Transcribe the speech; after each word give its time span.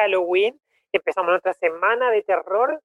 Halloween. 0.00 0.58
Empezamos 0.92 1.30
nuestra 1.30 1.52
semana 1.54 2.10
de 2.10 2.22
terror. 2.22 2.80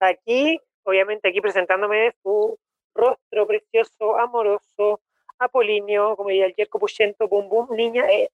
Aquí, 0.00 0.60
obviamente, 0.84 1.28
aquí 1.28 1.40
presentándome 1.40 2.12
su 2.22 2.58
rostro 2.94 3.46
precioso, 3.46 4.18
amoroso, 4.18 5.00
apolinio, 5.38 6.16
como 6.16 6.28
diría 6.30 6.46
el 6.46 6.54
Yerko 6.54 6.78
Puyento, 6.78 7.28
boom 7.28 7.48
boom, 7.48 7.68
niña 7.76 8.04
eh, 8.10 8.30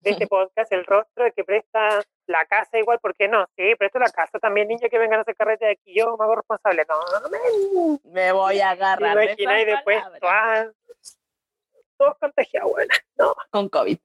de 0.00 0.10
este 0.10 0.26
podcast, 0.26 0.72
el 0.72 0.84
rostro 0.84 1.26
el 1.26 1.32
que 1.32 1.42
presta 1.42 2.02
la 2.26 2.44
casa 2.46 2.78
igual, 2.78 2.98
¿por 3.00 3.14
qué 3.14 3.26
no? 3.28 3.46
Sí, 3.56 3.74
presto 3.76 3.98
la 3.98 4.10
casa 4.10 4.38
también, 4.38 4.68
niña, 4.68 4.88
que 4.88 4.98
vengan 4.98 5.18
a 5.18 5.22
hacer 5.22 5.34
carrete 5.34 5.64
de 5.64 5.72
aquí, 5.72 5.94
yo 5.94 6.16
me 6.16 6.24
hago 6.24 6.36
responsable. 6.36 6.86
No, 6.88 6.96
me 7.30 8.12
Me 8.12 8.32
voy 8.32 8.60
a 8.60 8.70
agarrar. 8.70 9.16
de 9.16 9.24
imagináis 9.24 9.66
esas 9.66 9.76
después, 9.84 10.04
todos 11.96 12.16
contagiados, 12.20 12.70
bueno, 12.70 12.94
no, 13.18 13.34
Con 13.50 13.68
COVID. 13.68 13.98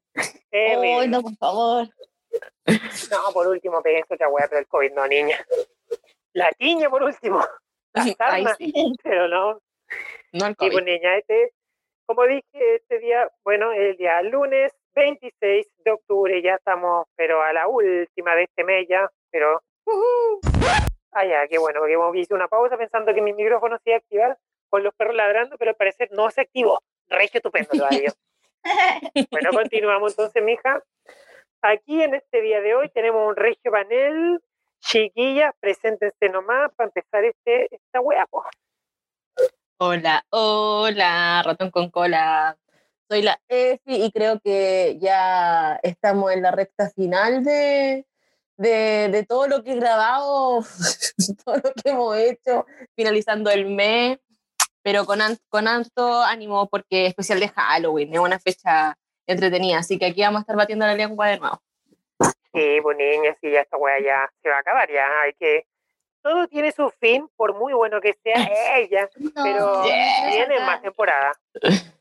terrible. 0.50 0.94
Ay, 1.02 1.08
no, 1.09 1.22
por 1.22 1.36
favor. 1.36 1.88
No, 3.12 3.34
por 3.34 3.48
último, 3.48 3.81
peguen 3.81 4.03
otra 4.09 4.30
weá, 4.30 4.48
pero 4.48 4.59
el 4.59 4.67
COVID 4.67 4.94
no, 4.94 5.08
niña. 5.08 5.38
La 6.34 6.50
tiña, 6.52 6.90
por 6.90 7.03
último. 7.03 7.40
La 7.94 8.03
Ay, 8.03 8.16
sarna, 8.17 8.56
sí. 8.56 8.73
pero 9.03 9.28
no. 9.28 9.62
No 10.31 10.45
el 10.45 10.52
Y 10.52 10.56
pues, 10.56 10.72
COVID. 10.72 10.84
niña, 10.84 11.17
este, 11.17 11.53
como 12.06 12.25
dije, 12.25 12.75
este 12.75 13.00
día, 13.00 13.30
bueno, 13.44 13.72
el 13.72 13.95
día 13.98 14.22
lunes 14.23 14.73
26 14.95 15.67
de 15.86 15.92
octubre, 15.92 16.42
ya 16.42 16.56
estamos, 16.56 17.08
pero 17.16 17.42
a 17.42 17.53
la 17.53 17.67
última 17.67 18.36
de 18.36 18.44
este 18.44 18.64
mes 18.64 18.88
ya, 18.90 19.09
pero... 19.31 19.62
Ah, 21.12 21.25
ya, 21.25 21.47
qué 21.47 21.58
bueno, 21.59 21.80
porque 21.80 21.94
hemos 21.94 22.16
hice 22.16 22.34
una 22.34 22.47
pausa 22.47 22.78
pensando 22.78 23.14
que 23.14 23.22
mi 23.22 23.34
micrófono 23.34 23.78
se 23.78 23.92
iba 23.92 23.97
a 23.97 24.00
activar 24.00 24.38
con 24.70 24.84
los 24.84 24.94
perros 24.95 25.16
ladrando, 25.16 25.58
pero 25.58 25.70
al 25.72 25.75
parecer 25.75 26.09
no 26.12 26.31
se 26.31 26.42
activó. 26.42 26.81
Regio 27.08 27.38
estupendo 27.38 27.70
todavía. 27.70 28.12
Bueno, 29.30 29.52
continuamos 29.52 30.14
entonces, 30.14 30.42
mija. 30.42 30.81
Aquí 31.66 32.03
en 32.03 32.14
este 32.14 32.42
día 32.42 32.59
de 32.59 32.75
hoy 32.75 32.89
tenemos 32.89 33.25
un 33.25 33.38
regio 33.38 33.72
panel. 33.72 34.42
Chiquillas, 34.81 35.53
preséntense 35.61 36.28
nomás 36.28 36.69
para 36.75 36.89
empezar 36.89 37.23
este, 37.23 37.73
esta 37.73 38.02
wea, 38.02 38.25
po. 38.28 38.44
Hola, 39.78 40.25
hola, 40.30 41.41
ratón 41.45 41.72
con 41.72 41.89
cola. 41.89 42.58
Soy 43.09 43.22
la 43.22 43.39
Efi 43.47 44.03
y 44.03 44.11
creo 44.11 44.41
que 44.41 44.97
ya 45.00 45.80
estamos 45.84 46.34
en 46.34 46.41
la 46.41 46.52
recta 46.52 46.89
final 46.89 47.45
de, 47.45 48.06
de, 48.58 49.08
de 49.09 49.25
todo 49.25 49.47
lo 49.47 49.64
que 49.64 49.72
he 49.72 49.75
grabado, 49.75 50.66
todo 51.45 51.56
lo 51.56 51.73
que 51.81 51.91
hemos 51.91 52.17
hecho, 52.17 52.66
finalizando 52.94 53.50
el 53.50 53.67
mes, 53.67 54.19
pero 54.81 55.06
con, 55.06 55.19
con 55.47 55.69
alto 55.69 56.23
ánimo 56.23 56.68
porque 56.68 57.06
es 57.06 57.09
especial 57.12 57.40
de 57.40 57.47
Halloween, 57.47 58.13
es 58.13 58.19
una 58.19 58.38
fecha 58.38 58.97
entretenida, 59.28 59.79
así 59.79 59.97
que 59.97 60.06
aquí 60.07 60.22
vamos 60.22 60.39
a 60.39 60.41
estar 60.41 60.56
batiendo 60.56 60.85
la 60.85 60.95
lengua 60.95 61.28
de 61.28 61.39
nuevo. 61.39 61.61
Sí, 62.53 62.79
pues 62.81 62.97
niña, 62.97 63.35
sí, 63.41 63.51
ya 63.51 63.61
esta 63.61 63.78
wea 63.78 64.00
ya 64.00 64.29
se 64.41 64.50
va 64.50 64.57
a 64.57 64.59
acabar, 64.59 64.89
ya 64.91 65.07
hay 65.23 65.34
que... 65.34 65.66
Todo 66.22 66.47
tiene 66.47 66.72
su 66.72 66.89
fin, 67.01 67.28
por 67.35 67.53
muy 67.53 67.73
bueno 67.73 68.00
que 68.00 68.13
sea 68.23 68.50
ella, 68.78 69.09
No, 69.17 69.44
pero 69.44 69.84
Yeah. 69.85 70.29
viene 70.29 70.59
más 70.61 70.81
temporada. 70.81 71.34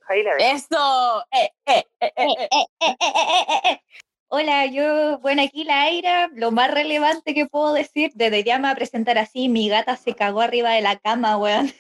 Ahí 0.06 0.22
la 0.22 0.34
dejo. 0.36 0.54
¡Eso! 0.54 1.24
¡Eh, 1.32 1.50
eh, 1.66 1.84
eh, 2.00 2.12
eh, 2.16 2.24
Eh, 2.28 2.36
eh! 2.38 2.48
eh, 2.50 2.66
eh, 2.80 2.96
eh, 3.00 3.12
eh, 3.16 3.44
eh, 3.48 3.60
eh. 3.70 3.80
Hola, 4.28 4.66
yo, 4.66 5.18
bueno, 5.18 5.42
aquí 5.42 5.64
la 5.64 5.82
Aira, 5.82 6.30
lo 6.32 6.52
más 6.52 6.70
relevante 6.70 7.34
que 7.34 7.46
puedo 7.46 7.74
decir, 7.74 8.12
desde 8.14 8.44
ya 8.44 8.58
me 8.58 8.68
va 8.68 8.70
a 8.70 8.76
presentar 8.76 9.18
así, 9.18 9.48
mi 9.48 9.68
gata 9.68 9.96
se 9.96 10.14
cagó 10.14 10.40
arriba 10.40 10.70
de 10.70 10.80
la 10.82 10.98
cama, 10.98 11.36
weón. 11.36 11.70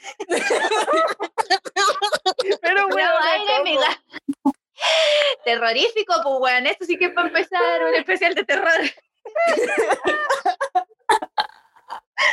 Pero 2.60 2.88
No, 2.88 2.94
weón, 2.94 3.10
Aira, 3.22 3.62
mi 3.64 3.76
gata. 3.76 4.02
Terrorífico, 5.44 6.14
pues, 6.22 6.34
weón, 6.40 6.66
esto 6.66 6.84
sí 6.84 6.96
que 6.96 7.06
es 7.06 7.12
para 7.12 7.28
empezar 7.28 7.84
un 7.84 7.94
especial 7.94 8.34
de 8.34 8.44
terror. 8.44 8.72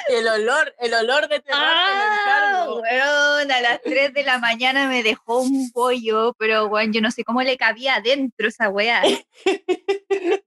El 0.08 0.28
olor, 0.28 0.76
el 0.80 0.94
olor 0.94 1.28
de 1.28 1.40
terror 1.40 1.62
Ah, 1.64 2.66
weón, 2.70 3.52
a 3.52 3.62
las 3.62 3.82
3 3.82 4.14
de 4.14 4.24
la 4.24 4.38
mañana 4.38 4.88
me 4.88 5.02
dejó 5.04 5.40
un 5.42 5.72
pollo, 5.72 6.34
pero 6.38 6.66
weón, 6.68 6.94
yo 6.94 7.02
no 7.02 7.10
sé 7.12 7.24
cómo 7.24 7.42
le 7.42 7.58
cabía 7.58 7.96
adentro 7.96 8.48
esa 8.48 8.70
weá. 8.70 9.02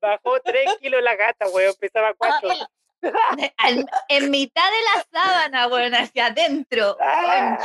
bajó 0.00 0.40
tres 0.44 0.66
kilos 0.80 1.02
la 1.02 1.16
gata, 1.16 1.48
weón, 1.48 1.74
pesaba 1.78 2.12
cuatro. 2.14 2.50
Al- 2.50 2.68
en 4.08 4.30
mitad 4.30 4.70
de 4.70 4.82
la 4.94 5.20
sábana, 5.20 5.66
weón, 5.68 5.94
hacia 5.94 6.26
adentro. 6.26 6.96
Ah, 7.00 7.58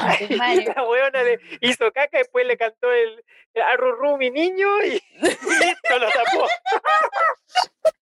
la 0.75 0.83
weona 0.83 1.23
le 1.23 1.39
hizo 1.61 1.91
caca, 1.91 2.17
después 2.17 2.45
le 2.45 2.57
cantó 2.57 2.91
el, 2.91 3.23
el 3.53 3.61
arrurú 3.61 4.17
mi 4.17 4.29
niño 4.31 4.67
y 4.83 5.01
listo, 5.21 5.99
lo 5.99 6.09
tapó. 6.09 6.47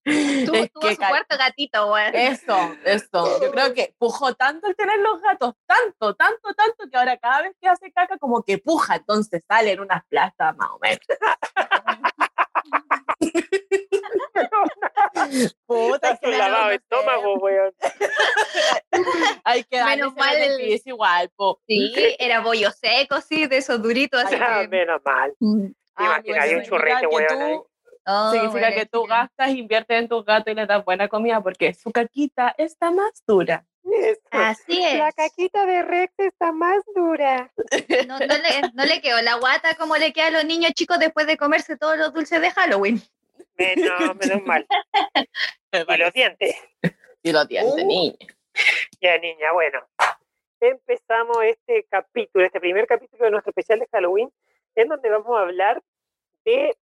Tuvo, 0.04 0.56
Es 0.56 0.72
tuvo 0.72 0.88
que 0.88 0.94
su 0.94 1.00
cuarto 1.00 1.36
gatito, 1.38 1.92
weón. 1.92 2.14
Eso, 2.14 2.76
eso. 2.84 3.42
Yo 3.42 3.50
creo 3.50 3.74
que 3.74 3.94
pujó 3.98 4.34
tanto 4.34 4.66
el 4.68 4.76
tener 4.76 4.98
los 5.00 5.20
gatos, 5.20 5.54
tanto, 5.66 6.14
tanto, 6.14 6.54
tanto, 6.54 6.90
que 6.90 6.96
ahora 6.96 7.16
cada 7.16 7.42
vez 7.42 7.56
que 7.60 7.68
hace 7.68 7.90
caca 7.90 8.18
como 8.18 8.42
que 8.42 8.58
puja, 8.58 8.96
entonces 8.96 9.42
salen 9.48 9.80
unas 9.80 10.04
plazas 10.06 10.56
más 10.56 10.70
o 10.70 10.78
menos. 10.78 11.00
Puta, 15.66 16.18
su 16.22 16.28
lavado 16.30 16.68
de 16.70 16.74
estómago, 16.76 17.34
weón. 17.34 17.72
Hay 19.44 19.64
que 19.64 19.76
darle 19.78 19.96
Menos 19.96 20.14
mal- 20.16 20.36
beneficio 20.38 20.94
igual, 20.94 21.30
po. 21.36 21.60
Sí, 21.68 21.92
era 22.18 22.40
bollo 22.40 22.70
seco, 22.70 23.20
sí, 23.20 23.46
de 23.46 23.58
esos 23.58 23.80
duritos. 23.82 24.22
Así 24.24 24.36
Ah, 24.40 24.60
que... 24.62 24.68
menos 24.68 25.00
mal. 25.04 25.34
Mm. 25.40 25.66
Imagina, 25.98 26.22
pues 26.24 26.38
hay 26.42 26.54
un 26.54 26.64
significa 26.64 26.76
churrete, 26.76 27.00
que 27.00 27.06
weón. 27.06 27.62
Oh, 28.06 28.30
Significa 28.32 28.60
bueno, 28.68 28.76
que 28.76 28.86
tú 28.86 29.02
sí. 29.04 29.08
gastas, 29.08 29.48
inviertes 29.50 29.98
en 29.98 30.08
tus 30.08 30.24
gatos 30.26 30.52
y 30.52 30.54
les 30.54 30.68
das 30.68 30.84
buena 30.84 31.08
comida 31.08 31.40
porque 31.40 31.72
su 31.72 31.90
caquita 31.90 32.54
está 32.58 32.90
más 32.90 33.22
dura. 33.26 33.64
Eso. 33.82 34.20
Así 34.30 34.82
es. 34.84 34.98
La 34.98 35.10
caquita 35.12 35.64
de 35.64 35.82
Rex 35.82 36.12
está 36.18 36.52
más 36.52 36.82
dura. 36.94 37.50
No, 38.06 38.18
no 38.18 38.26
le, 38.26 38.72
no 38.74 38.84
le 38.84 39.00
quedó 39.00 39.22
la 39.22 39.36
guata 39.36 39.74
como 39.76 39.96
le 39.96 40.12
queda 40.12 40.26
a 40.26 40.30
los 40.32 40.44
niños 40.44 40.72
chicos 40.74 40.98
después 40.98 41.26
de 41.26 41.38
comerse 41.38 41.78
todos 41.78 41.96
los 41.96 42.12
dulces 42.12 42.42
de 42.42 42.50
Halloween. 42.50 43.00
Menos, 43.56 44.16
menos 44.16 44.42
mal. 44.44 44.66
Y 45.72 45.96
los 45.98 46.12
dientes. 46.12 46.56
Y 47.22 47.32
los 47.32 47.48
dientes, 47.48 47.82
Uh. 47.82 47.86
niña. 47.86 48.16
Ya, 49.00 49.18
niña, 49.18 49.52
bueno. 49.52 49.80
Empezamos 50.60 51.36
este 51.42 51.84
capítulo, 51.90 52.44
este 52.44 52.60
primer 52.60 52.86
capítulo 52.86 53.24
de 53.24 53.30
nuestro 53.32 53.50
especial 53.50 53.80
de 53.80 53.88
Halloween, 53.90 54.30
en 54.76 54.88
donde 54.88 55.10
vamos 55.10 55.36
a 55.36 55.42
hablar 55.42 55.82
de 56.44 56.76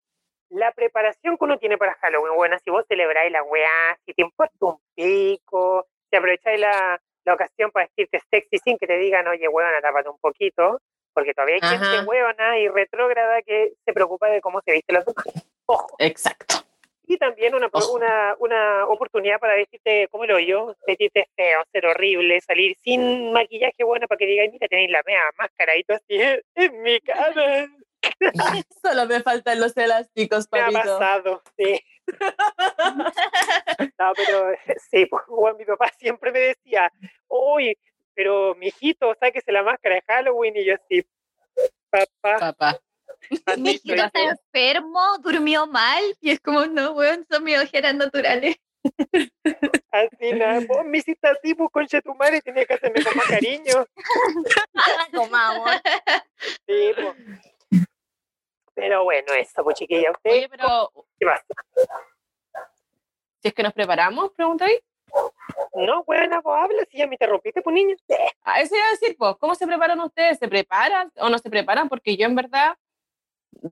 la 0.49 0.71
preparación 0.73 1.37
que 1.37 1.43
uno 1.43 1.57
tiene 1.57 1.77
para 1.79 1.95
Halloween. 1.95 2.35
Bueno, 2.35 2.57
si 2.63 2.69
vos 2.69 2.85
celebráis 2.87 3.31
la 3.31 3.41
weá, 3.43 3.97
si 4.05 4.13
te 4.13 4.21
importa 4.21 4.53
un 4.59 4.77
pico, 4.95 5.87
si 6.11 6.15
aprovecháis 6.15 6.59
la, 6.59 7.01
la 7.25 7.33
ocasión 7.33 7.71
para 7.71 7.87
vestirte 7.87 8.21
sexy 8.29 8.59
sin 8.59 8.77
que 8.77 8.85
te 8.85 8.97
digan, 8.99 9.27
oye, 9.27 9.47
huevona, 9.47 9.81
tápate 9.81 10.09
un 10.09 10.19
poquito, 10.19 10.79
porque 11.13 11.33
todavía 11.33 11.55
hay 11.55 11.61
gente 11.77 12.05
huevona 12.07 12.59
y 12.59 12.67
retrógrada 12.67 13.41
que 13.41 13.73
se 13.83 13.93
preocupa 13.93 14.27
de 14.29 14.39
cómo 14.39 14.61
se 14.61 14.73
viste 14.73 14.93
la 14.93 14.99
demás. 14.99 15.25
Ojo. 15.65 15.95
Exacto. 15.97 16.62
Y 17.05 17.17
también 17.17 17.53
una, 17.53 17.69
una, 17.93 18.35
una 18.39 18.85
oportunidad 18.87 19.39
para 19.39 19.55
vestirte 19.55 20.07
como 20.09 20.25
lo 20.25 20.39
yo, 20.39 20.75
vestirte 20.87 21.27
feo, 21.35 21.61
ser 21.71 21.85
horrible, 21.85 22.39
salir 22.41 22.75
sin 22.81 23.33
maquillaje 23.33 23.83
bueno 23.83 24.07
para 24.07 24.17
que 24.17 24.25
digáis, 24.25 24.51
mira, 24.53 24.67
tenéis 24.67 24.89
la 24.89 25.03
mea 25.05 25.21
máscara 25.37 25.75
y 25.75 25.83
todo 25.83 25.97
así 25.97 26.15
en, 26.21 26.41
en 26.55 26.81
mi 26.81 26.99
cara. 27.01 27.67
Solo 28.81 29.05
me 29.05 29.21
faltan 29.21 29.59
los 29.59 29.75
elásticos, 29.77 30.47
Me 30.51 30.59
ha 30.59 30.65
papito. 30.71 30.97
pasado, 30.99 31.41
sí. 31.57 31.79
no, 33.99 34.13
pero 34.15 34.51
sí, 34.91 35.05
pues, 35.05 35.23
bueno, 35.27 35.57
mi 35.57 35.65
papá 35.65 35.89
siempre 35.97 36.31
me 36.31 36.39
decía, 36.39 36.91
uy, 37.27 37.77
pero 38.13 38.55
mijito, 38.55 39.13
sáquese 39.19 39.51
la 39.51 39.63
máscara 39.63 39.95
de 39.95 40.01
Halloween 40.07 40.55
y 40.57 40.65
yo 40.65 40.75
así, 40.75 41.05
papá, 41.89 42.39
Papá. 42.39 42.79
Mi 43.59 43.71
hijito 43.71 43.95
soy 43.95 44.05
está 44.05 44.19
yo". 44.23 44.29
enfermo, 44.31 45.01
durmió 45.19 45.67
mal 45.67 46.03
y 46.21 46.31
es 46.31 46.39
como, 46.39 46.65
no, 46.65 46.91
weón, 46.93 47.25
son 47.29 47.43
mis 47.43 47.57
ojeras 47.57 47.95
naturales. 47.95 48.55
Así 49.91 50.33
nada, 50.33 50.59
vos 50.67 50.83
me 50.85 50.97
hiciste 50.97 51.27
así, 51.27 51.55
pues 51.55 51.69
concha 51.71 52.01
tu 52.01 52.13
madre, 52.15 52.41
tenía 52.41 52.65
que 52.65 52.73
hacerme 52.73 53.01
con 53.01 53.15
más 53.15 53.27
cariño. 53.27 53.85
Comamos. 55.13 55.69
Sí, 56.67 56.91
pues. 56.95 57.85
Pero 58.75 59.03
bueno, 59.03 59.33
eso, 59.33 59.63
pues 59.63 59.77
chiquilla, 59.77 60.11
¿usted 60.11 60.31
Oye, 60.31 60.49
pero 60.49 60.91
qué 61.19 61.25
pasa? 61.25 61.45
si 63.39 63.47
es 63.49 63.53
que 63.53 63.63
nos 63.63 63.73
preparamos, 63.73 64.31
pregunta 64.31 64.65
ahí. 64.65 64.79
No, 65.75 66.03
buena, 66.05 66.41
pues 66.41 66.55
habla, 66.57 66.83
si 66.89 66.97
ya 66.97 67.07
me 67.07 67.15
interrumpiste, 67.15 67.61
pues 67.61 67.73
niña. 67.73 67.95
A 68.43 68.61
eso 68.61 68.75
iba 68.75 68.85
a 68.85 68.91
decir, 68.91 69.15
pues, 69.17 69.35
¿cómo 69.37 69.53
se 69.53 69.67
preparan 69.67 69.99
ustedes? 69.99 70.39
¿Se 70.39 70.47
preparan 70.47 71.11
o 71.17 71.29
no 71.29 71.37
se 71.37 71.49
preparan? 71.49 71.87
Porque 71.87 72.17
yo 72.17 72.25
en 72.25 72.35
verdad 72.35 72.75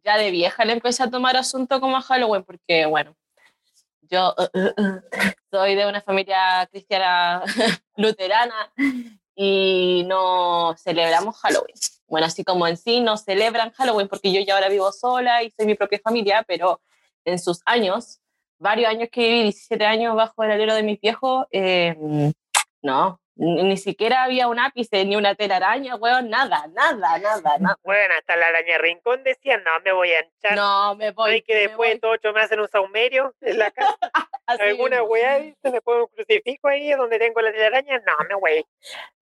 ya 0.03 0.17
de 0.17 0.31
vieja 0.31 0.65
le 0.65 0.73
empecé 0.73 1.03
a 1.03 1.09
tomar 1.09 1.37
asunto 1.37 1.79
como 1.79 1.97
a 1.97 2.01
Halloween, 2.01 2.43
porque 2.43 2.85
bueno, 2.85 3.15
yo 4.01 4.35
uh, 4.37 4.59
uh, 4.59 4.81
uh, 4.81 5.01
soy 5.49 5.75
de 5.75 5.87
una 5.87 6.01
familia 6.01 6.67
cristiana 6.71 7.43
luterana 7.95 8.71
y 9.35 10.03
no 10.07 10.75
celebramos 10.77 11.37
Halloween. 11.37 11.75
Bueno, 12.07 12.27
así 12.27 12.43
como 12.43 12.67
en 12.67 12.75
sí 12.75 12.99
no 12.99 13.15
celebran 13.15 13.71
Halloween 13.71 14.09
porque 14.09 14.33
yo 14.33 14.41
ya 14.41 14.55
ahora 14.55 14.67
vivo 14.69 14.91
sola 14.91 15.43
y 15.43 15.51
soy 15.51 15.65
mi 15.65 15.75
propia 15.75 15.99
familia, 16.03 16.43
pero 16.45 16.81
en 17.23 17.39
sus 17.39 17.61
años, 17.65 18.19
varios 18.59 18.89
años 18.89 19.09
que 19.11 19.21
viví, 19.21 19.43
17 19.43 19.85
años 19.85 20.15
bajo 20.15 20.43
el 20.43 20.51
alero 20.51 20.75
de 20.75 20.83
mis 20.83 20.99
viejos, 20.99 21.45
eh, 21.51 21.95
no, 22.81 23.21
ni, 23.35 23.77
siquiera 23.77 24.23
había 24.23 24.47
un 24.47 24.59
ápice, 24.59 25.05
ni 25.05 25.15
una 25.15 25.35
telaraña, 25.35 25.95
weón, 25.95 26.29
nada, 26.29 26.67
nada, 26.73 27.17
nada, 27.17 27.57
nada. 27.59 27.77
Bueno, 27.83 28.13
hasta 28.17 28.35
la 28.35 28.47
araña 28.47 28.77
rincón 28.77 29.23
decía, 29.23 29.57
no, 29.57 29.71
me 29.83 29.91
voy 29.91 30.11
a 30.11 30.21
hinchar. 30.21 30.55
No, 30.55 30.95
me 30.95 31.11
voy. 31.11 31.31
Hay 31.31 31.41
que 31.41 31.53
me 31.53 31.59
después 31.61 31.89
voy, 31.89 31.93
de 31.95 31.99
todo 31.99 32.11
ocho 32.11 32.33
me 32.33 32.41
hacen 32.41 32.59
un 32.59 32.67
saumerio 32.67 33.33
en 33.41 33.57
la 33.57 33.71
casa. 33.71 33.97
Alguna 34.45 35.03
weá 35.03 35.39
me 35.63 35.81
pone 35.81 36.01
un 36.01 36.07
crucifijo 36.07 36.67
ahí 36.67 36.91
donde 36.91 37.19
tengo 37.19 37.41
la 37.41 37.51
telaraña. 37.51 37.99
No, 37.99 38.13
me 38.27 38.35
voy. 38.35 38.65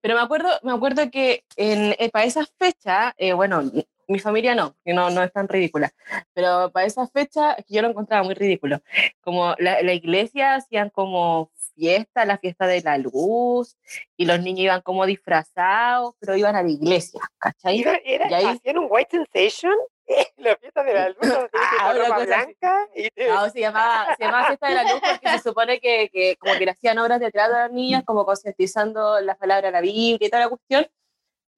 Pero 0.01 0.15
me 0.15 0.21
acuerdo, 0.21 0.49
me 0.63 0.73
acuerdo 0.73 1.09
que 1.11 1.43
en, 1.55 1.95
eh, 1.99 2.09
para 2.11 2.25
esa 2.25 2.45
fecha, 2.57 3.13
eh, 3.17 3.33
bueno, 3.33 3.63
mi 4.09 4.19
familia 4.19 4.55
no, 4.55 4.75
que 4.83 4.93
no, 4.93 5.09
no 5.11 5.23
es 5.23 5.31
tan 5.31 5.47
ridícula, 5.47 5.91
pero 6.33 6.71
para 6.71 6.85
esa 6.87 7.07
fecha 7.07 7.55
yo 7.67 7.81
lo 7.81 7.89
encontraba 7.89 8.23
muy 8.23 8.33
ridículo. 8.33 8.81
Como 9.21 9.53
la, 9.59 9.81
la 9.83 9.93
iglesia 9.93 10.55
hacían 10.55 10.89
como 10.89 11.51
fiesta, 11.75 12.25
la 12.25 12.37
fiesta 12.39 12.65
de 12.67 12.81
la 12.81 12.97
luz, 12.97 13.77
y 14.17 14.25
los 14.25 14.39
niños 14.41 14.61
iban 14.65 14.81
como 14.81 15.05
disfrazados, 15.05 16.15
pero 16.19 16.35
iban 16.35 16.55
a 16.55 16.63
la 16.63 16.69
iglesia, 16.69 17.21
¿cachai? 17.37 17.77
Iba- 17.79 17.99
era- 18.03 18.29
y 18.29 18.33
ahí- 18.33 18.45
hacían 18.57 18.79
un 18.79 18.87
white 18.89 19.11
sensation. 19.11 19.73
la 20.37 20.55
fiesta 20.57 20.83
de 20.83 20.93
la 20.95 21.09
luz, 21.09 21.17
Ah, 21.79 21.91
una 21.93 22.03
ropa 22.05 22.25
blanca 22.25 22.87
y 22.95 23.09
te- 23.11 23.27
No, 23.29 23.47
se 23.51 23.59
llamaba, 23.59 24.15
se 24.17 24.23
llamaba 24.25 24.47
Fiesta 24.47 24.69
de 24.69 24.73
la 24.75 24.83
Luz 24.91 25.01
porque 25.07 25.29
se 25.29 25.39
supone 25.39 25.79
que, 25.79 26.09
que 26.11 26.35
como 26.37 26.55
que 26.55 26.65
le 26.65 26.71
hacían 26.71 26.97
obras 26.97 27.19
de 27.19 27.29
teatro 27.31 27.55
a 27.55 27.59
las 27.61 27.71
niñas, 27.71 28.03
como 28.05 28.25
concientizando 28.25 29.21
las 29.21 29.37
palabras 29.37 29.65
de 29.71 29.71
la 29.71 29.81
Biblia 29.81 30.17
y 30.25 30.29
toda 30.31 30.43
la 30.43 30.49
cuestión, 30.49 30.87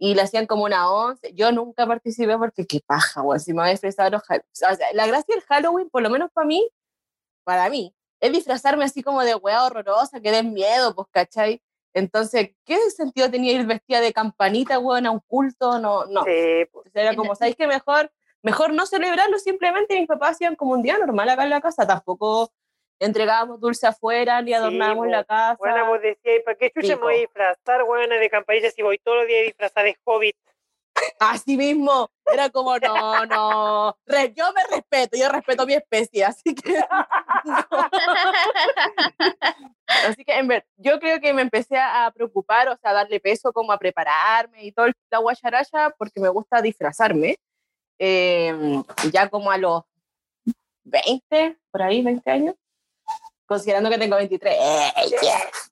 y 0.03 0.15
le 0.15 0.23
hacían 0.23 0.47
como 0.47 0.63
una 0.63 0.91
once. 0.91 1.31
Yo 1.35 1.51
nunca 1.51 1.85
participé 1.85 2.35
porque 2.35 2.65
qué 2.65 2.81
paja, 2.83 3.21
güey, 3.21 3.39
si 3.39 3.53
me 3.53 3.59
voy 3.59 3.67
a 3.67 3.71
disfrazar 3.71 4.11
los 4.11 4.23
O 4.23 4.25
sea, 4.51 4.75
la 4.93 5.05
gracia 5.05 5.35
del 5.35 5.43
Halloween, 5.43 5.91
por 5.91 6.01
lo 6.01 6.09
menos 6.09 6.31
para 6.31 6.47
mí, 6.47 6.67
para 7.43 7.69
mí, 7.69 7.93
es 8.19 8.31
disfrazarme 8.31 8.83
así 8.83 9.03
como 9.03 9.21
de 9.21 9.35
weá 9.35 9.63
horrorosa, 9.63 10.19
que 10.19 10.31
den 10.31 10.53
miedo, 10.53 10.95
pues, 10.95 11.07
¿cachai? 11.11 11.61
Entonces, 11.93 12.49
¿qué 12.65 12.79
sentido 12.89 13.29
tenía 13.29 13.53
ir 13.53 13.63
vestida 13.67 14.01
de 14.01 14.11
campanita, 14.11 14.79
weón, 14.79 15.05
a 15.05 15.11
un 15.11 15.19
culto? 15.19 15.77
No, 15.77 16.07
no. 16.07 16.23
Sí, 16.23 16.65
pues, 16.71 16.87
era 16.95 17.15
como, 17.15 17.35
¿sabéis 17.35 17.55
que 17.55 17.67
mejor, 17.67 18.11
mejor 18.41 18.73
no 18.73 18.87
celebrarlo? 18.87 19.37
Simplemente 19.37 19.99
mis 19.99 20.07
papás 20.07 20.31
hacían 20.31 20.55
como 20.55 20.71
un 20.71 20.81
día 20.81 20.97
normal 20.97 21.29
acá 21.29 21.43
en 21.43 21.51
la 21.51 21.61
casa. 21.61 21.85
Tampoco 21.85 22.51
entregábamos 23.01 23.59
dulce 23.59 23.87
afuera 23.87 24.41
ni 24.41 24.53
adornábamos 24.53 25.05
po. 25.05 25.11
la 25.11 25.23
casa. 25.23 25.57
Bueno, 25.59 25.87
vos 25.87 26.01
decías, 26.01 26.43
¿para 26.45 26.57
qué 26.57 26.71
chucha 26.71 26.95
me 26.95 27.01
voy 27.01 27.15
a 27.15 27.19
disfrazar, 27.19 27.83
buena 27.83 28.15
de 28.15 28.29
campanilla 28.29 28.69
si 28.71 28.81
voy 28.81 28.99
todos 28.99 29.17
los 29.17 29.27
días 29.27 29.45
disfrazada 29.45 29.85
de 29.85 29.97
hobbit? 30.03 30.35
Así 31.19 31.57
mismo, 31.57 32.09
era 32.31 32.49
como, 32.49 32.77
no, 32.77 33.25
no, 33.25 33.97
yo 34.35 34.53
me 34.53 34.75
respeto, 34.75 35.17
yo 35.17 35.29
respeto 35.29 35.65
mi 35.65 35.73
especie, 35.73 36.23
así 36.25 36.53
que... 36.53 36.73
no. 37.45 37.67
Así 40.07 40.23
que, 40.23 40.37
en 40.37 40.47
ver, 40.47 40.65
yo 40.77 40.99
creo 40.99 41.19
que 41.19 41.33
me 41.33 41.41
empecé 41.41 41.77
a 41.77 42.11
preocupar, 42.13 42.69
o 42.69 42.77
sea, 42.77 42.91
a 42.91 42.93
darle 42.93 43.19
peso 43.19 43.51
como 43.51 43.71
a 43.71 43.77
prepararme 43.77 44.63
y 44.63 44.71
todo 44.71 44.85
el- 44.87 44.93
la 45.09 45.19
guacharaya, 45.19 45.93
porque 45.97 46.19
me 46.19 46.29
gusta 46.29 46.61
disfrazarme. 46.61 47.37
Eh, 47.99 48.81
ya 49.11 49.29
como 49.29 49.51
a 49.51 49.57
los 49.57 49.83
20, 50.83 51.57
por 51.71 51.81
ahí, 51.83 52.01
20 52.01 52.31
años, 52.31 52.55
considerando 53.51 53.89
que 53.89 53.97
tengo 53.97 54.15
23. 54.15 54.55
¡eh, 54.57 54.93
yes! 55.09 55.71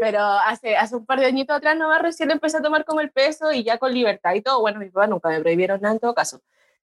Pero 0.00 0.20
hace, 0.20 0.76
hace 0.76 0.96
un 0.96 1.06
par 1.06 1.18
de 1.18 1.24
añitos 1.24 1.56
atrás 1.56 1.78
nomás 1.78 2.02
recién 2.02 2.30
empecé 2.30 2.58
a 2.58 2.62
tomar 2.62 2.84
como 2.84 3.00
el 3.00 3.10
peso 3.10 3.52
y 3.52 3.64
ya 3.64 3.78
con 3.78 3.94
libertad 3.94 4.34
y 4.34 4.42
todo. 4.42 4.60
Bueno, 4.60 4.80
mis 4.80 4.92
papás 4.92 5.08
nunca 5.08 5.30
me 5.30 5.40
prohibieron 5.40 5.80
nada 5.80 5.94
en 5.94 6.00
todo 6.00 6.14
caso. 6.14 6.42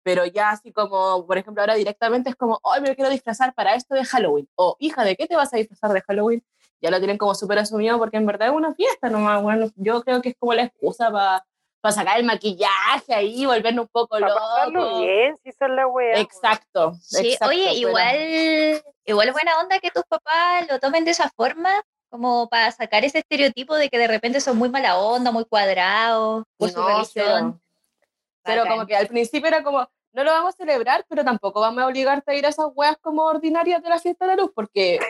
Pero 0.02 0.26
ya 0.26 0.50
así 0.50 0.72
como, 0.72 1.24
por 1.28 1.38
ejemplo, 1.38 1.62
ahora 1.62 1.76
directamente 1.76 2.28
es 2.28 2.34
como, 2.34 2.58
hoy 2.64 2.80
me 2.80 2.96
quiero 2.96 3.08
disfrazar 3.08 3.54
para 3.54 3.76
esto 3.76 3.94
de 3.94 4.04
Halloween. 4.04 4.48
O, 4.56 4.76
hija, 4.80 5.04
¿de 5.04 5.14
qué 5.14 5.28
te 5.28 5.36
vas 5.36 5.54
a 5.54 5.58
disfrazar 5.58 5.92
de 5.92 6.02
Halloween? 6.02 6.42
Ya 6.82 6.90
lo 6.90 6.98
tienen 6.98 7.16
como 7.16 7.36
súper 7.36 7.60
asumido 7.60 7.96
porque 7.98 8.16
en 8.16 8.26
verdad 8.26 8.48
es 8.48 8.54
una 8.54 8.74
fiesta 8.74 9.10
nomás. 9.10 9.40
Bueno, 9.42 9.70
yo 9.76 10.02
creo 10.02 10.22
que 10.22 10.30
es 10.30 10.36
como 10.36 10.54
la 10.54 10.64
excusa 10.64 11.08
para 11.12 11.46
sacar 11.92 12.18
el 12.18 12.24
maquillaje 12.24 13.12
ahí, 13.14 13.44
volvernos 13.46 13.84
un 13.84 13.88
poco 13.92 14.18
Para 14.18 14.34
pasarlo 14.34 14.80
locos. 14.82 15.00
bien, 15.02 15.36
si 15.42 15.52
son 15.52 15.76
la 15.76 15.86
wea. 15.86 16.18
Exacto. 16.20 16.94
Sí, 17.00 17.32
exacto, 17.32 17.48
oye, 17.48 17.64
pero- 17.66 17.76
igual, 17.88 18.82
igual 19.04 19.32
buena 19.32 19.58
onda 19.60 19.78
que 19.80 19.90
tus 19.90 20.04
papás 20.04 20.66
lo 20.70 20.78
tomen 20.80 21.04
de 21.04 21.10
esa 21.12 21.28
forma, 21.36 21.70
como 22.08 22.48
para 22.48 22.70
sacar 22.70 23.04
ese 23.04 23.18
estereotipo 23.18 23.74
de 23.74 23.88
que 23.88 23.98
de 23.98 24.06
repente 24.06 24.40
son 24.40 24.56
muy 24.56 24.68
mala 24.68 24.96
onda, 24.98 25.30
muy 25.32 25.44
cuadrados, 25.44 26.44
por 26.56 26.70
su 26.70 26.80
No, 26.80 26.86
religión. 26.86 27.04
cero. 27.12 27.60
Pero 28.44 28.62
Bacán. 28.62 28.76
como 28.76 28.86
que 28.86 28.96
al 28.96 29.06
principio 29.08 29.48
era 29.48 29.62
como, 29.62 29.88
no 30.12 30.22
lo 30.22 30.30
vamos 30.30 30.54
a 30.54 30.56
celebrar, 30.56 31.04
pero 31.08 31.24
tampoco 31.24 31.60
vamos 31.60 31.82
a 31.82 31.86
obligarte 31.86 32.30
a 32.30 32.34
ir 32.34 32.46
a 32.46 32.50
esas 32.50 32.66
weas 32.74 32.96
como 33.00 33.22
ordinarias 33.24 33.82
de 33.82 33.88
la 33.88 33.98
fiesta 33.98 34.26
de 34.26 34.36
la 34.36 34.42
luz, 34.42 34.52
porque 34.54 35.00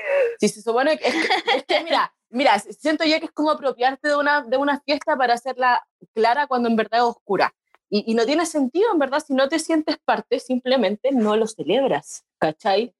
si 0.40 0.48
se 0.48 0.62
supone 0.62 0.96
que, 0.98 1.08
es 1.08 1.14
que, 1.14 1.56
es 1.58 1.64
que 1.66 1.84
mira, 1.84 2.14
mira, 2.34 2.58
siento 2.58 3.04
yo 3.04 3.18
que 3.18 3.26
es 3.26 3.32
como 3.32 3.50
apropiarte 3.50 4.08
de 4.08 4.16
una, 4.16 4.42
de 4.42 4.56
una 4.56 4.80
fiesta 4.80 5.16
para 5.16 5.34
hacerla 5.34 5.86
clara 6.14 6.46
cuando 6.46 6.68
en 6.68 6.76
verdad 6.76 7.00
es 7.00 7.06
oscura. 7.06 7.54
Y, 7.90 8.10
y 8.10 8.14
no 8.14 8.26
tiene 8.26 8.44
sentido, 8.46 8.92
en 8.92 8.98
verdad, 8.98 9.20
si 9.24 9.34
no 9.34 9.48
te 9.48 9.58
sientes 9.58 9.96
parte, 10.04 10.40
simplemente 10.40 11.10
no 11.12 11.36
lo 11.36 11.46
celebras, 11.46 12.24
¿cachai? 12.38 12.92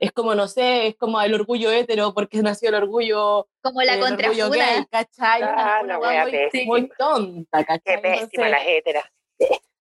Es 0.00 0.12
como, 0.12 0.34
no 0.34 0.48
sé, 0.48 0.88
es 0.88 0.96
como 0.96 1.20
el 1.20 1.34
orgullo 1.34 1.70
hétero, 1.70 2.12
porque 2.14 2.38
nació 2.42 2.68
el 2.70 2.74
orgullo, 2.76 3.48
Como 3.62 3.82
la 3.82 3.94
el 3.94 4.02
orgullo 4.02 4.50
gay, 4.50 4.60
contrafuna. 4.60 4.86
¿cachai? 4.90 5.42
Una- 5.42 5.76
Ah, 5.76 5.80
una 5.82 5.92
la 5.94 5.98
wea 6.00 6.22
muy, 6.22 6.30
pésima. 6.32 6.64
muy 6.66 6.88
tonta, 6.98 7.64
¿cachai? 7.64 7.80
Qué 7.84 7.98
pésima 7.98 8.22
Entonces- 8.46 8.50
la 8.50 8.66
hétera. 8.68 9.12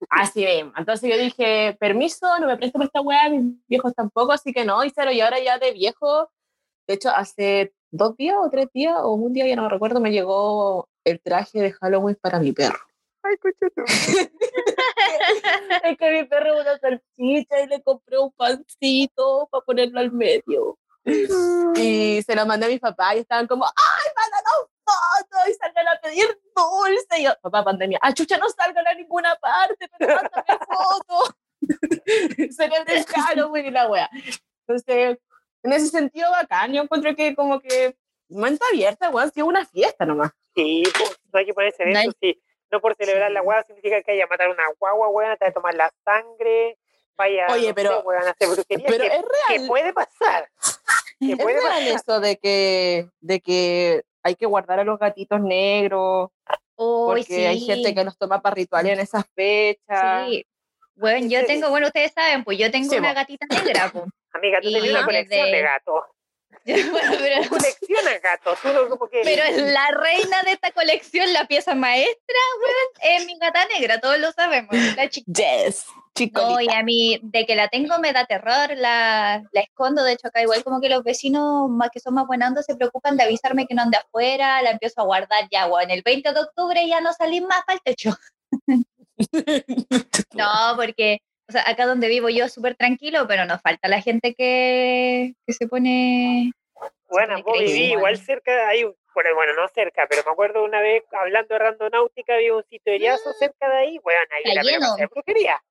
Así 0.09 0.45
mismo. 0.45 0.73
Entonces 0.77 1.09
yo 1.09 1.17
dije, 1.17 1.77
permiso, 1.79 2.27
no 2.39 2.47
me 2.47 2.57
presto 2.57 2.77
para 2.77 2.87
esta 2.87 3.01
weá, 3.01 3.29
mis 3.29 3.55
viejos 3.67 3.93
tampoco, 3.95 4.31
así 4.33 4.51
que 4.51 4.65
no, 4.65 4.83
y 4.83 4.91
cero. 4.93 5.11
Y 5.11 5.21
ahora 5.21 5.39
ya 5.39 5.57
de 5.59 5.71
viejo, 5.71 6.29
de 6.87 6.95
hecho, 6.95 7.09
hace 7.09 7.73
dos 7.93 8.17
días 8.17 8.35
o 8.39 8.49
tres 8.49 8.67
días, 8.73 8.95
o 9.01 9.13
un 9.13 9.31
día, 9.33 9.47
ya 9.47 9.55
no 9.55 9.63
me 9.63 9.69
recuerdo, 9.69 9.99
me 9.99 10.11
llegó 10.11 10.87
el 11.03 11.19
traje 11.21 11.61
de 11.61 11.73
Halloween 11.73 12.17
para 12.19 12.39
mi 12.39 12.51
perro. 12.51 12.79
Ay, 13.21 13.35
es 15.83 15.97
que 15.97 16.11
mi 16.11 16.23
perro 16.25 16.55
es 16.55 16.61
una 16.61 16.79
salchicha 16.79 17.61
y 17.61 17.67
le 17.67 17.83
compré 17.83 18.17
un 18.17 18.31
pancito 18.31 19.47
para 19.49 19.63
ponerlo 19.63 19.99
al 19.99 20.11
medio. 20.11 20.79
Y 21.75 22.21
se 22.23 22.35
lo 22.35 22.45
mandé 22.45 22.65
a 22.65 22.69
mis 22.69 22.79
papás 22.79 23.15
y 23.15 23.19
estaban 23.19 23.45
como, 23.47 23.65
¡ay, 23.65 24.11
mándanos 24.15 24.69
fotos! 24.83 25.49
Y 25.49 25.53
salgan 25.53 25.87
a 25.87 25.99
pedir 26.01 26.41
dulce. 26.55 27.19
Y 27.19 27.23
yo, 27.23 27.31
papá, 27.41 27.63
pandemia, 27.63 27.99
¡ah, 28.01 28.13
chucha, 28.13 28.37
no 28.37 28.49
salgan 28.49 28.87
a 28.87 28.93
ninguna 28.93 29.35
parte, 29.35 29.89
pero 29.97 30.15
mándame 30.15 30.59
fotos! 30.65 31.35
El 32.87 33.05
Halloween 33.07 33.65
y 33.67 33.71
la 33.71 33.89
wea. 33.89 34.09
Entonces, 34.67 35.17
en 35.63 35.73
ese 35.73 35.87
sentido, 35.87 36.29
bacán. 36.31 36.73
Yo 36.73 36.81
encuentro 36.83 37.15
que 37.15 37.35
como 37.35 37.59
que 37.59 37.95
mente 38.29 38.63
abierta, 38.71 39.09
weón, 39.09 39.31
si 39.31 39.39
es 39.39 39.45
una 39.45 39.65
fiesta 39.65 40.05
nomás. 40.05 40.31
Sí, 40.55 40.83
pues, 40.97 41.17
no 41.31 41.39
hay 41.39 41.45
que 41.45 41.53
ponerse 41.53 41.83
en 41.83 41.93
No 41.93 41.99
eso, 41.99 42.11
sí. 42.21 42.41
No 42.71 42.79
por 42.81 42.95
celebrar 42.95 43.31
la 43.31 43.41
guagua 43.41 43.63
significa 43.63 44.01
que 44.01 44.11
haya 44.13 44.27
matar 44.27 44.49
una 44.49 44.63
guagua, 44.79 45.07
weón, 45.09 45.37
te 45.37 45.45
va 45.45 45.49
a 45.49 45.53
tomar 45.53 45.73
la 45.75 45.91
sangre, 46.03 46.77
vaya 47.15 47.47
Oye, 47.51 47.69
no 47.69 47.75
pero- 47.75 47.97
sé, 48.01 48.05
weón, 48.07 48.27
hacer 48.27 48.49
brujería, 48.49 48.85
Pero 48.87 49.03
que, 49.03 49.07
es 49.07 49.21
que 49.47 49.57
real. 49.57 49.67
puede 49.67 49.93
pasar. 49.93 50.49
Que 51.19 51.31
Es 51.33 51.37
puede 51.37 51.59
real 51.59 51.69
pasar. 51.71 51.87
eso 51.95 52.19
de 52.19 52.37
que, 52.37 53.07
de 53.21 53.39
que 53.39 54.03
hay 54.23 54.35
que 54.35 54.45
guardar 54.45 54.79
a 54.79 54.83
los 54.83 54.97
gatitos 54.99 55.39
negros, 55.41 56.29
Uy, 56.75 57.05
porque 57.23 57.47
hay 57.47 57.59
gente 57.59 57.93
que 57.93 58.03
los 58.03 58.17
toma 58.17 58.41
para 58.41 58.55
rituales 58.55 58.93
en 58.93 58.99
esas 58.99 59.23
fechas. 59.35 60.27
Sí. 60.29 60.45
Bueno, 60.95 61.17
¿En 61.19 61.29
yo 61.29 61.45
tengo, 61.45 61.69
bueno, 61.69 61.87
ustedes 61.87 62.11
saben, 62.13 62.43
pues 62.43 62.57
yo 62.57 62.69
tengo 62.71 62.89
Sí, 62.89 62.97
una 62.97 63.13
gatita 63.13 63.45
negra, 63.47 63.89
pues. 63.93 64.05
Amiga, 64.33 64.59
tú 64.61 64.71
tenías 64.71 64.91
una 64.91 65.05
colección 65.05 65.51
de 65.51 65.61
gatos. 65.61 66.03
bueno, 66.65 67.11
pero, 67.19 67.43
Tú 67.43 67.49
coleccionas 67.49 68.21
gatos. 68.21 68.59
Uno 68.63 68.89
como 68.89 69.07
que... 69.07 69.21
pero 69.23 69.43
la 69.71 69.91
reina 69.91 70.41
de 70.43 70.51
esta 70.53 70.71
colección, 70.71 71.33
la 71.33 71.45
pieza 71.45 71.75
maestra, 71.75 72.37
weón, 72.61 73.17
es 73.17 73.25
mi 73.25 73.37
gata 73.37 73.65
negra, 73.67 73.99
todos 73.99 74.17
lo 74.19 74.31
sabemos, 74.31 74.73
la 74.95 75.09
chica. 75.09 75.31
Yes, 75.31 75.85
chicolita. 76.15 76.49
No, 76.49 76.61
y 76.61 76.69
a 76.69 76.83
mí, 76.83 77.19
de 77.21 77.45
que 77.45 77.55
la 77.55 77.67
tengo 77.67 77.97
me 77.99 78.13
da 78.13 78.25
terror, 78.25 78.77
la, 78.77 79.43
la 79.51 79.61
escondo, 79.61 80.03
de 80.03 80.13
hecho 80.13 80.27
acá 80.27 80.41
igual 80.41 80.63
como 80.63 80.79
que 80.79 80.89
los 80.89 81.03
vecinos 81.03 81.69
más 81.69 81.89
que 81.91 81.99
son 81.99 82.13
más 82.13 82.27
buenos 82.27 82.65
se 82.65 82.75
preocupan 82.75 83.17
de 83.17 83.23
avisarme 83.23 83.67
que 83.67 83.75
no 83.75 83.81
ande 83.81 83.97
afuera, 83.97 84.61
la 84.61 84.71
empiezo 84.71 85.01
a 85.01 85.05
guardar 85.05 85.49
ya, 85.51 85.67
en 85.81 85.91
el 85.91 86.01
20 86.01 86.33
de 86.33 86.39
octubre 86.39 86.87
ya 86.87 87.01
no 87.01 87.11
salí 87.13 87.41
más 87.41 87.63
para 87.65 87.75
el 87.75 87.81
techo. 87.83 88.11
No, 90.33 90.73
porque, 90.75 91.21
o 91.47 91.51
sea, 91.51 91.63
acá 91.67 91.85
donde 91.85 92.07
vivo 92.07 92.29
yo 92.29 92.45
es 92.45 92.53
súper 92.53 92.75
tranquilo, 92.75 93.27
pero 93.27 93.45
nos 93.45 93.61
falta 93.61 93.87
la 93.87 94.01
gente 94.01 94.33
que, 94.33 95.33
que 95.45 95.53
se 95.53 95.67
pone... 95.67 96.51
Bueno, 97.09 97.41
vos 97.43 97.59
viví 97.59 97.89
weón. 97.89 97.99
igual 97.99 98.17
cerca, 98.17 98.67
hay 98.69 98.85
un, 98.85 98.95
bueno, 99.13 99.35
bueno, 99.35 99.53
no 99.53 99.67
cerca, 99.67 100.07
pero 100.09 100.23
me 100.25 100.31
acuerdo 100.31 100.63
una 100.63 100.81
vez 100.81 101.03
hablando 101.11 101.53
de 101.53 101.59
randonáutica, 101.59 102.35
había 102.35 102.55
un 102.55 102.63
sitio 102.63 102.93
de 102.93 102.99
Riazo 102.99 103.31
cerca 103.33 103.69
de 103.69 103.77
ahí, 103.77 103.99
bueno, 104.03 104.19
ahí 104.31 104.51
Está 104.51 104.61
lleno. 104.63 104.93
hacer 104.93 105.09
brujería. 105.09 105.61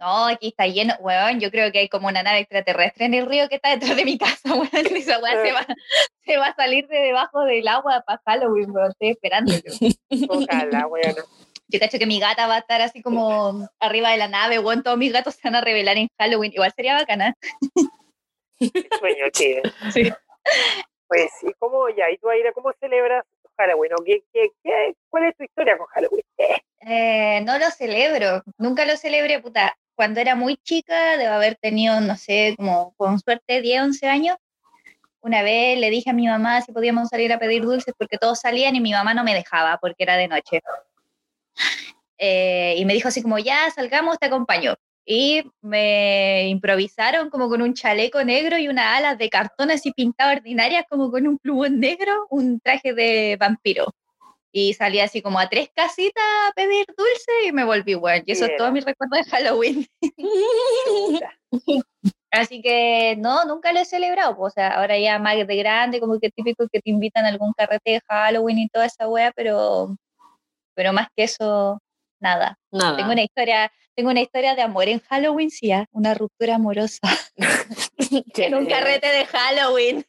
No, 0.00 0.26
aquí 0.26 0.48
está 0.48 0.66
lleno, 0.66 0.94
weón, 1.00 1.38
yo 1.40 1.50
creo 1.50 1.70
que 1.70 1.80
hay 1.80 1.88
como 1.88 2.08
una 2.08 2.22
nave 2.22 2.40
extraterrestre 2.40 3.04
en 3.04 3.14
el 3.14 3.26
río 3.26 3.48
que 3.48 3.56
está 3.56 3.70
detrás 3.70 3.94
de 3.94 4.04
mi 4.04 4.18
casa, 4.18 4.40
weón, 4.54 4.96
esa 4.96 5.18
weá 5.20 5.44
se 5.44 5.52
va, 5.52 5.66
se 6.24 6.36
va 6.38 6.46
a 6.46 6.54
salir 6.56 6.88
de 6.88 6.98
debajo 6.98 7.44
del 7.44 7.68
agua 7.68 8.02
para 8.06 8.20
Halloween, 8.26 8.70
weón. 8.70 8.90
Estoy 8.90 9.10
esperando. 9.10 9.52
Ojalá, 10.28 10.86
weón. 10.86 11.14
Yo 11.70 11.78
cacho 11.78 11.98
que 11.98 12.06
mi 12.06 12.18
gata 12.20 12.46
va 12.46 12.56
a 12.56 12.58
estar 12.58 12.80
así 12.82 13.00
como 13.02 13.68
arriba 13.78 14.10
de 14.10 14.16
la 14.18 14.28
nave, 14.28 14.58
weón. 14.58 14.82
Todos 14.82 14.98
mis 14.98 15.12
gatos 15.12 15.34
se 15.34 15.40
van 15.44 15.54
a 15.56 15.60
revelar 15.60 15.96
en 15.96 16.08
Halloween. 16.18 16.52
Igual 16.52 16.72
sería 16.74 16.94
bacana. 16.94 17.34
Sueño. 18.98 19.24
Sí. 19.92 20.10
Pues 21.08 21.30
sí, 21.40 21.46
¿cómo 21.58 21.88
ya? 21.88 22.10
¿Y 22.10 22.18
tú, 22.18 22.28
Aira, 22.28 22.52
cómo 22.52 22.72
celebras 22.78 23.24
Halloween? 23.56 23.92
¿O 23.98 24.04
qué, 24.04 24.22
qué, 24.32 24.50
qué- 24.62 24.94
¿Cuál 25.08 25.24
es 25.26 25.36
tu 25.36 25.44
historia 25.44 25.76
con 25.78 25.86
Halloween? 25.88 26.22
Eh, 26.82 27.42
no 27.44 27.58
lo 27.58 27.70
celebro, 27.70 28.42
nunca 28.56 28.86
lo 28.86 28.96
celebré, 28.96 29.38
puta. 29.38 29.76
Cuando 29.94 30.18
era 30.18 30.34
muy 30.34 30.56
chica, 30.56 31.18
debo 31.18 31.34
haber 31.34 31.56
tenido, 31.56 32.00
no 32.00 32.16
sé, 32.16 32.54
como 32.56 32.94
con 32.96 33.18
suerte 33.20 33.60
10, 33.60 33.82
11 33.82 34.06
años. 34.08 34.38
Una 35.20 35.42
vez 35.42 35.78
le 35.78 35.90
dije 35.90 36.08
a 36.08 36.14
mi 36.14 36.26
mamá 36.26 36.62
si 36.62 36.72
podíamos 36.72 37.10
salir 37.10 37.34
a 37.34 37.38
pedir 37.38 37.64
dulces 37.64 37.92
porque 37.98 38.16
todos 38.16 38.40
salían 38.40 38.76
y 38.76 38.80
mi 38.80 38.92
mamá 38.92 39.12
no 39.12 39.22
me 39.24 39.34
dejaba 39.34 39.76
porque 39.78 40.04
era 40.04 40.16
de 40.16 40.28
noche. 40.28 40.62
Eh, 42.22 42.74
y 42.76 42.84
me 42.84 42.92
dijo 42.92 43.08
así 43.08 43.22
como, 43.22 43.38
ya, 43.38 43.70
salgamos, 43.70 44.18
te 44.18 44.26
acompaño. 44.26 44.74
Y 45.06 45.42
me 45.62 46.48
improvisaron 46.48 47.30
como 47.30 47.48
con 47.48 47.62
un 47.62 47.72
chaleco 47.74 48.22
negro 48.22 48.58
y 48.58 48.68
unas 48.68 48.98
alas 48.98 49.16
de 49.18 49.30
cartón 49.30 49.70
así 49.70 49.92
pintadas 49.92 50.36
ordinarias, 50.36 50.84
como 50.88 51.10
con 51.10 51.26
un 51.26 51.38
plumón 51.38 51.80
negro, 51.80 52.26
un 52.30 52.60
traje 52.60 52.92
de 52.92 53.36
vampiro. 53.40 53.86
Y 54.52 54.74
salí 54.74 55.00
así 55.00 55.22
como 55.22 55.38
a 55.38 55.48
tres 55.48 55.70
casitas 55.74 56.22
a 56.48 56.52
pedir 56.52 56.84
dulce 56.96 57.46
y 57.46 57.52
me 57.52 57.64
volví 57.64 57.94
bueno. 57.94 58.24
Y 58.26 58.32
eso 58.32 58.44
es 58.44 58.56
todo 58.56 58.70
mi 58.72 58.80
recuerdo 58.80 59.16
de 59.16 59.24
Halloween. 59.24 59.86
Así 62.32 62.62
que 62.62 63.16
no, 63.18 63.44
nunca 63.44 63.72
lo 63.72 63.80
he 63.80 63.84
celebrado. 63.84 64.36
pues, 64.36 64.52
O 64.52 64.54
sea, 64.54 64.68
ahora 64.78 64.98
ya 64.98 65.18
más 65.18 65.34
de 65.46 65.56
grande, 65.56 66.00
como 66.00 66.18
que 66.20 66.30
típico 66.30 66.68
que 66.68 66.80
te 66.80 66.90
invitan 66.90 67.24
a 67.24 67.28
algún 67.28 67.52
carrete 67.54 67.92
de 67.92 68.00
Halloween 68.08 68.58
y 68.58 68.68
toda 68.68 68.86
esa 68.86 69.08
wea, 69.08 69.32
pero, 69.32 69.96
pero 70.74 70.92
más 70.92 71.08
que 71.16 71.24
eso, 71.24 71.80
nada. 72.20 72.58
Nada. 72.70 72.96
Tengo 72.96 73.12
una 73.12 73.22
historia, 73.22 73.72
tengo 73.94 74.10
una 74.10 74.20
historia 74.20 74.54
de 74.54 74.62
amor 74.62 74.88
en 74.88 75.00
Halloween, 75.00 75.50
sí, 75.50 75.72
ah, 75.72 75.86
una 75.92 76.14
ruptura 76.14 76.56
amorosa 76.56 77.00
en 78.36 78.54
un 78.54 78.66
carrete 78.66 79.06
de 79.08 79.26
Halloween. 79.26 80.04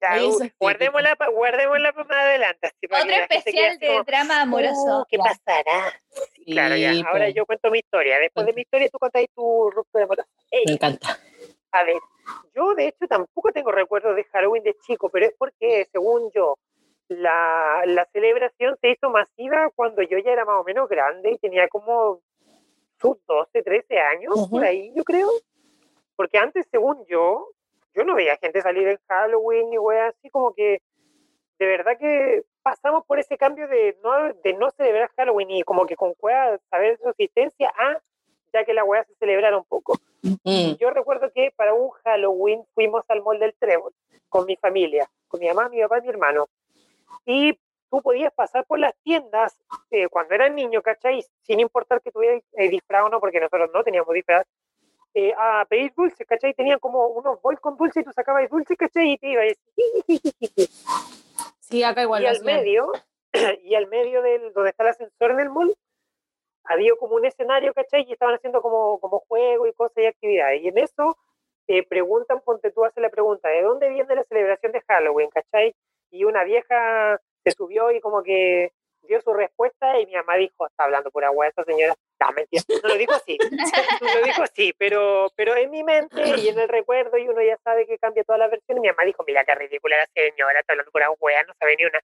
Uh, 0.00 0.40
es 0.42 0.52
guardémosla, 0.60 1.16
pa- 1.16 1.28
guardémosla 1.28 1.92
para 1.92 2.04
más 2.08 2.16
adelante. 2.18 2.68
así 2.68 2.86
Otro 2.86 3.10
especial 3.10 3.78
de 3.78 3.86
como, 3.88 4.04
drama 4.04 4.42
amoroso. 4.42 5.00
"Oh, 5.00 5.06
¿Qué 5.10 5.16
Ya. 5.16 5.22
pasará? 5.24 6.00
Sí, 6.34 6.44
claro, 6.52 6.76
ya. 6.76 6.92
Ahora 7.08 7.28
yo 7.30 7.44
cuento 7.44 7.68
mi 7.70 7.78
historia. 7.80 8.18
Después 8.20 8.46
de 8.46 8.52
mi 8.52 8.62
historia, 8.62 8.88
tú 8.88 8.98
contáis 8.98 9.28
tu 9.34 9.70
ruptura 9.72 10.04
amorosa. 10.04 10.28
Ey, 10.52 10.62
Me 10.66 10.72
encanta. 10.74 11.18
A 11.72 11.82
ver, 11.82 11.96
yo 12.54 12.74
de 12.74 12.86
hecho 12.88 13.06
tampoco 13.08 13.50
tengo 13.52 13.72
recuerdos 13.72 14.14
de 14.14 14.24
Halloween 14.24 14.62
de 14.62 14.76
chico, 14.86 15.10
pero 15.10 15.26
es 15.26 15.34
porque, 15.36 15.88
según 15.92 16.30
yo, 16.32 16.56
la, 17.08 17.82
la 17.86 18.04
celebración 18.06 18.76
se 18.80 18.90
hizo 18.90 19.10
masiva 19.10 19.70
cuando 19.74 20.02
yo 20.02 20.18
ya 20.18 20.32
era 20.32 20.44
más 20.44 20.60
o 20.60 20.64
menos 20.64 20.88
grande 20.88 21.32
y 21.32 21.38
tenía 21.38 21.68
como 21.68 22.20
sus 23.00 23.16
12, 23.26 23.62
13 23.62 23.98
años, 23.98 24.48
por 24.50 24.64
ahí 24.64 24.92
yo 24.94 25.04
creo. 25.04 25.28
Porque 26.16 26.38
antes, 26.38 26.66
según 26.70 27.04
yo, 27.06 27.48
yo 27.94 28.04
no 28.04 28.14
veía 28.14 28.36
gente 28.36 28.60
salir 28.60 28.88
en 28.88 28.98
Halloween 29.08 29.72
y 29.72 29.78
weas 29.78 30.14
así 30.16 30.30
como 30.30 30.52
que 30.54 30.80
de 31.58 31.66
verdad 31.66 31.98
que 31.98 32.42
pasamos 32.62 33.04
por 33.06 33.18
ese 33.18 33.36
cambio 33.36 33.66
de 33.68 33.96
no, 34.02 34.32
de 34.32 34.52
no 34.54 34.70
celebrar 34.70 35.10
Halloween 35.16 35.50
y 35.50 35.62
como 35.62 35.86
que 35.86 35.96
con 35.96 36.14
cueva 36.14 36.58
saber 36.70 36.98
su 37.02 37.08
existencia 37.08 37.72
a 37.76 38.00
ya 38.52 38.64
que 38.64 38.74
la 38.74 38.84
wea 38.84 39.04
se 39.04 39.14
celebrara 39.16 39.58
un 39.58 39.64
poco. 39.64 39.98
Mm. 40.22 40.74
Yo 40.80 40.90
recuerdo 40.90 41.30
que 41.34 41.52
para 41.56 41.74
un 41.74 41.90
Halloween 42.04 42.64
fuimos 42.74 43.04
al 43.08 43.22
mall 43.22 43.38
del 43.38 43.54
Trébol 43.58 43.92
con 44.28 44.46
mi 44.46 44.56
familia, 44.56 45.08
con 45.26 45.40
mi 45.40 45.48
mamá, 45.48 45.68
mi 45.68 45.80
papá 45.82 45.98
y 45.98 46.02
mi 46.02 46.08
hermano. 46.08 46.48
Y 47.24 47.58
tú 47.90 48.02
podías 48.02 48.32
pasar 48.32 48.64
por 48.66 48.78
las 48.78 48.94
tiendas 49.02 49.58
eh, 49.90 50.08
cuando 50.08 50.34
eras 50.34 50.52
niño, 50.52 50.82
¿cachai? 50.82 51.24
Sin 51.42 51.60
importar 51.60 52.00
que 52.00 52.10
tuvieras 52.10 52.42
eh, 52.52 52.68
disfraz 52.68 53.04
o 53.04 53.08
no, 53.08 53.20
porque 53.20 53.40
nosotros 53.40 53.70
no 53.72 53.82
teníamos 53.82 54.12
disfraz, 54.14 54.46
eh, 55.14 55.32
a 55.36 55.64
pedir 55.68 55.92
dulces, 55.96 56.26
¿cachai? 56.26 56.54
Tenían 56.54 56.78
como 56.78 57.06
unos 57.08 57.40
bols 57.40 57.60
con 57.60 57.76
dulces 57.76 58.02
y 58.02 58.04
tú 58.04 58.12
sacabas 58.12 58.48
dulces, 58.50 58.76
¿cachai? 58.76 59.12
Y 59.12 59.18
te 59.18 59.28
ibas. 59.28 59.56
Sí, 61.60 61.82
acá 61.82 62.02
igual 62.02 62.22
Y 62.22 62.26
al 62.26 62.42
medio, 62.44 62.92
y 63.62 63.74
al 63.74 63.86
medio 63.88 64.22
del 64.22 64.52
donde 64.52 64.70
está 64.70 64.84
el 64.84 64.90
ascensor 64.90 65.32
en 65.32 65.40
el 65.40 65.50
mall, 65.50 65.74
había 66.64 66.94
como 66.96 67.16
un 67.16 67.24
escenario, 67.24 67.72
¿cachai? 67.74 68.04
Y 68.08 68.12
estaban 68.12 68.34
haciendo 68.34 68.60
como, 68.60 69.00
como 69.00 69.20
juego 69.20 69.66
y 69.66 69.72
cosas 69.72 69.98
y 69.98 70.06
actividades. 70.06 70.62
Y 70.62 70.68
en 70.68 70.78
eso 70.78 71.16
eh, 71.66 71.86
preguntan, 71.86 72.40
ponte 72.42 72.70
tú, 72.70 72.84
hace 72.84 73.00
la 73.00 73.10
pregunta, 73.10 73.48
¿de 73.48 73.62
dónde 73.62 73.88
viene 73.88 74.14
la 74.14 74.24
celebración 74.24 74.72
de 74.72 74.82
Halloween, 74.82 75.30
¿cachai? 75.30 75.74
Y 76.10 76.24
una 76.24 76.44
vieja 76.44 77.20
se 77.44 77.52
subió 77.52 77.90
y 77.90 78.00
como 78.00 78.22
que 78.22 78.72
dio 79.02 79.20
su 79.20 79.32
respuesta 79.32 79.98
y 79.98 80.06
mi 80.06 80.14
mamá 80.14 80.36
dijo, 80.36 80.66
está 80.66 80.84
hablando 80.84 81.10
pura 81.10 81.30
hueá 81.30 81.48
esa 81.48 81.64
señora. 81.64 81.94
No, 82.20 82.32
mentira, 82.32 82.62
no 82.82 82.88
lo 82.88 82.96
dijo 82.96 83.12
así, 83.12 83.38
no 84.00 84.14
lo 84.14 84.22
dijo 84.22 84.42
así, 84.42 84.72
pero, 84.78 85.28
pero 85.34 85.56
en 85.56 85.70
mi 85.70 85.82
mente 85.82 86.22
y 86.38 86.48
en 86.48 86.58
el 86.58 86.68
recuerdo 86.68 87.16
y 87.16 87.28
uno 87.28 87.42
ya 87.42 87.56
sabe 87.64 87.86
que 87.86 87.98
cambia 87.98 88.24
todas 88.24 88.40
las 88.40 88.50
versiones, 88.50 88.82
mi 88.82 88.88
mamá 88.88 89.04
dijo, 89.04 89.24
mira 89.26 89.44
qué 89.44 89.54
ridícula 89.54 89.96
la 89.96 90.06
señora, 90.14 90.60
está 90.60 90.72
hablando 90.74 90.92
pura 90.92 91.10
hueá, 91.18 91.42
no 91.44 91.54
sabe 91.58 91.76
ni 91.76 91.84
una. 91.84 92.00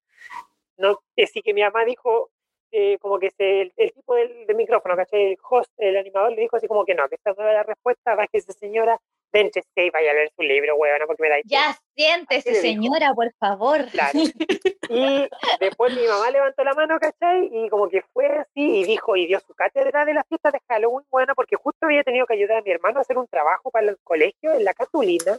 No, 0.77 1.01
así 1.23 1.43
que 1.43 1.55
mi 1.55 1.63
mamá 1.63 1.85
dijo, 1.85 2.31
eh, 2.73 2.99
como 2.99 3.19
que 3.19 3.31
se, 3.31 3.63
el, 3.63 3.73
el 3.77 3.93
tipo 3.93 4.15
del, 4.15 4.47
del 4.47 4.57
micrófono, 4.57 4.97
¿cachai? 4.97 5.33
El 5.33 5.39
host, 5.49 5.71
el 5.77 5.97
animador, 5.97 6.33
le 6.33 6.43
dijo 6.43 6.57
así 6.57 6.67
como 6.67 6.85
que 6.85 6.95
no, 6.95 7.09
que 7.09 7.15
esta 7.17 7.33
no 7.33 7.43
era 7.43 7.53
la 7.53 7.63
respuesta, 7.63 8.15
va 8.15 8.27
que 8.27 8.39
esa 8.39 8.53
señora, 8.53 8.99
y 9.35 9.91
vaya 9.91 10.11
a 10.11 10.15
leer 10.15 10.33
su 10.37 10.43
libro, 10.43 10.77
huevona, 10.77 11.07
porque 11.07 11.23
me 11.23 11.29
da 11.29 11.37
Ya 11.45 11.77
siéntese, 11.97 12.55
señora, 12.55 13.15
por 13.15 13.33
favor. 13.35 13.87
Claro. 13.91 14.19
Y 14.87 15.29
después 15.61 15.97
mi 15.97 16.07
mamá 16.07 16.31
levantó 16.31 16.63
la 16.63 16.75
mano, 16.75 16.99
¿cachai? 17.01 17.49
Y 17.51 17.71
como 17.71 17.89
que 17.89 18.03
fue 18.13 18.27
así 18.27 18.81
y 18.81 18.85
dijo, 18.85 19.17
y 19.17 19.27
dio 19.27 19.41
su 19.41 19.55
cátedra 19.55 20.05
de 20.05 20.13
la 20.13 20.23
fiesta 20.25 20.51
de 20.51 20.61
Halloween, 20.69 21.07
bueno, 21.11 21.35
porque 21.35 21.57
justo 21.57 21.87
había 21.87 22.05
tenido 22.05 22.27
que 22.27 22.35
ayudar 22.35 22.59
a 22.59 22.63
mi 22.63 22.71
hermano 22.71 22.99
a 22.99 23.01
hacer 23.01 23.17
un 23.17 23.27
trabajo 23.27 23.71
para 23.71 23.89
el 23.89 23.99
colegio 24.05 24.53
en 24.53 24.63
la 24.63 24.75
Catulina 24.75 25.39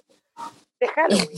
de 0.80 0.88
Halloween. 0.88 1.38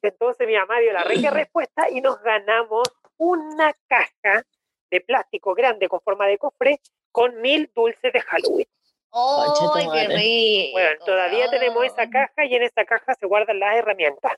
Entonces 0.00 0.46
mi 0.46 0.54
mamá 0.54 0.78
dio 0.78 0.92
la 0.92 1.02
regia 1.02 1.32
respuesta 1.32 1.90
y 1.90 2.00
nos 2.00 2.22
ganamos 2.22 2.88
una 3.16 3.74
caja 3.88 4.44
de 4.90 5.00
plástico 5.00 5.54
grande 5.54 5.88
con 5.88 6.00
forma 6.00 6.26
de 6.26 6.38
cofre 6.38 6.80
con 7.10 7.40
mil 7.40 7.70
dulces 7.74 8.12
de 8.12 8.20
Halloween. 8.20 8.66
¡Ay, 9.16 9.50
tu 9.58 9.92
qué 9.92 10.08
rico! 10.08 10.72
Bueno, 10.72 11.04
todavía 11.06 11.48
tenemos 11.48 11.84
esa 11.84 12.10
caja 12.10 12.44
y 12.44 12.56
en 12.56 12.64
esa 12.64 12.84
caja 12.84 13.14
se 13.14 13.26
guardan 13.26 13.60
las 13.60 13.76
herramientas. 13.76 14.32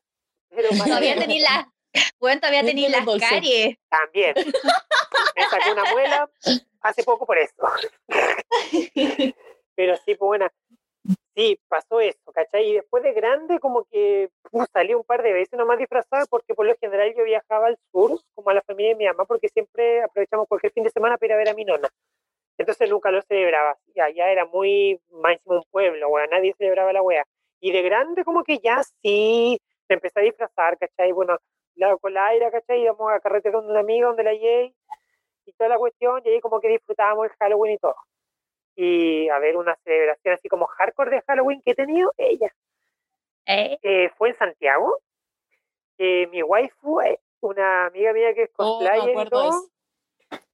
Pero 0.51 0.69
Todavía 0.85 1.17
tení 1.17 1.41
las, 1.41 1.67
bueno, 2.19 2.41
todavía 2.41 2.63
Dentro 2.63 2.83
tení 2.83 2.93
de 2.93 3.01
los 3.01 3.21
las 3.21 3.31
caries. 3.31 3.77
También. 3.89 4.35
Me 5.37 5.45
saqué 5.45 5.73
una 5.73 5.91
muela 5.93 6.31
hace 6.83 7.05
poco 7.05 7.27
por 7.27 7.39
eso. 7.39 7.55
Pero 9.75 9.97
sí, 9.97 10.15
pues 10.15 10.19
bueno, 10.19 10.47
sí, 11.35 11.59
pasó 11.69 12.01
eso, 12.01 12.33
¿cachai? 12.33 12.71
Y 12.71 12.75
después 12.75 13.03
de 13.03 13.13
grande, 13.13 13.59
como 13.59 13.85
que 13.85 14.31
uh, 14.53 14.65
salí 14.73 14.95
un 14.95 15.05
par 15.05 15.23
de 15.23 15.33
veces 15.33 15.59
nomás 15.59 15.79
disfrazada, 15.79 16.25
porque 16.27 16.55
por 16.55 16.67
lo 16.67 16.75
general 16.77 17.15
yo 17.17 17.25
viajaba 17.25 17.67
al 17.67 17.79
sur, 17.93 18.21
como 18.35 18.51
a 18.51 18.55
la 18.55 18.63
familia 18.63 18.91
de 18.91 18.97
mi 18.97 19.07
mamá, 19.07 19.25
porque 19.27 19.49
siempre 19.49 20.03
aprovechamos 20.03 20.49
cualquier 20.49 20.73
fin 20.73 20.85
de 20.85 20.91
semana 20.91 21.17
para 21.19 21.27
ir 21.27 21.33
a 21.35 21.37
ver 21.37 21.49
a 21.51 21.55
mi 21.55 21.65
nona. 21.65 21.89
Entonces 22.59 22.89
nunca 22.89 23.11
lo 23.11 23.23
celebraba. 23.23 23.77
Y 23.95 24.01
allá 24.01 24.31
era 24.31 24.47
muy 24.47 25.01
máximo 25.11 25.57
un 25.57 25.65
pueblo, 25.71 26.09
weón, 26.09 26.31
nadie 26.31 26.55
celebraba 26.57 26.93
la 26.93 27.03
wea. 27.03 27.25
Y 27.61 27.73
de 27.73 27.83
grande, 27.83 28.25
como 28.25 28.43
que 28.45 28.59
ya 28.59 28.83
sí, 29.03 29.59
me 29.89 29.95
empecé 29.95 30.21
a 30.21 30.23
disfrazar, 30.23 30.79
¿cachai? 30.79 31.13
Bueno, 31.13 31.39
la, 31.75 31.97
con 31.97 32.15
la 32.15 32.27
aire, 32.29 32.51
¿cachai? 32.51 32.83
Íbamos 32.83 33.13
a 33.13 33.21
carretera 33.21 33.59
con 33.59 33.71
una 33.71 33.81
amiga 33.81 34.09
donde 34.09 34.25
la 34.25 34.31
Jay 34.31 34.75
y 35.45 35.53
toda 35.53 35.71
la 35.71 35.79
cuestión, 35.79 36.21
y 36.25 36.29
ahí 36.29 36.41
como 36.41 36.61
que 36.61 36.69
disfrutábamos 36.69 37.27
el 37.27 37.33
Halloween 37.39 37.75
y 37.75 37.79
todo. 37.79 37.97
Y 38.75 39.29
a 39.29 39.39
ver, 39.39 39.57
una 39.57 39.77
celebración 39.85 40.35
así 40.35 40.49
como 40.49 40.67
hardcore 40.67 41.11
de 41.11 41.23
Halloween 41.23 41.63
que 41.65 41.71
he 41.71 41.75
tenido, 41.75 42.13
ella. 42.17 42.53
¿Eh? 43.47 43.79
Eh, 43.83 44.11
fue 44.17 44.31
en 44.31 44.35
Santiago. 44.35 44.99
Eh, 45.99 46.27
mi 46.27 46.43
waifu, 46.43 47.01
eh, 47.01 47.21
una 47.41 47.87
amiga 47.87 48.13
mía 48.13 48.35
que 48.35 48.43
es 48.43 48.51
Oh, 48.59 48.79
cosplayer 48.79 49.09
y 49.09 49.11
acuerdo 49.13 49.43
de 49.43 49.51
todo. 49.51 49.69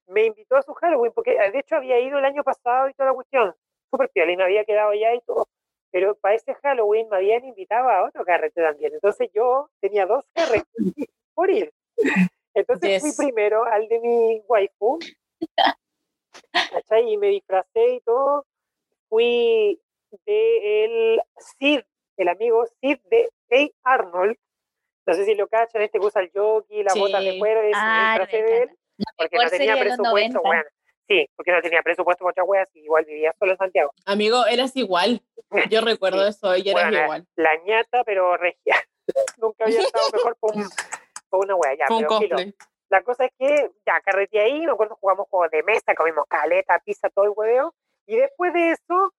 Me 0.06 0.26
invitó 0.26 0.56
a 0.56 0.62
su 0.62 0.72
Halloween, 0.74 1.12
porque 1.14 1.32
eh, 1.32 1.50
de 1.50 1.58
hecho 1.58 1.76
había 1.76 1.98
ido 2.00 2.18
el 2.18 2.24
año 2.24 2.42
pasado 2.44 2.88
y 2.88 2.94
toda 2.94 3.10
la 3.10 3.14
cuestión. 3.14 3.54
Súper 3.90 4.08
piola 4.10 4.32
y 4.32 4.36
me 4.36 4.44
había 4.44 4.64
quedado 4.64 4.90
allá 4.90 5.14
y 5.14 5.20
todo. 5.20 5.48
Pero 5.90 6.14
para 6.14 6.34
ese 6.34 6.54
Halloween 6.54 7.08
me 7.10 7.16
habían 7.16 7.44
invitado 7.44 7.88
a 7.88 8.04
otro 8.04 8.24
carrete 8.24 8.62
también. 8.62 8.94
Entonces 8.94 9.28
yo 9.34 9.68
tenía 9.80 10.06
dos 10.06 10.24
carretes 10.32 10.66
por 11.34 11.50
ir. 11.50 11.72
Entonces 12.54 13.02
fui 13.02 13.12
primero 13.26 13.64
al 13.64 13.88
de 13.88 14.00
mi 14.00 14.42
waifu. 14.48 14.98
¿cachai? 16.70 17.12
Y 17.12 17.16
me 17.18 17.28
disfracé 17.28 17.94
y 17.94 18.00
todo. 18.00 18.46
Fui 19.08 19.80
de 20.26 20.84
el 20.84 21.20
Sid, 21.58 21.80
el 22.16 22.28
amigo 22.28 22.64
Sid 22.80 22.98
de 23.10 23.30
A. 23.84 23.94
Arnold. 23.94 24.36
No 25.04 25.14
sé 25.14 25.24
si 25.24 25.34
lo 25.34 25.48
cachan, 25.48 25.82
este 25.82 25.98
que 25.98 26.06
usa 26.06 26.22
el 26.22 26.30
jockey, 26.32 26.82
la 26.82 26.94
bota 26.94 27.20
de 27.20 27.32
Sí. 27.32 27.38
cuero, 27.38 27.60
me 27.62 27.72
Ah, 27.74 28.14
me 28.16 28.24
disfracé 28.24 28.42
de 28.42 28.62
él. 28.62 28.78
La 28.98 29.12
porque 29.16 29.36
no 29.36 29.50
tenía 29.50 29.76
presupuesto, 29.78 30.38
90. 30.38 30.40
bueno. 30.40 30.62
Sí, 31.08 31.28
porque 31.36 31.52
no 31.52 31.60
tenía 31.60 31.82
presupuesto 31.82 32.24
otras 32.24 32.46
weas 32.46 32.68
y 32.74 32.80
igual 32.80 33.04
vivía 33.04 33.34
solo 33.38 33.52
en 33.52 33.58
Santiago. 33.58 33.92
Amigo, 34.06 34.46
eras 34.46 34.76
igual. 34.76 35.22
Yo 35.70 35.80
recuerdo 35.82 36.26
eso 36.26 36.54
eras 36.54 36.72
Bueno, 36.72 37.02
igual. 37.02 37.26
La 37.36 37.56
ñata, 37.64 38.04
pero 38.04 38.36
regia. 38.36 38.76
Nunca 39.38 39.64
había 39.64 39.80
estado 39.80 40.08
mejor 40.12 40.36
por 40.36 40.54
una 41.44 41.54
wea. 41.56 41.74
Ya, 41.74 41.94
un 41.94 42.04
pero. 42.04 42.36
La 42.88 43.02
cosa 43.02 43.24
es 43.24 43.32
que 43.38 43.70
ya 43.86 44.00
carreteé 44.02 44.40
ahí, 44.40 44.66
me 44.66 44.72
acuerdo 44.72 44.96
jugamos 45.00 45.26
juegos 45.28 45.50
de 45.50 45.62
mesa, 45.62 45.94
comimos 45.94 46.26
caleta, 46.28 46.78
pizza, 46.84 47.08
todo 47.08 47.24
el 47.24 47.32
hueveo. 47.34 47.74
Y 48.06 48.16
después 48.16 48.52
de 48.52 48.72
eso, 48.72 49.14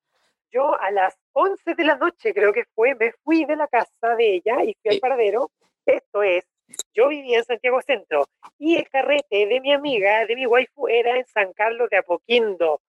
yo 0.51 0.79
a 0.79 0.91
las 0.91 1.17
11 1.31 1.73
de 1.73 1.83
la 1.83 1.95
noche, 1.95 2.33
creo 2.35 2.53
que 2.53 2.65
fue, 2.75 2.93
me 2.93 3.11
fui 3.23 3.45
de 3.45 3.55
la 3.55 3.67
casa 3.67 4.15
de 4.15 4.35
ella 4.35 4.63
y 4.63 4.77
fui 4.79 4.91
al 4.93 4.99
paradero. 4.99 5.49
Esto 5.87 6.21
es, 6.21 6.45
yo 6.93 7.07
vivía 7.09 7.39
en 7.39 7.45
Santiago 7.45 7.81
Centro 7.81 8.27
y 8.57 8.77
el 8.77 8.89
carrete 8.89 9.45
de 9.47 9.59
mi 9.61 9.73
amiga, 9.73 10.25
de 10.25 10.35
mi 10.35 10.45
waifu, 10.45 10.87
era 10.87 11.17
en 11.17 11.25
San 11.25 11.53
Carlos 11.53 11.89
de 11.89 11.97
Apoquindo, 11.97 12.81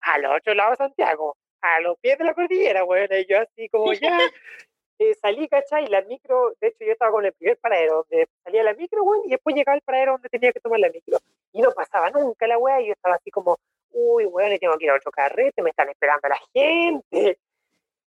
al 0.00 0.26
otro 0.26 0.54
lado 0.54 0.70
de 0.70 0.76
Santiago, 0.76 1.36
a 1.60 1.80
los 1.80 1.98
pies 1.98 2.18
de 2.18 2.24
la 2.24 2.34
cordillera, 2.34 2.82
bueno, 2.82 3.16
y 3.16 3.26
yo 3.26 3.40
así 3.40 3.68
como 3.68 3.92
ya. 3.92 4.18
eh, 4.98 5.14
salí, 5.14 5.48
¿cachai? 5.48 5.86
La 5.86 6.02
micro, 6.02 6.54
de 6.60 6.68
hecho 6.68 6.84
yo 6.84 6.92
estaba 6.92 7.12
con 7.12 7.24
el 7.24 7.32
primer 7.32 7.58
paradero, 7.58 8.06
donde 8.08 8.28
salía 8.44 8.62
la 8.62 8.74
micro, 8.74 9.02
weón, 9.02 9.22
y 9.26 9.30
después 9.30 9.54
llegaba 9.54 9.74
al 9.74 9.82
paradero 9.82 10.12
donde 10.12 10.28
tenía 10.28 10.52
que 10.52 10.60
tomar 10.60 10.80
la 10.80 10.90
micro. 10.90 11.18
Y 11.52 11.60
no 11.60 11.72
pasaba 11.72 12.10
nunca 12.10 12.46
la 12.46 12.58
weá, 12.58 12.80
y 12.80 12.88
yo 12.88 12.92
estaba 12.92 13.16
así 13.16 13.30
como, 13.30 13.58
uy, 13.92 14.26
weón, 14.26 14.52
y 14.52 14.58
tengo 14.58 14.76
que 14.76 14.84
ir 14.84 14.90
a 14.90 14.96
otro 14.96 15.10
carrete, 15.10 15.62
me 15.62 15.70
están 15.70 15.88
esperando 15.88 16.28
la 16.28 16.40
gente. 16.52 17.38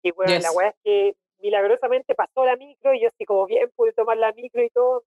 Y 0.04 0.12
bueno, 0.12 0.40
la 0.40 0.52
weá 0.52 0.70
es 0.70 0.76
que 0.84 1.16
milagrosamente 1.46 2.16
pasó 2.16 2.46
la 2.46 2.56
micro, 2.56 2.94
y 2.94 3.02
yo 3.02 3.08
así 3.10 3.26
como 3.26 3.46
bien 3.46 3.70
pude 3.76 3.94
tomar 3.94 4.18
la 4.18 4.32
micro 4.34 4.64
y 4.64 4.70
todo. 4.70 5.04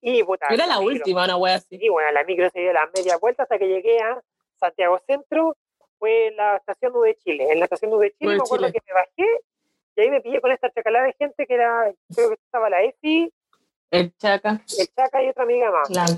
Y 0.00 0.22
puta. 0.22 0.46
Era 0.50 0.66
la 0.66 0.78
micro- 0.80 0.86
última, 0.86 1.24
una 1.24 1.36
wea 1.36 1.54
así. 1.56 1.78
y 1.80 1.88
bueno, 1.88 2.10
la 2.12 2.24
micro 2.24 2.48
se 2.50 2.60
dio 2.60 2.72
las 2.72 2.90
media 2.94 3.16
vuelta 3.16 3.44
hasta 3.44 3.58
que 3.58 3.68
llegué 3.68 3.98
a 4.00 4.20
Santiago 4.60 5.00
Centro. 5.06 5.56
Fue 5.98 6.26
en 6.28 6.36
la 6.36 6.56
estación 6.56 6.94
U 6.94 7.00
de 7.02 7.16
Chile. 7.16 7.50
En 7.50 7.58
la 7.60 7.64
estación 7.64 7.92
U 7.94 7.98
de 7.98 8.12
Chile 8.12 8.36
me 8.36 8.42
acuerdo 8.42 8.70
que 8.70 8.80
me 8.86 8.92
bajé 8.92 9.40
y 9.96 10.00
ahí 10.00 10.10
me 10.10 10.20
pillé 10.20 10.40
con 10.42 10.50
esta 10.52 10.70
chacalada 10.70 11.06
de 11.06 11.14
gente 11.14 11.46
que 11.46 11.54
era, 11.54 11.90
creo 12.14 12.28
que 12.28 12.34
estaba 12.34 12.68
la 12.68 12.82
EFI, 12.82 13.32
El 13.90 14.14
chaca. 14.16 14.60
el 14.78 14.88
Chaca 14.94 15.22
y 15.22 15.28
otra 15.28 15.44
amiga 15.44 15.70
más. 15.70 15.88
Claro. 15.88 16.12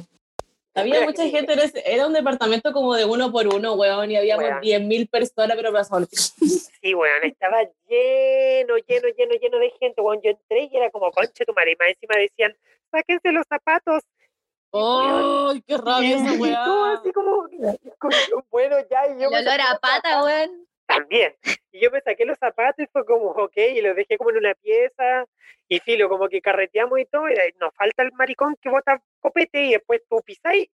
Había 0.77 1.01
mucha 1.03 1.23
que- 1.25 1.31
gente, 1.31 1.53
en 1.55 1.59
ese- 1.61 1.83
era 1.93 2.07
un 2.07 2.13
departamento 2.13 2.73
como 2.73 2.95
de 2.95 3.05
uno 3.05 3.33
por 3.33 3.47
uno, 3.53 3.75
weón, 3.75 4.11
y 4.11 4.17
habíamos 4.17 4.45
Weón. 4.45 4.61
10.000 4.61 5.09
personas, 5.09 5.57
pero 5.57 5.73
pasó. 5.73 5.99
Sí, 6.07 6.95
bueno, 6.95 7.15
estaba 7.25 7.63
lleno, 7.89 8.77
lleno, 8.87 9.09
lleno, 9.17 9.35
lleno 9.41 9.59
de 9.59 9.71
gente. 9.81 10.01
Bueno, 10.01 10.21
yo 10.23 10.31
entré 10.31 10.69
y 10.71 10.77
era 10.77 10.91
como, 10.91 11.11
conche 11.11 11.45
tu 11.45 11.53
madre. 11.55 11.73
Y 11.73 11.77
más 11.77 11.89
encima 11.89 12.15
decían, 12.17 12.57
sáquense 12.91 13.33
los 13.33 13.45
zapatos. 13.49 14.03
¡Ay, 14.73 15.63
qué 15.67 15.77
rabia 15.79 16.17
esa 16.17 16.35
Y 16.37 16.41
weá! 16.41 16.65
todo 16.65 16.85
así 16.85 17.13
como, 17.13 17.49
bueno, 18.51 18.77
ya. 18.91 19.07
Y 19.09 19.21
yo 19.21 19.29
El 19.29 19.47
olor 19.49 19.61
a 19.61 19.79
pata, 19.81 20.23
weón. 20.25 20.67
también. 20.87 21.35
Y 21.73 21.81
yo 21.81 21.91
me 21.91 22.01
saqué 22.01 22.25
los 22.25 22.39
zapatos 22.39 22.85
y 22.85 22.89
fue 22.93 23.05
como, 23.05 23.31
ok, 23.31 23.57
y 23.57 23.81
los 23.81 23.97
dejé 23.97 24.17
como 24.19 24.31
en 24.31 24.37
una 24.39 24.55
pieza. 24.55 25.25
Y 25.69 25.81
filo, 25.81 26.09
como 26.09 26.29
que 26.29 26.41
carreteamos 26.41 26.99
y 27.01 27.07
todo. 27.07 27.29
Y 27.29 27.35
nos 27.61 27.75
falta 27.75 28.03
el 28.05 28.13
maricón 28.13 28.55
que 28.61 28.69
bota 28.69 29.03
copete 29.27 29.63
y 29.63 29.73
después 29.73 30.01
tú 30.09 30.21
pisáis 30.25 30.69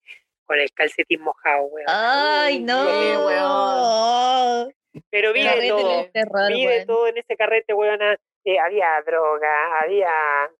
con 0.45 0.59
el 0.59 0.73
calcetín 0.73 1.21
mojado, 1.21 1.65
weón. 1.65 1.87
Ay, 1.89 2.61
no. 2.61 2.85
sí, 2.85 3.17
weón. 3.17 4.75
Pero 5.11 5.33
vi 5.33 5.45
de 5.45 5.69
todo. 5.69 6.11
terror, 6.11 6.49
Vi 6.49 6.67
de 6.67 6.87
todo 6.87 7.07
en 7.09 7.19
ese 7.19 7.37
carrete, 7.37 7.75
weón. 7.75 8.01
Eh, 8.45 8.59
había 8.59 9.03
droga, 9.05 9.81
había 9.83 10.11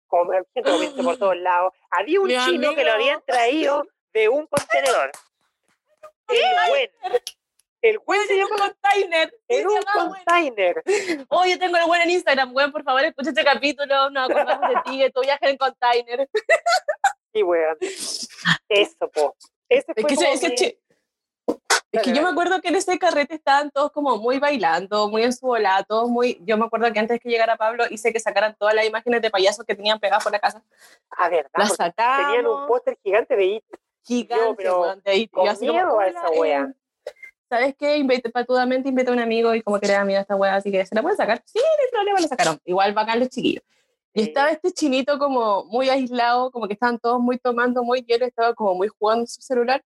comer, 0.07 0.45
gente 0.53 1.03
por 1.03 1.17
todos 1.17 1.39
lados. 1.39 1.73
Había 1.91 2.21
un 2.21 2.29
Mi 2.29 2.37
chino 2.37 2.75
que 2.75 2.85
lo 2.85 2.93
habían 2.93 3.23
traído 3.27 3.87
de 4.13 4.29
un 4.29 4.47
contenedor. 4.47 5.11
El 6.29 6.71
buen. 6.71 6.91
El 7.81 7.99
buen 8.01 8.21
se 8.27 8.37
llama 8.37 8.57
container. 8.59 9.33
en 9.49 9.67
un 9.67 9.81
container. 9.95 10.83
Oh, 11.29 11.47
yo 11.47 11.59
tengo 11.59 11.77
el 11.79 11.87
buen 11.87 12.03
en 12.03 12.11
Instagram, 12.11 12.55
weón, 12.55 12.73
por 12.73 12.83
favor, 12.83 13.03
escucha 13.05 13.31
este 13.31 13.45
capítulo, 13.45 14.11
nos 14.11 14.29
acordamos 14.29 14.69
de 14.69 14.77
ti, 14.85 14.99
de 14.99 15.11
tu 15.11 15.23
viaje 15.23 15.49
en 15.49 15.57
container. 15.57 16.29
Weón. 17.43 17.77
Eso, 18.69 19.11
po. 19.11 19.37
Es 19.69 19.85
que, 19.85 20.79
es 21.93 22.07
yo 22.13 22.23
me 22.23 22.29
acuerdo 22.29 22.61
que 22.61 22.69
en 22.69 22.75
ese 22.77 22.99
carrete 22.99 23.35
estaban 23.35 23.71
todos 23.71 23.91
como 23.93 24.19
muy 24.19 24.39
bailando, 24.39 25.09
muy 25.09 25.23
en 25.23 25.33
su 25.33 25.47
bola, 25.47 25.85
todos 25.89 26.09
muy... 26.09 26.39
Yo 26.43 26.59
me 26.59 26.67
acuerdo 26.67 26.93
que 26.93 26.99
antes 26.99 27.21
que 27.21 27.31
llegara 27.31 27.57
Pablo 27.57 27.85
hice 27.91 28.13
que 28.13 28.21
sacaran 28.21 28.55
todas 28.59 28.75
las 28.75 28.87
imágenes 28.87 29.23
de 29.23 29.31
payasos 29.31 29.65
que 29.65 29.75
tenían 29.75 29.99
pegadas 29.99 30.23
por 30.23 30.33
la 30.33 30.39
casa. 30.39 30.63
Ah, 31.11 31.29
verdad. 31.29 31.51
Las 31.55 31.77
sacamos. 31.77 32.27
Tenían 32.27 32.47
un 32.47 32.67
póster 32.67 32.99
gigante 33.03 33.37
de 33.37 33.45
IT. 33.45 33.65
gigante, 34.05 34.55
pero 34.57 34.81
weón, 34.81 35.03
de 35.03 35.29
con 35.29 35.45
yo 35.47 35.51
así 35.51 35.67
como, 35.67 35.79
miedo 35.79 35.89
a 35.89 35.95
"Hola, 35.95 36.09
esa 36.09 36.31
wea". 36.31 36.61
eh, 36.63 37.13
¿Sabes 37.49 37.75
qué? 37.79 37.97
Invité, 37.97 38.31
patudamente 38.31 38.91
invité 38.91 39.11
a 39.11 39.15
un 39.15 39.21
amigo 39.21 39.55
y 39.55 39.63
como 39.63 39.81
que 39.81 39.87
le 39.87 39.95
da 39.95 40.05
miedo 40.05 40.19
a 40.19 40.23
esta 40.23 40.37
wea, 40.37 40.57
así 40.57 40.71
que 40.71 40.85
se 40.85 40.95
la 40.95 41.01
pueden 41.01 41.17
sacar. 41.17 41.43
Sí, 41.47 41.59
no 41.59 41.65
hay 41.65 41.91
problema, 41.91 42.21
la 42.21 42.29
sacaron. 42.29 42.61
Igual 42.65 42.93
bacán 42.93 43.19
los 43.19 43.31
chiquillos. 43.31 43.65
Y 44.15 44.23
Sí. 44.23 44.29
estaba 44.29 44.51
este 44.51 44.73
chinito 44.73 45.19
como 45.19 45.65
muy 45.65 45.89
aislado, 45.91 46.51
como 46.51 46.67
que 46.67 46.75
estaban 46.75 46.99
todos 46.99 47.21
muy 47.21 47.39
tomando 47.39 47.83
muy 47.85 48.03
lleno, 48.03 48.25
estaba 48.27 48.55
como 48.55 48.75
muy 48.75 48.89
jugando 48.89 49.23
en 49.23 49.27
su 49.29 49.41
celular. 49.41 49.85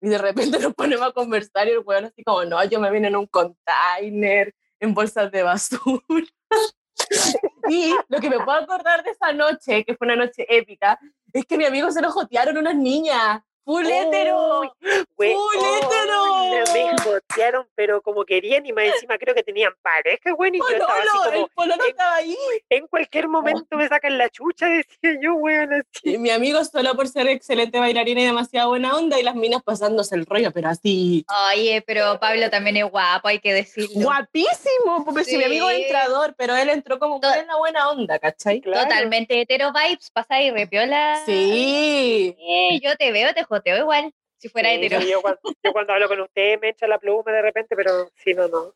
Y 0.00 0.08
de 0.08 0.18
repente 0.18 0.58
nos 0.70 0.74
ponemos 0.74 1.06
a 1.06 1.12
conversar 1.12 1.68
y 1.68 1.72
el 1.72 1.80
weón 1.80 2.06
así 2.06 2.24
como, 2.24 2.44
no, 2.44 2.62
yo 2.64 2.80
me 2.80 2.90
vine 2.90 3.08
en 3.08 3.16
un 3.16 3.26
container, 3.26 4.54
en 4.80 4.94
bolsas 4.94 5.30
de 5.30 5.42
basura. 5.42 6.02
y 7.68 7.94
lo 8.08 8.18
que 8.20 8.30
me 8.30 8.38
puedo 8.38 8.58
acordar 8.58 9.04
de 9.04 9.10
esa 9.10 9.32
noche, 9.32 9.84
que 9.84 9.94
fue 9.94 10.06
una 10.06 10.16
noche 10.16 10.46
épica, 10.48 10.98
es 11.32 11.44
que 11.44 11.54
a 11.54 11.58
mi 11.58 11.64
amigo 11.64 11.90
se 11.90 12.02
lo 12.02 12.10
jotearon 12.10 12.56
unas 12.56 12.74
niñas. 12.76 13.42
¡Full 13.64 13.86
hétero! 13.86 14.60
Uy, 14.60 14.70
we- 15.16 15.32
¡Full 15.34 15.58
oh, 15.58 15.76
hétero! 15.76 16.72
Me 16.72 16.90
jotearon, 17.02 17.66
pero 17.74 18.00
como 18.02 18.24
querían 18.24 18.64
y 18.66 18.72
más 18.72 18.84
encima 18.86 19.18
creo 19.18 19.34
que 19.34 19.42
tenían 19.42 19.72
pareja, 19.82 20.32
güey. 20.32 20.50
Y 20.54 20.58
yo 20.58 20.64
estaba 20.70 20.92
así 20.94 21.08
Pololo, 21.12 21.30
como, 21.32 21.44
el 21.46 21.50
pololo 21.54 21.84
en- 21.84 21.90
estaba 21.90 22.14
ahí. 22.16 22.36
en 22.68 22.86
cualquier 22.86 23.28
momento 23.28 23.76
me 23.76 23.88
sacan 23.88 24.18
la 24.18 24.28
chucha, 24.28 24.66
decía 25.00 25.18
yo, 25.22 25.34
weón. 25.34 25.72
así. 25.74 25.84
Y 26.14 26.18
mi 26.18 26.30
amigo 26.30 26.64
solo 26.64 26.94
por 26.94 27.08
ser 27.08 27.28
excelente 27.28 27.78
bailarina 27.78 28.20
y 28.22 28.24
demasiado 28.26 28.70
buena 28.70 28.96
onda 28.96 29.18
y 29.18 29.22
las 29.22 29.34
minas 29.34 29.62
pasándose 29.62 30.14
el 30.14 30.26
rollo, 30.26 30.50
pero 30.52 30.68
así 30.68 31.24
Oye, 31.54 31.82
pero 31.86 32.18
Pablo 32.20 32.50
también 32.50 32.76
es 32.78 32.90
guapo, 32.90 33.28
hay 33.28 33.38
que 33.40 33.52
decirlo. 33.52 33.90
guapísimo, 34.02 35.04
porque 35.04 35.24
si 35.24 35.36
mi 35.36 35.44
amigo 35.44 35.68
es 35.70 35.80
entrador, 35.82 36.34
pero 36.36 36.56
él 36.56 36.68
entró 36.70 36.98
como 36.98 37.20
en 37.22 37.46
la 37.46 37.56
buena 37.56 37.88
onda, 37.90 38.18
¿cachai? 38.18 38.60
Claro. 38.60 38.82
Totalmente 38.88 39.40
hetero 39.40 39.72
vibes, 39.72 40.10
pasa 40.10 40.40
y 40.40 40.50
repiola. 40.50 41.22
Sí. 41.26 42.34
Sí, 42.38 42.80
yo 42.82 42.96
te 42.96 43.12
veo, 43.12 43.32
te 43.34 43.44
joteo 43.60 43.76
igual. 43.78 44.12
Si 44.38 44.48
fuera 44.48 44.70
Sí, 44.70 44.76
hetero. 44.76 45.00
sí, 45.02 45.10
yo, 45.10 45.20
cuando, 45.22 45.40
yo 45.62 45.72
cuando 45.72 45.92
hablo 45.92 46.08
con 46.08 46.20
usted 46.20 46.58
me 46.60 46.70
echa 46.70 46.86
la 46.86 46.98
pluma 46.98 47.30
de 47.30 47.42
repente, 47.42 47.76
pero 47.76 48.08
si 48.16 48.34
no, 48.34 48.48
no. 48.48 48.74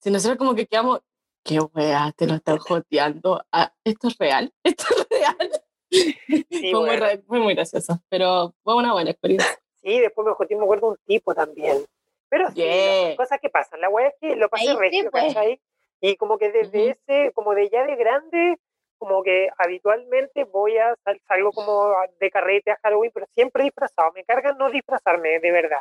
Si 0.00 0.10
nosotros 0.10 0.38
como 0.38 0.54
que 0.54 0.66
quedamos, 0.66 1.00
qué 1.44 1.58
wea, 1.60 2.12
te 2.16 2.26
lo 2.26 2.34
están 2.34 2.58
joteando. 2.58 3.44
Ah, 3.50 3.72
¿Esto 3.84 4.08
es 4.08 4.16
real? 4.18 4.52
¿Esto 4.62 4.84
es 4.96 5.06
real? 5.10 5.62
Sí, 5.90 6.44
fue, 6.50 6.72
muy, 6.72 6.80
bueno. 6.90 7.06
ra- 7.06 7.18
fue 7.26 7.40
muy 7.40 7.54
gracioso, 7.54 8.00
pero 8.08 8.54
fue 8.62 8.76
una 8.76 8.92
buena 8.92 9.10
experiencia. 9.10 9.48
Sí, 9.82 9.98
después 10.00 10.26
me 10.26 10.34
joteé, 10.34 10.56
me 10.56 10.64
acuerdo 10.64 10.88
un 10.88 10.96
tipo 11.06 11.34
también. 11.34 11.84
Pero 12.28 12.48
sí, 12.50 12.56
Yeah. 12.56 13.08
las 13.08 13.16
cosas 13.16 13.40
que 13.40 13.48
pasan. 13.48 13.80
La 13.80 13.88
weá 13.88 14.08
es 14.08 14.14
que 14.20 14.36
lo 14.36 14.48
pasé 14.50 14.68
Ahí 14.68 14.74
sí, 14.74 14.78
regio, 14.78 15.10
pues. 15.10 15.24
¿cachai? 15.34 15.60
Y 16.00 16.16
como 16.16 16.36
que 16.38 16.52
desde 16.52 16.90
Ujú. 16.90 16.90
ese, 17.08 17.32
como 17.32 17.54
de 17.54 17.68
ya 17.70 17.84
de 17.84 17.96
grande, 17.96 18.58
como 18.98 19.22
que 19.22 19.48
habitualmente 19.58 20.44
voy 20.44 20.76
a, 20.78 20.94
sal- 21.04 21.20
salgo 21.26 21.52
como 21.52 21.92
de 22.20 22.30
carrete 22.30 22.70
a 22.72 22.78
Halloween, 22.82 23.10
pero 23.14 23.26
siempre 23.34 23.64
disfrazado. 23.64 24.12
Me 24.12 24.24
cargan 24.24 24.58
no 24.58 24.70
disfrazarme, 24.70 25.38
de 25.40 25.50
verdad. 25.52 25.80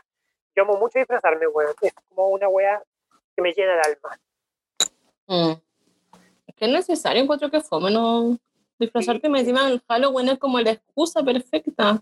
Yo 0.55 0.63
amo 0.63 0.77
mucho 0.77 0.99
disfrazarme, 0.99 1.47
weón. 1.47 1.73
Es 1.81 1.93
como 2.09 2.29
una 2.29 2.47
weá 2.47 2.81
que 3.35 3.41
me 3.41 3.51
llena 3.53 3.73
el 3.73 3.81
alma. 3.93 4.19
Mm. 5.27 5.61
Es 6.47 6.55
que 6.55 6.65
es 6.65 6.71
necesario, 6.71 7.21
encuentro 7.21 7.51
que 7.51 7.61
fue 7.61 7.81
menos 7.81 8.37
disfrazarte 8.79 9.27
me 9.29 9.39
encima 9.39 9.69
en 9.69 9.79
Halloween 9.87 10.29
es 10.29 10.37
como 10.39 10.59
la 10.59 10.71
excusa 10.71 11.23
perfecta. 11.23 12.01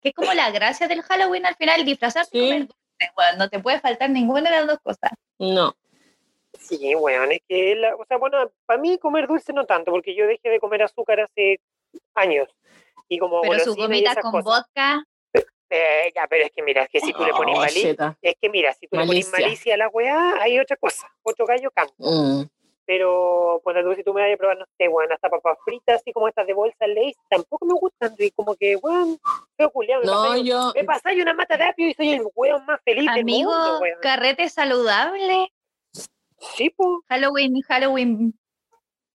Que 0.00 0.10
es 0.10 0.14
como 0.14 0.32
la 0.32 0.50
gracia 0.50 0.86
del 0.88 1.02
Halloween 1.02 1.44
al 1.46 1.56
final, 1.56 1.84
disfrazarte 1.84 2.38
y 2.38 2.40
Sí. 2.40 2.46
comer 2.46 2.60
dulce, 2.68 3.12
weón. 3.16 3.38
No 3.38 3.48
te 3.48 3.58
puede 3.60 3.80
faltar 3.80 4.08
ninguna 4.10 4.50
de 4.50 4.56
las 4.56 4.66
dos 4.66 4.78
cosas. 4.80 5.10
No. 5.38 5.74
Sí, 6.60 6.94
weón, 6.94 7.32
es 7.32 7.40
que, 7.48 7.74
la- 7.74 7.96
o 7.96 8.04
sea, 8.06 8.18
bueno, 8.18 8.50
para 8.66 8.80
mí 8.80 8.96
comer 8.98 9.26
dulce 9.26 9.52
no 9.52 9.66
tanto, 9.66 9.90
porque 9.90 10.14
yo 10.14 10.26
dejé 10.26 10.48
de 10.50 10.60
comer 10.60 10.82
azúcar 10.84 11.20
hace 11.20 11.58
años. 12.14 12.48
Y 13.08 13.18
como 13.18 13.40
Pero 13.40 13.58
sus 13.60 13.76
gomitas 13.76 14.16
con 14.18 14.30
cosas. 14.30 14.44
vodka, 14.44 15.04
Eh, 15.72 16.12
ya, 16.16 16.26
pero 16.28 16.44
es 16.44 16.50
que 16.50 16.62
mira, 16.62 16.82
es 16.82 16.88
que 16.88 16.98
si 17.00 17.12
tú 17.12 17.24
le 17.24 17.32
pones 17.32 17.56
malicia, 17.56 18.16
es 18.22 18.34
que 18.40 18.48
mira, 18.48 18.72
si 18.74 18.88
tú 18.88 18.96
le 18.96 19.06
pones 19.06 19.30
malicia 19.30 19.74
a 19.74 19.76
la 19.76 19.88
weá, 19.88 20.34
hay 20.40 20.58
otra 20.58 20.76
cosa, 20.76 21.08
otro 21.22 21.46
gallo 21.46 21.70
campo. 21.70 21.94
Mm. 21.98 22.42
Pero, 22.84 23.60
pues 23.62 23.76
tú, 23.84 23.94
si 23.94 24.02
tú 24.02 24.12
me 24.12 24.22
vas 24.22 24.34
a 24.34 24.36
probar, 24.36 24.58
no 24.58 24.64
sé, 24.76 24.88
weón, 24.88 25.12
hasta 25.12 25.30
papas 25.30 25.58
fritas, 25.64 26.00
así 26.00 26.12
como 26.12 26.26
estas 26.26 26.48
de 26.48 26.54
bolsa 26.54 26.88
Lays, 26.88 27.16
tampoco 27.28 27.64
me 27.66 27.74
gustan, 27.74 28.16
y 28.18 28.32
como 28.32 28.56
que, 28.56 28.74
weón, 28.76 29.16
feo 29.56 29.70
culiado, 29.70 30.00
me 30.02 30.06
No, 30.08 30.36
yo. 30.38 30.72
me 30.74 30.82
pasáis 30.82 31.22
una 31.22 31.34
mata 31.34 31.56
de 31.56 31.62
apio 31.64 31.86
y 31.88 31.94
soy 31.94 32.14
el 32.14 32.22
weón 32.34 32.66
más 32.66 32.80
feliz 32.84 33.08
amigo, 33.08 33.52
del 33.52 33.62
mundo, 33.70 33.80
weón. 33.80 33.98
carrete 34.02 34.48
saludable, 34.48 35.52
Sí, 36.40 36.70
po. 36.70 37.02
Halloween, 37.08 37.60
Halloween 37.62 38.34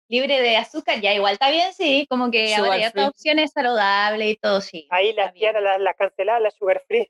libre 0.09 0.41
de 0.41 0.57
azúcar, 0.57 0.99
ya 1.01 1.13
igual 1.13 1.33
está 1.33 1.49
bien, 1.49 1.73
sí, 1.73 2.05
como 2.09 2.29
que 2.29 2.49
Sugar 2.55 2.71
ahora 2.73 2.77
otras 2.89 2.91
free. 2.91 3.03
opciones 3.05 3.51
saludables 3.51 4.31
y 4.31 4.35
todo, 4.35 4.61
sí. 4.61 4.87
Ahí 4.91 5.09
está 5.09 5.23
las 5.23 5.33
bien. 5.33 5.41
tiaras, 5.53 5.63
las, 5.63 5.79
las 5.81 5.95
canceladas, 5.95 6.41
las 6.43 6.53
sugar 6.55 6.83
free. 6.87 7.09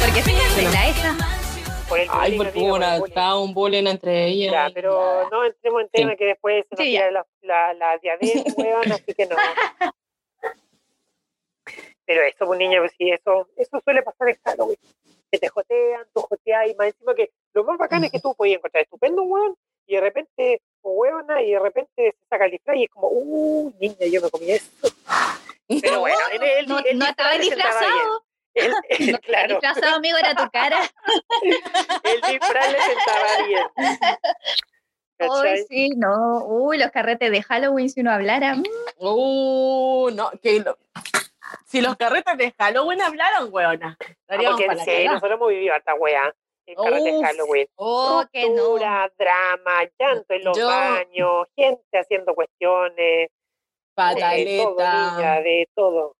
Porque 0.00 0.22
se 0.22 0.32
cancela 0.32 0.88
esa. 0.88 1.16
por 1.88 1.98
el 1.98 2.08
Ay, 2.10 2.36
bullying, 2.36 2.38
porque 2.44 2.58
hubo 2.60 2.74
una, 2.76 3.36
un 3.40 3.54
bullying 3.54 3.86
entre 3.86 4.26
ellas. 4.28 4.52
Ya, 4.52 4.70
pero 4.72 5.28
no 5.30 5.44
entremos 5.44 5.82
en 5.82 5.88
tema 5.88 6.10
Sí. 6.12 6.16
que 6.18 6.24
después 6.26 6.64
se 6.68 6.74
nos 6.76 6.84
Sí, 6.84 6.92
la, 6.98 7.26
la, 7.42 7.74
la 7.74 7.98
diadema, 7.98 8.42
weón, 8.56 8.92
así 8.92 9.14
que 9.14 9.26
no. 9.26 9.36
Pero 12.04 12.22
eso, 12.22 12.46
pues 12.46 12.58
niña, 12.58 12.78
pues 12.80 12.92
sí, 12.96 13.10
eso, 13.10 13.48
eso 13.56 13.80
suele 13.84 14.02
pasar 14.02 14.28
en 14.28 14.36
Halloween. 14.44 14.78
Que 15.30 15.38
te 15.38 15.48
jotean, 15.48 16.06
tú 16.12 16.20
joteas 16.22 16.68
y 16.68 16.74
más 16.74 16.88
encima 16.88 17.14
que 17.14 17.30
lo 17.52 17.64
más 17.64 17.78
bacán 17.78 18.04
es 18.04 18.10
que 18.10 18.20
tú 18.20 18.34
podías 18.34 18.58
encontrar 18.58 18.82
estupendo 18.84 19.22
weón 19.22 19.54
y 19.86 19.94
de 19.94 20.00
repente, 20.00 20.62
o 20.82 20.92
weona, 20.92 21.42
y 21.42 21.50
de 21.52 21.58
repente 21.58 21.90
se 21.96 22.26
saca 22.28 22.44
el 22.44 22.52
disfraz 22.52 22.76
y 22.76 22.84
es 22.84 22.90
como, 22.90 23.08
uh, 23.10 23.72
niña, 23.80 24.06
yo 24.10 24.20
me 24.20 24.30
comí 24.30 24.50
eso. 24.52 24.70
Pero 25.82 26.00
bueno, 26.00 26.18
en 26.32 26.42
el, 26.42 26.66
No, 26.68 26.78
el 26.78 26.98
no 26.98 27.06
estaba 27.06 27.32
disfrazado. 27.38 28.24
El- 28.54 28.74
el- 28.88 29.20
claro, 29.20 29.54
Disfrazado, 29.54 29.96
amigo, 29.96 30.16
era 30.18 30.34
tu 30.34 30.48
cara. 30.50 30.80
el 32.04 32.20
disfraz 32.22 32.72
le 32.72 32.78
sentaba 32.80 33.46
bien. 33.46 33.66
Uy, 35.20 35.28
¿Cachai? 35.28 35.64
sí, 35.68 35.90
no. 35.96 36.44
Uy, 36.46 36.78
los 36.78 36.90
carretes 36.90 37.30
de 37.30 37.42
Halloween, 37.42 37.90
si 37.90 38.00
uno 38.00 38.10
hablara. 38.12 38.54
mm, 38.56 38.64
Uh, 38.98 40.10
no, 40.12 40.30
que 40.42 40.60
lo- 40.60 40.78
si 41.66 41.80
los 41.80 41.96
carretes 41.96 42.36
de 42.36 42.54
Halloween 42.58 43.00
hablaron, 43.02 43.48
weona. 43.52 43.96
Ah, 44.28 44.36
porque 44.36 44.66
nosotros 45.06 45.32
hemos 45.32 45.48
vivido 45.48 45.74
hasta 45.74 45.94
weá. 45.94 46.34
De 46.66 46.74
Uf. 46.76 47.24
Halloween. 47.24 47.66
Oh, 47.76 48.24
que 48.32 48.48
no. 48.48 48.62
Ruptura, 48.62 49.10
drama, 49.18 49.90
llanto 49.98 50.34
en 50.34 50.44
los 50.44 50.56
Yo- 50.56 50.66
baños, 50.68 51.46
gente 51.56 51.98
haciendo 51.98 52.32
cuestiones, 52.34 52.96
de 52.96 53.30
todo, 53.96 54.76
Pataleta. 54.76 55.10
niña, 55.16 55.34
de 55.40 55.68
todo. 55.74 56.16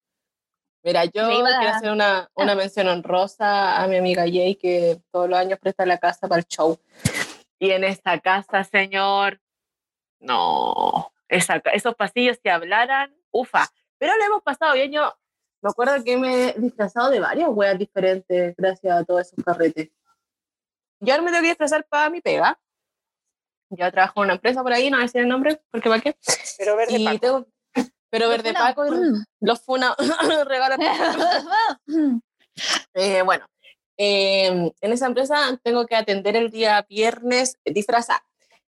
Mira, 0.83 1.05
yo 1.05 1.11
quiero 1.29 1.47
a- 1.47 1.77
hacer 1.77 1.93
una, 1.93 2.29
una 2.35 2.55
mención 2.57 2.88
honrosa 2.88 3.81
a 3.81 3.87
mi 3.87 3.97
amiga 3.99 4.23
Jay, 4.23 4.57
que 4.57 4.97
todos 5.12 5.29
los 5.29 5.38
años 5.38 5.59
presta 5.61 5.87
la 5.87 5.99
casa 5.99 6.27
para 6.27 6.40
el 6.40 6.47
show. 6.47 6.79
Y 7.61 7.71
en 7.71 7.85
esta 7.85 8.19
casa, 8.19 8.64
señor, 8.64 9.40
no, 10.19 11.12
esa 11.29 11.62
esos 11.73 11.95
pasillos 11.95 12.38
si 12.43 12.49
hablaran, 12.49 13.14
ufa. 13.31 13.69
Pero 13.99 14.16
lo 14.16 14.25
hemos 14.25 14.43
pasado 14.43 14.75
bien. 14.75 14.90
Yo 14.93 15.14
me 15.62 15.70
acuerdo 15.70 16.03
que 16.05 16.16
me 16.16 16.49
he 16.51 16.53
disfrazado 16.59 17.11
de 17.11 17.20
varias 17.20 17.49
weas 17.53 17.79
diferentes 17.79 18.55
gracias 18.57 19.01
a 19.01 19.05
todos 19.05 19.20
esos 19.23 19.44
carretes. 19.44 19.90
Yo 21.01 21.12
ahora 21.12 21.23
me 21.25 21.31
tengo 21.31 21.42
que 21.42 21.49
disfrazar 21.49 21.87
para 21.88 22.11
mi 22.11 22.20
pega. 22.20 22.59
Yo 23.70 23.90
trabajo 23.92 24.20
en 24.20 24.25
una 24.25 24.35
empresa 24.35 24.62
por 24.62 24.73
ahí, 24.73 24.90
no 24.90 24.96
voy 24.96 25.03
a 25.05 25.07
decir 25.07 25.20
el 25.23 25.29
nombre, 25.29 25.62
porque 25.70 25.88
para 25.88 26.01
qué. 26.03 26.16
Pero 26.59 26.77
verde 26.77 26.99
Y 26.99 27.05
Paco. 27.05 27.18
tengo- 27.20 27.46
pero 28.11 28.29
verde 28.29 28.49
Funa. 28.53 28.61
Paco 28.61 28.87
y 28.87 28.90
Mm. 28.90 29.25
los 29.40 29.61
funa 29.62 29.94
regalan 30.49 30.81
eh, 32.94 33.23
bueno, 33.23 33.46
eh, 33.96 34.73
en 34.81 34.92
esa 34.92 35.07
empresa 35.07 35.59
tengo 35.62 35.87
que 35.87 35.94
atender 35.96 36.35
el 36.37 36.51
día 36.51 36.85
viernes 36.88 37.59
disfrazada, 37.64 38.25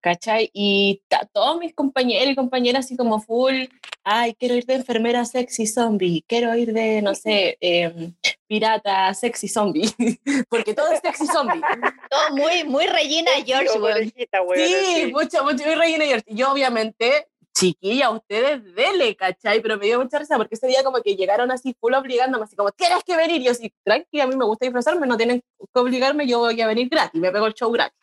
¿cachai? 0.07 0.51
Y 0.53 1.03
todos 1.33 1.59
mis 1.59 1.75
compañeros 1.75 2.29
y 2.29 2.37
compañeras 2.37 2.85
así 2.85 2.97
como 2.97 3.21
full, 3.21 3.65
ay, 4.05 4.35
quiero 4.35 4.55
ir 4.55 4.65
de 4.65 4.75
enfermera 4.75 5.25
sexy 5.25 5.67
zombie, 5.67 6.23
quiero 6.29 6.55
ir 6.55 6.73
de, 6.73 7.03
no 7.03 7.13
sé, 7.17 7.59
em, 7.61 8.15
pirata 8.47 9.13
sexy 9.15 9.49
zombie, 9.49 9.91
porque 10.49 10.75
todo 10.75 10.93
es 10.93 11.01
sexy 11.01 11.27
zombie. 11.27 11.61
Todo 12.09 12.37
muy, 12.37 12.63
muy 12.63 12.87
Regina 12.87 13.33
George, 13.45 13.81
weón, 13.81 14.13
Sí, 14.55 15.11
mucho, 15.13 15.43
mucho, 15.43 15.65
muy 15.65 15.75
Regina 15.75 16.05
George. 16.05 16.25
Y 16.29 16.37
yo, 16.37 16.53
obviamente, 16.53 17.27
chiquilla, 17.53 18.11
ustedes 18.11 18.63
dele, 18.77 19.17
¿cachai? 19.17 19.61
Pero 19.61 19.77
me 19.77 19.87
dio 19.87 19.99
mucha 20.01 20.21
risa 20.21 20.37
porque 20.37 20.55
ese 20.55 20.69
día 20.69 20.85
como 20.85 21.03
que 21.03 21.17
llegaron 21.17 21.51
así 21.51 21.75
full 21.81 21.95
obligándome, 21.95 22.45
así 22.45 22.55
como, 22.55 22.71
tienes 22.71 23.03
que 23.03 23.17
venir. 23.17 23.41
Y 23.41 23.47
yo 23.47 23.51
así, 23.51 23.73
tranqui, 23.83 24.21
a 24.21 24.29
mí 24.29 24.37
me 24.37 24.45
gusta 24.45 24.67
disfrazarme, 24.67 25.09
no 25.09 25.17
tienen 25.17 25.41
que 25.41 25.81
obligarme, 25.81 26.29
yo 26.29 26.39
voy 26.39 26.61
a 26.61 26.69
venir 26.69 26.89
gratis. 26.89 27.21
Me 27.21 27.33
pego 27.33 27.47
el 27.47 27.55
show 27.55 27.73
gratis. 27.73 27.99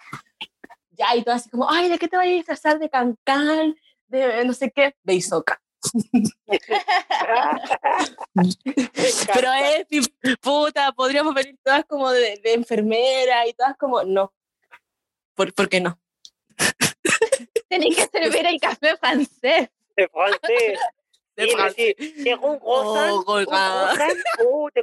Ya, 0.95 1.15
y 1.15 1.23
todo 1.23 1.35
así 1.35 1.49
como, 1.49 1.69
ay, 1.69 1.89
¿de 1.89 1.97
qué 1.97 2.07
te 2.07 2.17
vas 2.17 2.25
a 2.25 2.29
disfrazar? 2.29 2.79
¿De 2.79 2.89
cancán? 2.89 3.75
¿De 4.07 4.45
no 4.45 4.53
sé 4.53 4.71
qué? 4.71 4.95
De 5.03 5.15
Isoca. 5.15 5.59
Pero 9.33 9.51
es, 9.53 9.85
mi 9.89 10.35
puta, 10.37 10.91
podríamos 10.93 11.33
venir 11.33 11.57
todas 11.63 11.83
como 11.85 12.09
de, 12.11 12.37
de 12.43 12.53
enfermera 12.53 13.47
y 13.47 13.53
todas 13.53 13.75
como, 13.77 14.03
no. 14.03 14.31
¿Por, 15.35 15.53
¿por 15.53 15.67
qué 15.67 15.81
no? 15.81 15.99
Tenés 17.67 17.95
que 17.95 18.07
servir 18.07 18.45
el 18.45 18.59
café 18.59 18.95
francés. 18.97 19.69
De 19.95 20.07
francés. 20.07 20.79
De 21.35 21.47
Sí, 21.47 21.55
francés. 21.55 21.95
sí. 21.97 22.13
¿Quieres 22.21 22.39
un 22.43 22.59
croissant? 22.59 23.11
Oh. 23.11 23.23
Oh, 23.27 23.37
de 23.39 23.45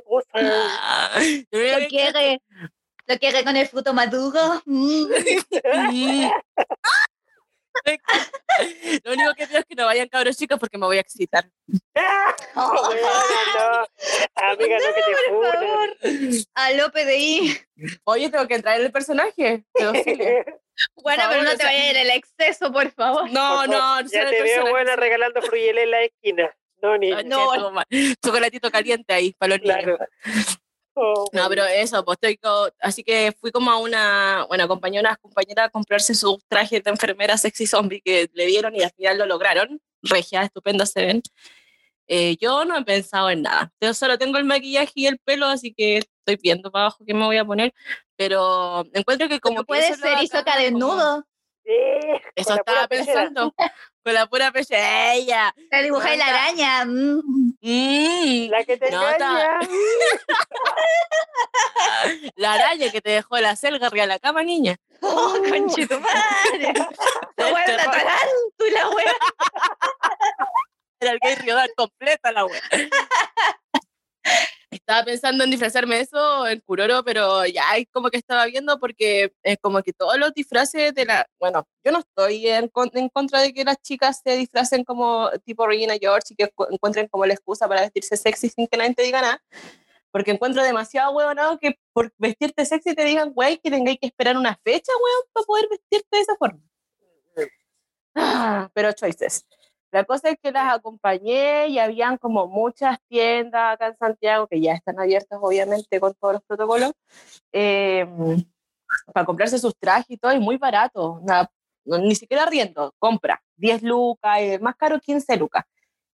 croissant. 0.02 1.46
Lo 1.52 1.52
quiere, 1.88 2.42
lo 3.10 3.18
quiere 3.18 3.42
con 3.42 3.56
el 3.56 3.66
fruto 3.66 3.92
maduro. 3.92 4.62
Mm. 4.64 5.06
Sí. 5.90 6.30
Lo 9.04 9.12
único 9.12 9.32
que 9.34 9.46
pido 9.46 9.60
es 9.60 9.64
que 9.64 9.74
no 9.74 9.86
vayan 9.86 10.08
cabros 10.08 10.36
chicos 10.36 10.58
porque 10.58 10.76
me 10.76 10.86
voy 10.86 10.98
a 10.98 11.00
excitar. 11.00 11.48
Ah, 11.94 12.34
weona, 12.56 12.90
no. 13.54 13.86
Amiga, 14.34 14.76
no 14.78 14.94
que 14.94 15.02
te 15.02 15.14
favor. 15.30 15.96
Aló, 16.54 16.90
PDI. 16.90 17.58
Oye, 18.04 18.28
tengo 18.28 18.46
que 18.46 18.54
entrar 18.54 18.78
en 18.78 18.86
el 18.86 18.92
personaje. 18.92 19.64
Bueno, 21.02 21.24
favor, 21.24 21.36
pero 21.40 21.50
no 21.50 21.58
te 21.58 21.64
vayas 21.64 21.90
ir 21.90 21.96
el 21.98 22.08
exceso, 22.08 22.72
por 22.72 22.90
favor. 22.92 23.30
No, 23.30 23.56
Por 23.56 23.68
no, 23.68 23.78
favor, 23.78 24.04
no 24.04 24.10
Ya 24.10 24.30
te 24.30 24.42
veo 24.42 24.70
buena 24.70 24.96
regalando 24.96 25.42
fruyelé 25.42 25.82
en 25.82 25.90
la 25.90 26.02
esquina. 26.04 26.56
No, 26.80 26.96
ni. 26.96 27.12
Ay, 27.12 27.24
No. 27.24 27.52
Chocolatito 28.24 28.70
caliente 28.70 29.12
ahí 29.12 29.34
para 29.34 29.58
los 29.58 29.60
niños. 29.60 29.98
Oh, 30.94 31.24
No, 31.32 31.48
pero 31.48 31.64
eso, 31.64 32.04
pues 32.04 32.18
estoy 32.20 32.38
así 32.80 33.04
que 33.04 33.32
fui 33.40 33.50
como 33.52 33.70
a 33.70 33.78
una, 33.78 34.44
bueno, 34.48 34.64
acompañé 34.64 34.98
a 34.98 35.00
unas 35.02 35.18
compañeras 35.18 35.66
a 35.66 35.70
comprarse 35.70 36.14
sus 36.14 36.44
trajes 36.48 36.82
de 36.82 36.90
enfermera 36.90 37.38
sexy 37.38 37.66
zombie 37.66 38.00
que 38.02 38.28
le 38.34 38.46
dieron 38.46 38.74
y 38.74 38.82
al 38.82 38.90
final 38.90 39.18
lo 39.18 39.26
lograron. 39.26 39.80
Regia, 40.02 40.42
estupendo 40.42 40.84
se 40.86 41.04
ven. 41.06 41.22
Eh, 42.08 42.36
yo 42.40 42.64
no 42.64 42.76
he 42.76 42.84
pensado 42.84 43.30
en 43.30 43.42
nada. 43.42 43.72
Yo 43.80 43.94
solo 43.94 44.18
tengo 44.18 44.36
el 44.38 44.44
maquillaje 44.44 44.90
y 44.96 45.06
el 45.06 45.18
pelo, 45.18 45.46
así 45.46 45.72
que 45.72 45.98
estoy 45.98 46.36
viendo 46.42 46.72
para 46.72 46.86
abajo 46.86 47.04
qué 47.06 47.14
me 47.14 47.24
voy 47.24 47.36
a 47.36 47.44
poner. 47.44 47.72
Pero 48.16 48.84
encuentro 48.92 49.28
que 49.28 49.38
como 49.38 49.56
No 49.56 49.62
que 49.62 49.66
puede 49.66 49.94
ser 49.94 50.20
Isoca 50.22 50.44
como- 50.52 50.64
desnudo. 50.64 51.24
sí, 51.64 51.72
Eso 52.34 52.54
estaba 52.54 52.88
pensando. 52.88 53.54
Con 54.02 54.14
la 54.14 54.26
pura 54.26 54.50
pecha. 54.50 55.12
Ella. 55.14 55.54
Te 55.70 55.82
dibujé 55.82 56.16
la 56.16 56.26
araña. 56.26 56.84
mm. 56.86 57.20
Mm, 57.60 58.50
La 58.50 58.64
que 58.64 58.76
te 58.78 58.90
No, 58.90 59.02
engaña. 59.08 59.58
la 62.36 62.52
araña 62.54 62.90
que 62.90 63.00
te 63.02 63.10
dejó 63.10 63.36
la 63.38 63.54
selga 63.56 63.86
arriba 63.88 64.04
de 64.04 64.08
la 64.08 64.18
cama, 64.18 64.42
niña. 64.42 64.76
Oh, 65.02 65.34
wea 65.42 65.56
es 67.64 67.74
una 67.74 67.84
tarántula, 67.90 68.88
wea. 68.96 69.14
Era 71.00 71.12
el 71.12 71.18
gay 71.20 71.34
Riodar 71.36 71.70
completa 71.76 72.32
la 72.32 72.44
wea. 72.46 72.60
Estaba 74.70 75.04
pensando 75.04 75.42
en 75.42 75.50
disfrazarme 75.50 75.96
de 75.96 76.02
eso 76.02 76.46
en 76.46 76.60
Curoro, 76.60 77.02
pero 77.04 77.44
ya 77.44 77.64
como 77.92 78.08
que 78.08 78.18
estaba 78.18 78.46
viendo 78.46 78.78
porque 78.78 79.32
es 79.42 79.58
como 79.60 79.82
que 79.82 79.92
todos 79.92 80.16
los 80.16 80.32
disfraces 80.32 80.94
de 80.94 81.04
la... 81.06 81.26
Bueno, 81.40 81.66
yo 81.84 81.90
no 81.90 81.98
estoy 81.98 82.46
en, 82.46 82.68
con- 82.68 82.90
en 82.94 83.08
contra 83.08 83.40
de 83.40 83.52
que 83.52 83.64
las 83.64 83.82
chicas 83.82 84.20
se 84.22 84.36
disfracen 84.36 84.84
como 84.84 85.28
tipo 85.44 85.66
Regina 85.66 85.94
George 86.00 86.28
y 86.30 86.36
que 86.36 86.48
cu- 86.50 86.68
encuentren 86.70 87.08
como 87.08 87.26
la 87.26 87.34
excusa 87.34 87.66
para 87.66 87.80
vestirse 87.80 88.16
sexy 88.16 88.48
sin 88.48 88.68
que 88.68 88.76
nadie 88.76 88.94
te 88.94 89.02
diga 89.02 89.20
nada. 89.20 89.42
Porque 90.12 90.30
encuentro 90.30 90.62
demasiado 90.62 91.12
huevonado 91.12 91.58
que 91.58 91.76
por 91.92 92.12
vestirte 92.18 92.64
sexy 92.64 92.94
te 92.94 93.04
digan, 93.04 93.32
güey, 93.32 93.58
que 93.58 93.70
tengáis 93.70 93.98
que 94.00 94.06
esperar 94.06 94.36
una 94.36 94.56
fecha, 94.64 94.92
weón, 94.92 95.24
para 95.32 95.46
poder 95.46 95.68
vestirte 95.68 96.08
de 96.16 96.20
esa 96.22 96.36
forma. 96.36 96.60
Ah, 98.14 98.70
pero 98.74 98.92
choices. 98.92 99.44
La 99.92 100.04
cosa 100.04 100.30
es 100.30 100.38
que 100.40 100.52
las 100.52 100.74
acompañé 100.74 101.68
y 101.68 101.78
habían 101.78 102.16
como 102.16 102.46
muchas 102.46 102.98
tiendas 103.08 103.74
acá 103.74 103.88
en 103.88 103.96
Santiago 103.96 104.46
que 104.46 104.60
ya 104.60 104.72
están 104.72 105.00
abiertas, 105.00 105.38
obviamente, 105.42 105.98
con 105.98 106.14
todos 106.14 106.34
los 106.34 106.42
protocolos, 106.44 106.92
eh, 107.52 108.06
para 109.12 109.26
comprarse 109.26 109.58
sus 109.58 109.76
trajes 109.76 110.10
y 110.10 110.16
todo, 110.16 110.32
y 110.32 110.38
muy 110.38 110.56
barato. 110.58 111.20
nada, 111.24 111.50
ni 111.84 112.14
siquiera 112.14 112.46
riendo, 112.46 112.94
compra 112.98 113.42
10 113.56 113.82
lucas, 113.82 114.40
y 114.40 114.44
el 114.50 114.60
más 114.60 114.76
caro 114.76 115.00
15 115.00 115.36
lucas. 115.36 115.64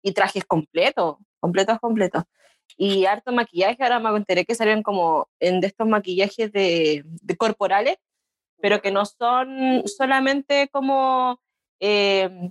Y 0.03 0.13
trajes 0.13 0.45
completos, 0.45 1.17
completos, 1.39 1.79
completos. 1.79 2.25
Y 2.77 3.05
harto 3.07 3.33
maquillaje, 3.33 3.83
ahora 3.83 4.01
me 4.01 4.17
enteré 4.17 4.45
que 4.45 4.55
salieron 4.55 4.83
como 4.83 5.29
en 5.39 5.61
de 5.61 5.69
estos 5.69 5.87
maquillajes 5.87 6.53
de, 6.53 7.05
de 7.05 7.37
corporales, 7.37 7.97
pero 8.61 8.81
que 8.83 8.91
no 8.91 9.05
son 9.07 9.87
solamente 9.87 10.69
como 10.69 11.41
eh, 11.81 12.51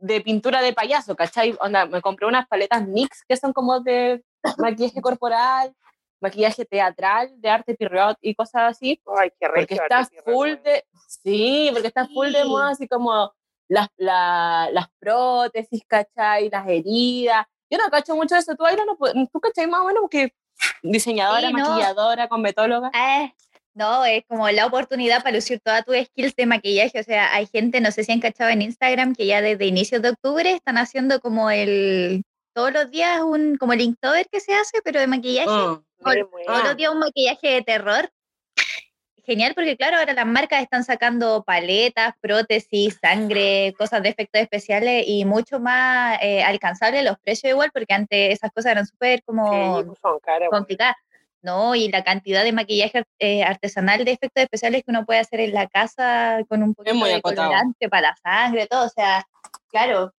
de 0.00 0.20
pintura 0.20 0.60
de 0.62 0.72
payaso, 0.72 1.14
¿cachai? 1.14 1.56
Onda, 1.60 1.86
me 1.86 2.00
compré 2.00 2.26
unas 2.26 2.46
paletas 2.46 2.86
NYX 2.86 3.24
que 3.28 3.36
son 3.36 3.52
como 3.52 3.80
de 3.80 4.22
maquillaje 4.58 5.00
corporal, 5.00 5.74
maquillaje 6.20 6.64
teatral, 6.64 7.30
de 7.40 7.48
arte 7.50 7.74
pirriot 7.74 8.16
y 8.20 8.34
cosas 8.34 8.62
así, 8.76 9.00
Ay, 9.18 9.30
qué 9.38 9.46
porque 9.46 9.60
regio, 9.76 9.82
está 9.82 10.08
full 10.24 10.50
de, 10.64 10.84
sí, 11.06 11.68
porque 11.72 11.88
está 11.88 12.06
full 12.08 12.30
de 12.32 12.44
moda, 12.44 12.70
así 12.70 12.88
como 12.88 13.32
las, 13.68 13.88
la- 13.96 14.68
las 14.72 14.88
prótesis, 14.98 15.82
¿cachai? 15.86 16.48
Las 16.50 16.66
heridas. 16.66 17.46
Yo 17.70 17.76
no 17.78 17.90
cacho 17.90 18.16
mucho 18.16 18.34
de 18.34 18.40
eso, 18.40 18.54
tú, 18.56 18.64
Aira, 18.64 18.84
no, 18.86 18.96
tú, 19.30 19.40
¿cachai? 19.40 19.66
Más 19.66 19.82
o 19.82 19.84
menos 19.84 20.00
porque 20.00 20.32
diseñadora, 20.82 21.48
Sí, 21.48 21.52
no. 21.52 21.68
maquilladora, 21.68 22.28
cosmetóloga. 22.28 22.90
Eh, 22.94 23.34
No, 23.78 24.04
es 24.04 24.24
como 24.26 24.50
la 24.50 24.66
oportunidad 24.66 25.22
para 25.22 25.36
lucir 25.36 25.60
todas 25.60 25.84
tus 25.84 25.96
skills 25.96 26.34
de 26.34 26.46
maquillaje. 26.46 26.98
O 26.98 27.02
sea, 27.04 27.32
hay 27.32 27.46
gente, 27.46 27.80
no 27.80 27.92
sé 27.92 28.02
si 28.02 28.10
han 28.10 28.18
cachado 28.18 28.50
en 28.50 28.62
Instagram, 28.62 29.14
que 29.14 29.24
ya 29.24 29.40
desde 29.40 29.66
inicios 29.66 30.02
de 30.02 30.10
octubre 30.10 30.50
están 30.50 30.78
haciendo 30.78 31.20
como 31.20 31.48
el, 31.48 32.24
todos 32.52 32.72
los 32.72 32.90
días 32.90 33.20
un, 33.20 33.56
como 33.56 33.74
el 33.74 33.82
Inktober 33.82 34.26
que 34.28 34.40
se 34.40 34.52
hace, 34.52 34.82
pero 34.82 34.98
de 34.98 35.06
maquillaje. 35.06 35.78
Me 36.04 36.24
Todos 36.44 36.64
los 36.64 36.76
días 36.76 36.92
un 36.92 36.98
maquillaje 36.98 37.50
de 37.50 37.62
terror. 37.62 38.10
Genial, 39.24 39.52
porque 39.54 39.76
claro, 39.76 39.98
ahora 39.98 40.12
las 40.12 40.26
marcas 40.26 40.62
están 40.62 40.82
sacando 40.82 41.44
paletas, 41.44 42.14
prótesis, 42.20 42.98
sangre, 43.00 43.74
cosas 43.78 44.02
de 44.02 44.08
efectos 44.08 44.40
especiales 44.40 45.04
y 45.06 45.24
mucho 45.24 45.60
más 45.60 46.18
eh, 46.20 46.42
alcanzables 46.42 47.04
los 47.04 47.18
precios 47.20 47.52
igual, 47.52 47.70
porque 47.72 47.94
antes 47.94 48.32
esas 48.32 48.50
cosas 48.50 48.72
eran 48.72 48.86
súper 48.86 49.22
como 49.22 49.78
Sí, 49.78 49.84
pues 49.84 49.98
son 50.00 50.18
caras. 50.18 50.48
weón. 50.50 50.62
complicada. 50.62 50.96
No, 51.40 51.74
y 51.74 51.88
la 51.88 52.02
cantidad 52.02 52.42
de 52.42 52.52
maquillaje 52.52 53.04
eh, 53.20 53.44
artesanal 53.44 54.04
de 54.04 54.10
efectos 54.12 54.42
especiales 54.42 54.82
que 54.84 54.90
uno 54.90 55.06
puede 55.06 55.20
hacer 55.20 55.40
en 55.40 55.54
la 55.54 55.68
casa 55.68 56.40
con 56.48 56.62
un 56.64 56.74
poquito 56.74 57.04
de 57.04 57.14
acotado. 57.14 57.48
colorante 57.48 57.88
para 57.88 58.08
la 58.08 58.16
sangre, 58.16 58.66
todo, 58.66 58.86
o 58.86 58.88
sea, 58.88 59.24
claro. 59.68 60.12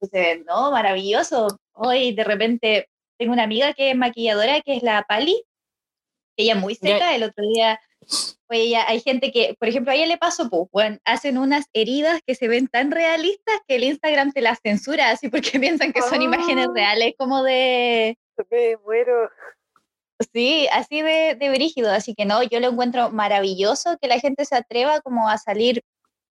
Entonces, 0.00 0.44
no, 0.46 0.70
maravilloso. 0.70 1.58
Hoy 1.72 2.12
de 2.14 2.24
repente 2.24 2.88
tengo 3.18 3.32
una 3.32 3.42
amiga 3.44 3.72
que 3.72 3.90
es 3.90 3.96
maquilladora, 3.96 4.60
que 4.60 4.76
es 4.76 4.82
la 4.82 5.02
Pali, 5.02 5.42
que 6.36 6.44
ella 6.44 6.54
muy 6.54 6.74
seca, 6.74 7.14
el 7.14 7.24
otro 7.24 7.42
día, 7.52 7.80
oye, 8.48 8.62
ella, 8.62 8.84
hay 8.86 9.00
gente 9.00 9.32
que, 9.32 9.56
por 9.58 9.68
ejemplo, 9.68 9.92
a 9.92 9.94
ella 9.96 10.06
le 10.06 10.18
pasó, 10.18 10.48
pues, 10.50 10.68
bueno, 10.72 10.98
hacen 11.04 11.38
unas 11.38 11.66
heridas 11.72 12.20
que 12.26 12.34
se 12.34 12.48
ven 12.48 12.68
tan 12.68 12.90
realistas 12.90 13.56
que 13.66 13.76
el 13.76 13.84
Instagram 13.84 14.32
te 14.32 14.40
las 14.40 14.58
censura, 14.62 15.10
así 15.10 15.28
porque 15.28 15.58
piensan 15.60 15.92
que 15.92 16.02
son 16.02 16.22
imágenes 16.22 16.66
Ah. 16.68 16.72
reales, 16.74 17.14
como 17.18 17.42
de, 17.42 18.16
Me 18.50 18.76
muero. 18.84 19.30
Sí, 20.32 20.68
así 20.72 21.02
de, 21.02 21.36
de 21.38 21.50
brígido, 21.50 21.90
así 21.90 22.14
que 22.14 22.24
no, 22.24 22.42
yo 22.42 22.60
lo 22.60 22.68
encuentro 22.68 23.10
maravilloso 23.10 23.96
que 24.00 24.08
la 24.08 24.20
gente 24.20 24.44
se 24.44 24.56
atreva 24.56 25.00
como 25.00 25.28
a 25.28 25.38
salir 25.38 25.82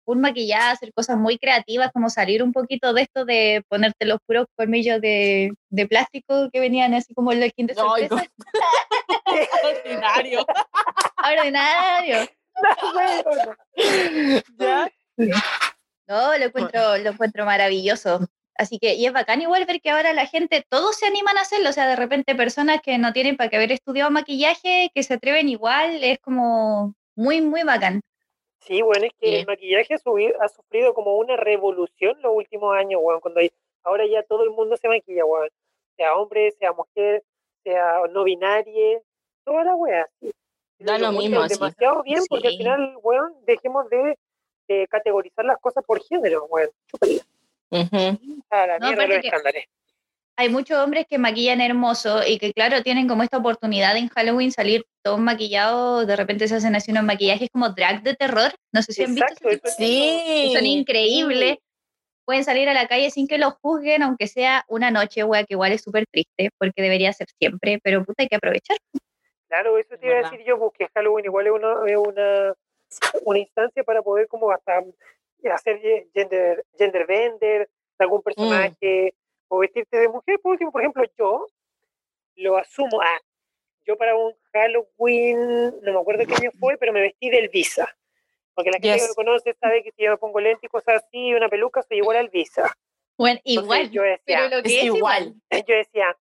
un 0.05 0.21
maquillaje, 0.21 0.62
a 0.62 0.71
hacer 0.73 0.93
cosas 0.93 1.16
muy 1.16 1.38
creativas, 1.38 1.90
como 1.93 2.11
salir 2.11 2.43
un 2.43 2.53
poquito 2.53 2.93
de 2.93 3.03
esto 3.03 3.25
de 3.25 3.64
ponerte 3.69 4.07
los 4.07 4.19
puros 4.27 4.47
colmillos 4.57 5.01
de, 5.01 5.53
de 5.69 5.87
plástico 5.87 6.51
que 6.53 6.61
venían 6.61 6.95
así 6.95 7.14
como 7.14 7.33
en 7.33 7.43
el 7.43 7.53
de 7.57 7.57
Ay, 7.57 8.09
sorpresa. 8.09 8.31
ordinario. 9.85 10.47
Ordinario. 11.25 12.29
No, 16.09 16.37
lo 16.37 16.47
encuentro, 16.47 16.99
lo 16.99 17.11
encuentro 17.11 17.45
maravilloso. 17.45 18.29
Así 18.56 18.78
que, 18.78 18.94
y 18.94 19.06
es 19.06 19.12
bacán 19.12 19.40
igual 19.40 19.64
ver 19.64 19.80
que 19.80 19.90
ahora 19.90 20.12
la 20.12 20.26
gente, 20.26 20.64
todos 20.68 20.96
se 20.96 21.06
animan 21.06 21.38
a 21.38 21.42
hacerlo, 21.42 21.70
o 21.70 21.72
sea, 21.72 21.88
de 21.88 21.96
repente 21.96 22.34
personas 22.34 22.80
que 22.82 22.98
no 22.98 23.12
tienen 23.12 23.36
para 23.36 23.48
que 23.48 23.56
haber 23.56 23.72
estudiado 23.72 24.10
maquillaje, 24.10 24.90
que 24.94 25.02
se 25.02 25.14
atreven 25.14 25.48
igual, 25.48 26.02
es 26.04 26.18
como 26.18 26.94
muy, 27.16 27.40
muy 27.40 27.62
bacán. 27.62 28.02
Sí, 28.60 28.82
bueno, 28.82 29.06
es 29.06 29.12
que 29.18 29.26
Sí. 29.28 29.34
el 29.36 29.46
maquillaje 29.46 29.94
ha, 29.94 29.98
subi- 29.98 30.34
ha 30.38 30.48
sufrido 30.48 30.92
como 30.92 31.16
una 31.16 31.36
revolución 31.36 32.20
los 32.20 32.32
últimos 32.36 32.76
años, 32.76 33.00
weón, 33.02 33.20
cuando 33.20 33.40
hay- 33.40 33.50
ahora 33.82 34.04
ya 34.06 34.22
todo 34.24 34.42
el 34.44 34.50
mundo 34.50 34.76
se 34.76 34.88
maquilla, 34.88 35.24
weón, 35.24 35.48
sea 35.96 36.14
hombre, 36.14 36.50
sea 36.58 36.72
mujer, 36.72 37.22
sea 37.64 38.00
no 38.10 38.24
binaria, 38.24 39.00
toda 39.44 39.64
la 39.64 39.74
wea. 39.74 40.06
sí. 40.20 40.30
Da 40.78 40.98
lo 40.98 41.10
encuentro 41.10 41.40
mismo, 41.42 41.46
demasiado 41.48 42.02
bien, 42.02 42.22
porque 42.28 42.48
al 42.48 42.56
final, 42.56 42.98
weón, 43.02 43.34
dejemos 43.44 43.88
de 43.90 44.16
categorizar 44.88 45.44
las 45.44 45.58
cosas 45.58 45.84
por 45.84 46.00
género, 46.02 46.44
weón. 46.46 46.70
A 47.70 48.66
la 48.66 48.78
No, 48.78 48.87
mierda 48.87 49.04
aparte 49.04 49.09
los 49.14 49.20
que- 49.22 49.26
estándares. 49.28 49.64
hay 50.37 50.48
muchos 50.48 50.78
hombres 50.78 51.06
que 51.09 51.18
maquillan 51.18 51.61
hermoso 51.61 52.26
y 52.26 52.38
que 52.38 52.52
claro, 52.52 52.83
tienen 52.83 53.06
como 53.06 53.22
esta 53.22 53.37
oportunidad 53.38 53.96
en 53.96 54.09
Halloween 54.09 54.50
salir 54.52 54.85
todos 55.02 55.20
maquillados, 55.20 56.06
de 56.06 56.16
repente 56.16 56.48
se 56.48 56.56
hacen 56.56 56.74
así 56.74 56.90
unos 56.90 57.04
maquillajes 57.04 57.48
como 57.52 57.68
drag 57.70 58.02
de 58.02 58.14
terror, 58.14 58.52
no 58.72 58.83
sé 58.83 58.92
si 58.92 59.04
han 59.04 59.14
visto 59.14 59.33
Exacto, 59.33 59.48
ese 59.50 59.59
tipo 59.59 59.68
eso 59.68 59.76
Sí. 59.76 60.52
son 60.54 60.66
increíbles, 60.66 61.59
pueden 62.24 62.44
salir 62.44 62.68
a 62.68 62.74
la 62.74 62.87
calle 62.88 63.11
sin 63.11 63.26
que 63.28 63.38
los 63.38 63.54
juzguen, 63.61 64.02
aunque 64.02 64.26
sea 64.26 64.64
una 64.68 64.90
noche, 64.90 65.24
wea, 65.24 65.44
que 65.44 65.54
igual 65.54 65.72
es 65.72 65.83
súper 65.83 66.06
triste, 66.06 66.50
porque 66.59 66.80
debería 66.83 67.12
ser 67.12 67.26
siempre, 67.38 67.78
pero 67.83 68.04
puta, 68.04 68.22
hay 68.22 68.28
que 68.28 68.37
aprovechar. 68.37 68.78
Claro, 69.48 69.76
eso 69.78 69.94
Es 69.94 70.00
te 70.00 70.06
iba 70.06 70.16
a 70.16 70.22
decir 70.22 70.40
yo, 70.46 70.59
porque 70.59 70.88
Halloween 70.94 71.24
igual 71.24 71.46
es 71.48 71.52
una, 71.52 71.74
es 71.87 71.96
una, 71.96 72.54
una 73.24 73.38
instancia 73.38 73.83
para 73.85 74.00
poder 74.00 74.26
como 74.28 74.50
hasta 74.52 74.80
hacer 75.48 75.81
ge- 75.81 76.09
gender, 76.14 76.64
gender 76.76 77.07
bender 77.07 77.68
de 77.98 78.05
algún 78.05 78.22
personaje 78.22 79.14
o 79.48 79.59
vestirte 79.59 79.96
de 79.98 80.09
mujer. 80.09 80.38
Por 80.40 80.53
último, 80.53 80.70
por 80.72 80.83
ejemplo, 80.83 81.05
yo 81.18 81.46
lo 82.37 82.57
asumo. 82.57 83.00
Ah, 83.03 83.20
yo 83.87 83.96
para 83.96 84.16
un 84.16 84.35
Halloween, 84.53 85.81
no 85.83 85.92
me 85.92 86.00
acuerdo 86.00 86.24
qué 86.26 86.35
año 86.35 86.50
fue, 86.59 86.76
pero 86.76 86.92
me 86.92 87.00
vestí 87.00 87.31
del 87.31 87.48
Visa. 87.48 87.88
Porque 88.55 88.70
la 88.70 88.76
gente 88.76 88.88
que 88.88 88.94
Yes. 89.00 89.09
me 89.11 89.14
conoce 89.14 89.55
sabe 89.61 89.83
que 89.83 89.92
si 89.92 90.03
yo 90.05 90.11
me 90.11 90.16
pongo 90.18 90.40
lentes 90.40 90.64
y 90.64 90.68
cosas 90.68 91.03
así 91.05 91.35
una 91.35 91.48
peluca, 91.48 91.83
soy 91.83 91.98
igual 91.98 92.16
al 92.18 92.29
Visa. 92.29 92.72
Bueno, 93.16 93.40
Entonces 93.44 93.64
igual, 93.64 93.90
yo 93.90 94.03
decía, 94.03 94.18
pero 94.26 94.57
lo 94.57 94.62
que 94.62 94.68
es 94.68 94.74
es, 94.76 94.85
igual. 94.85 95.22
igual. 95.50 95.64
yo 95.66 95.74
decía, 95.76 96.16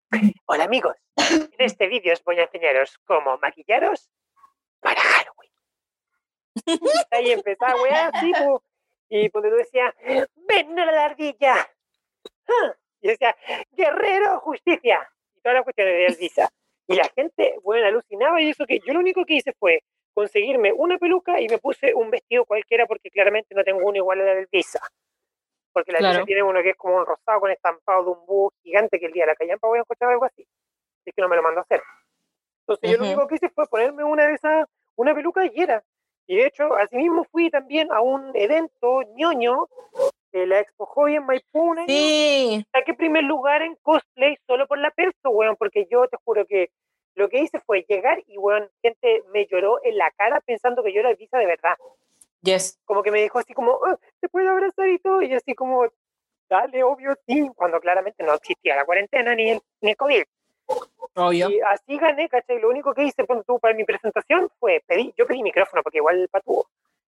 hola 0.46 0.64
amigos, 0.64 0.96
en 1.16 1.50
este 1.60 1.88
vídeo 1.88 2.14
os 2.14 2.24
voy 2.24 2.40
a 2.40 2.44
enseñaros 2.44 2.98
cómo 3.06 3.38
maquillaros 3.38 4.10
para 4.80 5.00
Halloween. 5.02 5.52
Ahí 7.12 7.32
empezaba, 7.32 7.80
weá, 7.82 8.08
así, 8.08 8.32
po. 8.34 8.64
Y 9.10 9.30
cuando 9.30 9.50
tú 9.50 9.56
decía, 9.58 9.94
ven 10.36 10.80
a 10.80 10.86
la 10.92 11.06
ardilla. 11.06 11.56
Ah, 12.48 12.74
Y 13.02 13.10
decía, 13.10 13.36
guerrero, 13.72 14.40
justicia. 14.40 15.08
Y 15.36 15.42
todas 15.42 15.56
las 15.56 15.64
cuestiones 15.64 15.94
de 15.94 16.06
Elvisa. 16.08 16.50
Y 16.88 16.96
la 16.96 17.10
gente, 17.16 17.56
bueno, 17.64 17.86
alucinaba 17.88 18.42
y 18.42 18.50
eso 18.50 18.66
que 18.66 18.80
yo 18.86 18.94
lo 18.94 19.00
único 19.00 19.26
que 19.26 19.36
hice 19.36 19.54
fue 19.60 19.84
conseguirme 20.14 20.72
una 20.74 20.98
peluca 20.98 21.40
y 21.40 21.48
me 21.48 21.58
puse 21.60 21.94
un 21.94 22.10
vestido 22.10 22.46
cualquiera 22.46 22.86
porque 22.88 23.12
claramente 23.12 23.54
no 23.54 23.64
tengo 23.64 23.86
uno 23.86 23.98
igual 23.98 24.22
a 24.22 24.26
la 24.26 24.36
del 24.36 24.48
Visa. 24.52 24.80
Porque 25.74 25.92
la 25.92 26.00
Claro. 26.00 26.14
Visa 26.20 26.26
tiene 26.26 26.44
uno 26.44 26.64
que 26.64 26.72
es 26.72 26.76
como 26.76 26.96
un 26.96 27.06
rosado 27.06 27.40
con 27.40 27.52
estampado 27.52 28.04
de 28.04 28.10
un 28.12 28.26
búho 28.26 28.52
gigante 28.64 29.00
que 29.00 29.06
el 29.08 29.12
día 29.14 29.24
de 29.26 29.32
la 29.32 29.36
callampa 29.36 29.68
voy 29.68 29.78
a 29.78 29.82
encontrar 29.82 30.12
algo 30.12 30.26
así. 30.26 30.48
Es 31.06 31.14
que 31.14 31.22
no 31.22 31.30
me 31.30 31.36
lo 31.36 31.44
mando 31.44 31.60
a 31.60 31.64
hacer. 31.64 31.82
Entonces 32.62 32.90
yo 32.92 32.98
lo 32.98 33.04
único 33.06 33.28
que 33.28 33.36
hice 33.36 33.50
fue 33.50 33.68
ponerme 33.68 34.04
una 34.04 34.26
de 34.28 34.34
esas, 34.34 34.68
una 34.96 35.14
peluca 35.14 35.46
y 35.46 35.52
era. 35.62 35.84
Y 36.28 36.36
de 36.36 36.46
hecho, 36.46 36.76
asimismo 36.76 37.24
fui 37.32 37.50
también 37.50 37.92
a 37.92 38.02
un 38.02 38.32
evento 38.36 39.02
ñoño, 39.16 39.68
de 40.32 40.46
la 40.46 40.60
Expo 40.60 40.86
Hobby 40.86 41.16
en 41.16 41.26
Maipú. 41.26 41.76
Sí. 41.88 42.66
Saqué 42.72 42.94
primer 42.94 43.24
lugar 43.24 43.62
en 43.62 43.76
cosplay 43.82 44.38
solo 44.46 44.68
por 44.68 44.78
la 44.78 44.92
perso, 44.92 45.30
weón, 45.30 45.56
porque 45.56 45.88
yo 45.90 46.08
te 46.08 46.18
juro 46.26 46.46
que 46.46 46.70
lo 47.16 47.30
que 47.30 47.40
hice 47.40 47.60
fue 47.62 47.86
llegar 47.88 48.22
y, 48.28 48.38
weón, 48.38 48.70
gente 48.82 49.24
me 49.34 49.48
lloró 49.48 49.80
en 49.84 49.98
la 49.98 50.12
cara 50.12 50.42
pensando 50.42 50.84
que 50.84 50.94
yo 50.94 51.00
era 51.00 51.14
Visa 51.14 51.38
de 51.38 51.46
verdad. 51.48 51.76
Yes. 52.42 52.80
Como 52.86 53.02
que 53.02 53.12
me 53.12 53.22
dijo 53.22 53.40
así 53.40 53.54
como, 53.54 53.80
"Ah, 53.86 53.98
¿te 54.20 54.30
puedo 54.30 54.50
abrazar 54.52 54.88
y 54.90 55.00
todo? 55.00 55.22
Y 55.22 55.30
yo 55.30 55.38
así 55.38 55.56
como, 55.56 55.88
dale, 56.50 56.84
obvio, 56.84 57.16
sí, 57.26 57.50
cuando 57.56 57.80
claramente 57.80 58.24
no 58.24 58.34
existía 58.34 58.76
la 58.76 58.86
cuarentena 58.86 59.34
ni 59.34 59.52
el, 59.52 59.62
ni 59.82 59.92
el 59.92 59.98
COVID. 59.98 60.24
Obvio. 61.16 61.50
Y 61.50 61.60
así 61.62 61.98
gané, 61.98 62.30
¿cachai? 62.30 62.60
Lo 62.60 62.70
único 62.70 62.94
que 62.94 63.04
hice 63.04 63.26
cuando 63.26 63.44
tuvo 63.44 63.60
para 63.60 63.74
mi 63.74 63.84
presentación 63.84 64.50
fue 64.60 64.84
pedir, 64.86 65.14
yo 65.18 65.26
pedí 65.26 65.42
micrófono, 65.42 65.82
porque 65.82 65.98
igual 65.98 66.20
el 66.20 66.30
patuvo. 66.30 66.68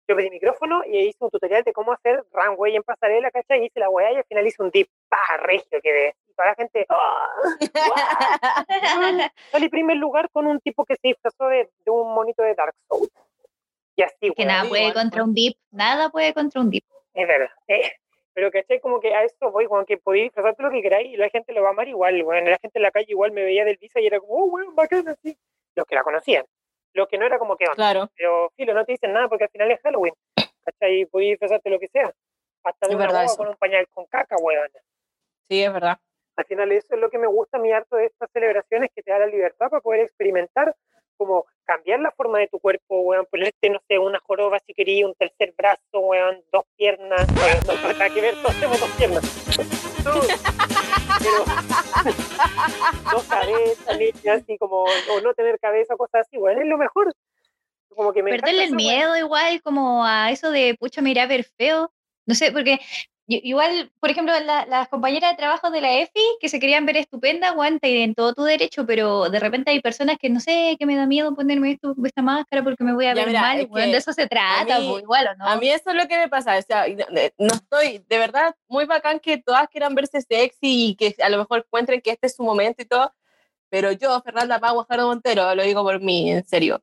Yo 0.08 0.16
pedí 0.16 0.30
micrófono 0.30 0.84
y 0.86 1.00
hice 1.00 1.18
un 1.20 1.30
tutorial 1.30 1.64
de 1.64 1.74
cómo 1.74 1.92
hacer 1.92 2.24
runway 2.32 2.78
en 2.78 2.84
pasarela, 2.84 3.30
¿cachai? 3.32 3.66
Hice 3.66 3.82
la 3.82 3.90
weá 3.90 4.14
y 4.14 4.16
al 4.16 4.24
final 4.24 4.48
hice 4.48 4.64
un 4.64 4.70
dip, 4.72 4.88
pa, 5.10 5.18
regio 5.42 5.82
quedé. 5.84 6.16
Y 6.30 6.34
toda 6.34 6.48
la 6.50 6.56
gente, 6.56 6.86
¡ah! 6.88 7.28
Salí 9.52 9.68
primer 9.68 9.98
lugar 9.98 10.30
con 10.32 10.48
un 10.48 10.62
tipo 10.62 10.86
que 10.86 10.96
se 10.96 11.10
disfrazó 11.10 11.48
de, 11.48 11.70
de 11.84 11.92
un 11.92 12.14
monito 12.14 12.44
de 12.44 12.56
Dark 12.56 12.76
Souls. 12.88 13.10
Y 13.98 14.04
así, 14.04 14.32
que 14.34 14.46
nada 14.46 14.70
puede 14.70 14.84
igual, 14.84 14.94
contra 14.94 15.24
un 15.24 15.34
VIP, 15.34 15.58
nada 15.72 16.10
puede 16.10 16.34
contra 16.34 16.62
un 16.62 16.70
VIP. 16.70 16.86
es 17.14 17.28
verdad. 17.28 17.50
eh. 17.68 17.92
Pero 18.38 18.52
¿cachai? 18.52 18.80
Como 18.80 19.00
que 19.00 19.16
a 19.16 19.24
eso 19.24 19.50
voy, 19.50 19.66
como 19.66 19.84
que 19.84 19.98
podéis 19.98 20.26
disfrazarte 20.26 20.62
lo 20.62 20.70
que 20.70 20.84
queráis 20.84 21.12
y 21.12 21.18
la 21.18 21.28
gente 21.28 21.54
lo 21.54 21.64
va 21.64 21.70
a 21.70 21.72
amar 21.72 21.88
igual, 21.88 22.22
bueno, 22.22 22.52
la 22.52 22.60
gente 22.62 22.78
en 22.78 22.84
la 22.84 22.92
calle 22.92 23.08
igual 23.10 23.32
me 23.32 23.44
veía 23.44 23.66
del 23.66 23.78
Visa 23.78 24.00
y 24.00 24.06
era 24.06 24.20
como, 24.20 24.36
oh, 24.36 24.46
weón, 24.46 24.76
bacán, 24.76 25.08
así. 25.08 25.36
Los 25.74 25.88
que 25.88 25.96
la 25.96 26.04
conocían. 26.04 26.46
Los 26.94 27.08
que 27.08 27.18
no 27.18 27.26
era 27.26 27.40
como 27.40 27.58
que, 27.58 27.64
onda. 27.64 27.74
Claro. 27.74 28.12
pero 28.16 28.52
filo, 28.56 28.76
no 28.76 28.86
te 28.86 28.92
dicen 28.92 29.12
nada 29.12 29.28
porque 29.28 29.46
al 29.46 29.50
final 29.50 29.72
es 29.72 29.82
Halloween. 29.82 30.14
¿Cachai? 30.64 31.06
Podéis 31.08 31.32
disfrazarte 31.32 31.68
lo 31.72 31.80
que 31.80 31.88
sea. 31.88 32.14
Hasta 32.64 32.88
de 32.88 32.94
Es 32.94 33.00
una 33.00 33.26
con 33.38 33.48
un 33.48 33.56
pañal 33.56 33.88
con 33.88 34.06
caca, 34.06 34.36
weón. 34.40 34.70
Sí, 35.50 35.64
es 35.64 35.74
verdad. 35.74 35.98
Al 36.36 36.46
final 36.46 36.72
eso 36.74 36.94
es 36.94 37.00
lo 37.00 37.10
que 37.10 37.18
me 37.18 37.26
gusta 37.26 37.58
a 37.58 37.60
mí 37.60 37.72
harto 37.72 37.96
de 37.96 38.06
estas 38.06 38.30
celebraciones 38.32 38.92
que 38.94 39.02
te 39.02 39.10
da 39.10 39.18
la 39.18 39.26
libertad 39.26 39.72
para 39.72 39.82
poder 39.82 40.02
experimentar 40.02 40.76
como 41.18 41.48
cambiar 41.68 42.00
la 42.00 42.12
forma 42.12 42.40
de 42.40 42.48
tu 42.48 42.60
cuerpo, 42.60 43.02
weón, 43.02 43.28
ponerte, 43.30 43.70
no 43.70 43.80
sé, 43.88 44.00
una 44.00 44.20
joroba 44.26 44.58
si 44.66 44.74
querías, 44.74 45.08
un 45.08 45.16
tercer 45.16 45.54
brazo, 45.56 45.82
weón, 45.92 46.42
dos 46.52 46.64
piernas, 46.78 47.28
weón, 47.36 47.60
no 47.68 47.74
no, 47.74 47.94
nada 47.94 48.10
que 48.10 48.22
ver, 48.22 48.36
todos 48.36 48.56
tenemos 48.56 48.80
dos 48.80 48.90
piernas. 48.92 49.24
Pero 51.20 51.46
dos 53.12 53.24
cabezas, 53.26 53.98
niña, 54.00 54.34
así 54.34 54.58
como, 54.58 54.84
o 54.84 55.22
no 55.22 55.34
tener 55.34 55.60
cabeza, 55.60 55.98
cosas 55.98 56.26
así, 56.26 56.38
weón, 56.38 56.62
es 56.62 56.68
lo 56.68 56.78
mejor. 56.78 57.14
Como 57.90 58.14
que 58.14 58.24
me 58.24 58.32
Perderle 58.32 58.66
el 58.66 58.76
miedo 58.76 59.18
igual 59.18 59.62
como 59.62 60.06
a 60.06 60.32
eso 60.32 60.52
de, 60.52 60.76
pucha, 60.80 61.02
mira, 61.02 61.26
ver 61.26 61.44
feo. 61.58 61.92
No 62.28 62.36
sé, 62.36 62.52
porque 62.52 62.80
Igual, 63.30 63.92
por 64.00 64.10
ejemplo, 64.10 64.34
la- 64.40 64.66
las 64.68 64.88
compañeras 64.88 65.32
de 65.32 65.38
trabajo 65.38 65.70
de 65.70 65.82
la 65.82 65.92
EFI 66.00 66.22
que 66.40 66.48
se 66.48 66.62
querían 66.62 66.86
ver 66.86 66.96
estupendas, 66.96 67.52
aguanta 67.52 67.86
y 67.88 68.02
en 68.02 68.16
todo 68.16 68.34
tu 68.34 68.44
derecho, 68.44 68.86
pero 68.86 69.30
de 69.30 69.38
repente 69.40 69.70
hay 69.70 69.82
personas 69.82 70.18
que 70.18 70.30
no 70.30 70.40
sé, 70.40 70.78
que 70.80 70.86
me 70.86 70.96
da 70.96 71.06
miedo 71.06 71.36
ponerme 71.36 71.72
esto, 71.74 71.94
esta 72.06 72.22
máscara 72.22 72.64
porque 72.64 72.86
me 72.86 72.94
voy 72.94 73.06
a 73.06 73.10
Ya, 73.10 73.16
ver 73.16 73.28
mira, 73.28 73.42
mal. 73.42 73.60
es 73.60 73.68
que 73.68 73.82
de 73.92 73.98
eso 73.98 74.14
se 74.14 74.28
trata, 74.28 74.80
mí- 74.80 74.88
pues, 74.90 75.04
igual, 75.04 75.28
¿o 75.28 75.36
no? 75.36 75.46
A 75.46 75.58
mí 75.58 75.70
eso 75.70 75.90
es 75.90 75.96
lo 75.98 76.08
que 76.08 76.18
me 76.18 76.30
pasa, 76.30 76.58
o 76.58 76.62
sea, 76.62 76.88
y 76.88 76.96
no 76.96 77.54
estoy, 77.54 78.02
de 78.08 78.18
verdad, 78.18 78.56
muy 78.70 78.86
bacán 78.86 79.20
que 79.20 79.38
todas 79.38 79.68
quieran 79.68 79.94
verse 79.94 80.22
sexy 80.22 80.92
y 80.92 80.96
que 80.96 81.14
a 81.22 81.28
lo 81.28 81.38
mejor 81.40 81.66
encuentren 81.68 82.00
que 82.00 82.12
este 82.12 82.28
es 82.28 82.36
su 82.38 82.44
momento 82.44 82.82
y 82.82 82.86
todo, 82.86 83.14
pero 83.70 83.92
yo, 83.92 84.22
Fernanda 84.22 84.58
Pau 84.60 84.76
Guajardo 84.76 85.08
Montero, 85.08 85.54
lo 85.54 85.64
digo 85.64 85.84
por 85.84 86.00
mí, 86.00 86.32
en 86.32 86.46
serio, 86.48 86.82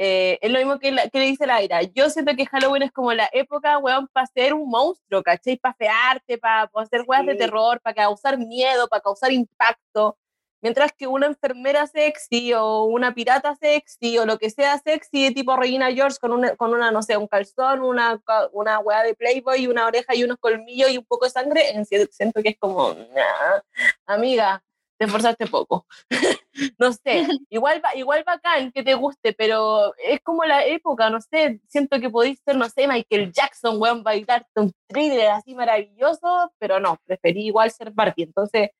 eh, 0.00 0.38
es 0.40 0.50
lo 0.52 0.58
mismo 0.58 0.78
que, 0.78 0.92
la- 0.92 1.08
que 1.08 1.18
le 1.18 1.24
dice 1.26 1.44
Laira, 1.46 1.82
yo 1.82 2.08
siento 2.08 2.34
que 2.36 2.46
Halloween 2.46 2.84
es 2.84 2.92
como 2.92 3.12
la 3.12 3.28
época, 3.32 3.78
weón, 3.78 4.06
para 4.12 4.26
ser 4.28 4.54
un 4.54 4.68
monstruo, 4.70 5.22
¿cachai? 5.24 5.56
Para 5.58 5.74
fearte, 5.74 6.38
para 6.38 6.70
hacer 6.76 7.02
weas 7.06 7.26
de 7.26 7.32
Sí. 7.32 7.38
terror, 7.38 7.80
para 7.80 7.94
causar 7.94 8.38
miedo, 8.38 8.86
para 8.88 9.02
causar 9.02 9.32
impacto, 9.32 10.16
mientras 10.62 10.92
que 10.92 11.06
una 11.06 11.26
enfermera 11.26 11.86
sexy 11.86 12.52
o 12.54 12.84
una 12.84 13.12
pirata 13.14 13.54
sexy 13.56 14.18
o 14.18 14.26
lo 14.26 14.38
que 14.38 14.50
sea 14.50 14.78
sexy, 14.78 15.32
tipo 15.34 15.56
Regina 15.56 15.92
George 15.92 16.18
con 16.20 16.32
una, 16.32 16.56
con 16.56 16.72
una 16.74 16.90
no 16.90 17.02
sé, 17.02 17.16
un 17.16 17.26
calzón, 17.28 17.82
una, 17.82 18.20
una 18.52 18.78
weá 18.80 19.02
de 19.02 19.14
Playboy, 19.14 19.66
una 19.66 19.86
oreja 19.86 20.14
y 20.14 20.24
unos 20.24 20.36
colmillos 20.38 20.90
y 20.90 20.98
un 20.98 21.04
poco 21.04 21.24
de 21.26 21.30
sangre, 21.32 21.62
siento 22.10 22.42
que 22.42 22.50
es 22.50 22.56
como, 22.58 22.92
nah, 22.94 23.60
amiga, 24.06 24.62
te 24.98 25.04
esforzaste 25.06 25.46
poco. 25.46 25.86
no 26.78 26.92
sé, 26.92 27.00
igual, 27.50 27.80
ba- 27.80 27.94
igual 27.94 28.24
bacán 28.24 28.72
que 28.72 28.82
te 28.82 28.94
guste, 28.94 29.32
pero 29.32 29.92
es 29.98 30.20
como 30.20 30.44
la 30.44 30.64
época, 30.64 31.10
no 31.10 31.20
sé, 31.20 31.60
siento 31.68 32.00
que 32.00 32.10
podéis 32.10 32.40
ser, 32.44 32.56
no 32.56 32.68
sé, 32.68 32.86
Michael 32.88 33.32
Jackson, 33.32 33.80
weón, 33.80 34.02
bailarte 34.02 34.48
un 34.60 34.72
thriller 34.86 35.28
así 35.30 35.54
maravilloso, 35.54 36.52
pero 36.58 36.80
no, 36.80 36.98
preferí 37.04 37.46
igual 37.46 37.70
ser 37.70 37.90
Barbie, 37.90 38.24
entonces, 38.24 38.70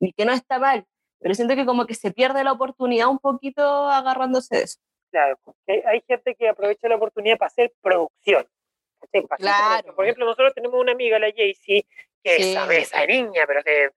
y 0.00 0.12
que 0.12 0.24
no 0.24 0.32
está 0.32 0.58
mal, 0.58 0.84
pero 1.20 1.34
siento 1.34 1.54
que 1.54 1.64
como 1.66 1.86
que 1.86 1.94
se 1.94 2.10
pierde 2.10 2.42
la 2.44 2.52
oportunidad 2.52 3.08
un 3.08 3.18
poquito 3.18 3.62
agarrándose 3.88 4.56
de 4.56 4.62
eso. 4.64 4.78
Claro, 5.10 5.38
hay 5.66 6.02
gente 6.08 6.34
que 6.34 6.48
aprovecha 6.48 6.88
la 6.88 6.96
oportunidad 6.96 7.36
para 7.38 7.48
hacer 7.48 7.72
producción. 7.82 8.46
¿cachai? 9.00 9.26
Para 9.26 9.36
hacer 9.36 9.38
Claro. 9.44 9.68
producción. 9.72 9.94
Por 9.96 10.04
ejemplo, 10.06 10.24
nosotros 10.26 10.54
tenemos 10.54 10.80
una 10.80 10.92
amiga, 10.92 11.18
la 11.18 11.30
Jaycee, 11.30 11.84
que 12.24 12.36
Sí. 12.36 12.52
sabe 12.54 12.78
esa 12.78 13.04
niña, 13.04 13.42
pero 13.46 13.60
se, 13.62 13.90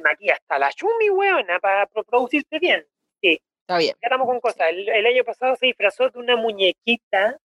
se 0.00 0.08
maquilla 0.08 0.34
hasta 0.34 0.58
la 0.58 0.70
chumi, 0.72 1.10
weona, 1.10 1.58
para 1.60 1.86
pro- 1.86 2.04
producirse 2.04 2.58
bien. 2.58 2.84
Está 3.22 3.78
bien. 3.78 3.94
Ya 4.02 4.06
estamos 4.08 4.26
con 4.26 4.40
cosas. 4.40 4.68
El, 4.70 4.88
el 4.88 5.06
año 5.06 5.22
pasado 5.22 5.54
se 5.54 5.66
disfrazó 5.66 6.08
de 6.10 6.18
una 6.18 6.36
muñequita, 6.36 7.38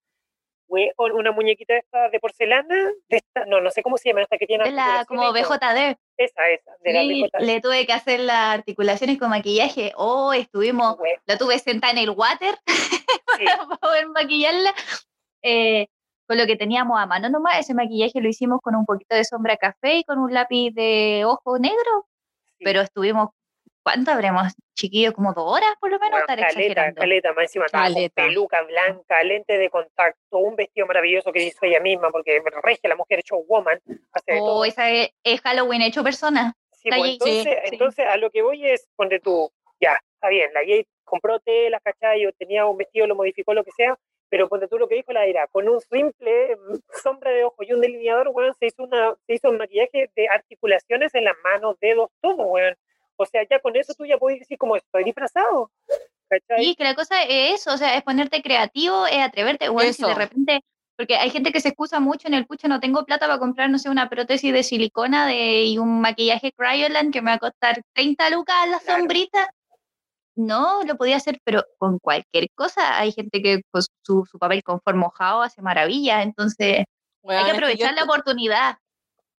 una 0.68 1.30
muñequita 1.30 1.76
esta 1.76 2.08
de 2.08 2.18
porcelana, 2.18 2.74
de 3.08 3.16
esta, 3.18 3.44
no, 3.46 3.60
no 3.60 3.70
sé 3.70 3.82
cómo 3.84 3.96
se 3.96 4.08
llama, 4.08 4.22
esta 4.22 4.36
que 4.36 4.46
tiene 4.46 4.64
de 4.64 4.72
la, 4.72 5.04
como. 5.06 5.32
BJD. 5.32 5.96
Esa, 6.16 6.48
esa, 6.48 6.72
de 6.80 6.92
la 6.92 7.00
Sí, 7.02 7.22
BJD. 7.22 7.40
le 7.46 7.60
tuve 7.60 7.86
que 7.86 7.92
hacer 7.92 8.18
las 8.20 8.58
articulaciones 8.58 9.18
con 9.18 9.30
maquillaje. 9.30 9.92
Oh, 9.96 10.32
estuvimos, 10.32 10.96
We- 10.98 11.20
la 11.26 11.38
tuve 11.38 11.58
sentada 11.60 11.92
en 11.92 11.98
el 11.98 12.10
water 12.10 12.56
sí. 13.38 13.44
para 13.44 13.76
poder 13.80 14.08
maquillarla. 14.08 14.74
Eh, 15.42 15.86
con 16.26 16.38
lo 16.38 16.46
que 16.46 16.56
teníamos 16.56 16.98
a 17.00 17.06
mano 17.06 17.28
nomás, 17.30 17.60
ese 17.60 17.72
maquillaje 17.72 18.20
lo 18.20 18.28
hicimos 18.28 18.60
con 18.60 18.74
un 18.74 18.84
poquito 18.84 19.14
de 19.14 19.24
sombra 19.24 19.56
café 19.56 19.98
y 19.98 20.02
con 20.04 20.18
un 20.18 20.34
lápiz 20.34 20.72
de 20.74 21.22
ojo 21.24 21.56
negro, 21.60 22.06
Sí. 22.08 22.15
Pero 22.60 22.80
estuvimos, 22.80 23.30
¿cuánto 23.82 24.10
habremos, 24.10 24.52
chiquillos? 24.74 25.12
Como 25.14 25.32
dos 25.32 25.44
horas 25.56 25.74
por 25.80 25.90
lo 25.90 25.98
menos, 25.98 26.10
Bueno, 26.20 26.24
estar 26.24 26.36
caleta, 26.38 26.60
exagerando. 26.60 27.00
caleta, 27.00 27.32
más 27.32 27.42
encima 27.44 27.66
estaba 27.66 27.84
con 27.84 27.94
Caleta. 27.94 28.22
peluca 28.22 28.62
blanca, 28.62 29.22
lente 29.22 29.58
de 29.58 29.70
contacto, 29.70 30.38
un 30.38 30.56
vestido 30.56 30.86
maravilloso 30.86 31.32
que 31.32 31.44
hizo 31.44 31.58
ella 31.66 31.80
misma, 31.80 32.10
porque 32.10 32.42
regia 32.62 32.88
la 32.88 32.96
mujer 32.96 33.22
showwoman, 33.22 33.80
hace 34.12 34.32
de 34.32 34.40
Oh, 34.40 34.46
todo. 34.46 34.64
esa 34.64 34.90
es, 34.90 35.10
es 35.22 35.40
Halloween 35.40 35.82
hecho 35.82 36.02
persona. 36.04 36.54
Sí, 36.72 36.88
pues, 36.96 37.12
entonces, 37.12 37.44
sí. 37.64 37.70
entonces 37.72 38.06
a 38.06 38.16
lo 38.16 38.30
que 38.30 38.42
voy 38.42 38.64
es, 38.68 38.86
ponte 38.96 39.18
tú, 39.20 39.50
ya, 39.80 39.98
está 40.14 40.28
bien, 40.28 40.52
la 40.54 40.60
Jade 40.60 40.86
compró 41.04 41.38
telas, 41.40 41.80
¿cachai? 41.82 42.26
O 42.26 42.32
tenía 42.32 42.66
un 42.66 42.76
vestido, 42.76 43.06
lo 43.06 43.14
modificó, 43.14 43.54
lo 43.54 43.64
que 43.64 43.70
sea, 43.72 43.96
pero 44.28 44.48
ponte 44.48 44.68
tú 44.68 44.78
lo 44.78 44.88
que 44.88 44.96
dijo 44.96 45.12
la 45.12 45.26
Ira, 45.26 45.46
con 45.48 45.68
un 45.68 45.80
simple 45.80 46.56
mm, 46.56 46.76
sombra 47.02 47.30
de 47.30 47.44
ojo 47.44 47.62
y 47.62 47.72
un 47.72 47.80
delineador, 47.80 48.28
weón, 48.28 48.54
se 48.58 48.66
hizo, 48.66 48.82
una, 48.84 49.14
se 49.26 49.34
hizo 49.34 49.50
un 49.50 49.58
maquillaje 49.58 50.10
de 50.14 50.28
articulaciones 50.28 51.14
en 51.14 51.24
las 51.24 51.36
manos, 51.44 51.76
dedos, 51.80 52.10
todo, 52.20 52.36
weón. 52.44 52.74
O 53.16 53.24
sea, 53.24 53.42
ya 53.48 53.60
con 53.60 53.76
eso 53.76 53.94
tú 53.94 54.04
ya 54.04 54.18
puedes 54.18 54.40
decir 54.40 54.58
como 54.58 54.76
estoy 54.76 55.04
disfrazado, 55.04 55.70
¿cachai? 56.28 56.64
Y 56.64 56.74
que 56.74 56.84
la 56.84 56.94
cosa 56.94 57.22
es 57.22 57.60
eso, 57.60 57.72
o 57.72 57.76
sea, 57.78 57.96
es 57.96 58.02
ponerte 58.02 58.42
creativo, 58.42 59.06
es 59.06 59.18
atreverte, 59.18 59.68
bueno, 59.70 59.92
si 59.92 60.02
de 60.04 60.14
repente, 60.14 60.60
porque 60.96 61.16
hay 61.16 61.30
gente 61.30 61.52
que 61.52 61.60
se 61.60 61.68
excusa 61.68 61.98
mucho 62.00 62.28
en 62.28 62.34
el 62.34 62.46
pucha, 62.46 62.68
no 62.68 62.80
tengo 62.80 63.04
plata 63.04 63.26
para 63.26 63.38
comprar, 63.38 63.70
no 63.70 63.78
sé, 63.78 63.88
una 63.88 64.08
prótesis 64.10 64.52
de 64.52 64.62
silicona 64.62 65.26
de, 65.26 65.62
y 65.64 65.78
un 65.78 66.00
maquillaje 66.00 66.52
Cryolan 66.52 67.10
que 67.10 67.22
me 67.22 67.30
va 67.30 67.36
a 67.36 67.38
costar 67.38 67.82
30 67.94 68.30
lucas 68.30 68.54
la 68.68 68.78
Claro. 68.80 68.98
sombrita. 69.00 69.50
No, 70.36 70.82
lo 70.84 70.96
podía 70.96 71.16
hacer, 71.16 71.40
pero 71.44 71.64
con 71.78 71.98
cualquier 71.98 72.50
cosa. 72.54 72.98
Hay 72.98 73.10
gente 73.12 73.42
que 73.42 73.62
con 73.70 73.82
su, 73.82 74.26
su 74.30 74.38
papel 74.38 74.62
confort 74.62 74.96
mojado 74.96 75.42
hace 75.42 75.62
maravillas, 75.62 76.22
entonces 76.22 76.84
hay 76.84 76.84
que 77.24 77.36
es 77.36 77.44
que 77.44 77.50
yo 77.50 77.54
aprovechar 77.54 77.94
la 77.94 78.04
oportunidad. 78.04 78.76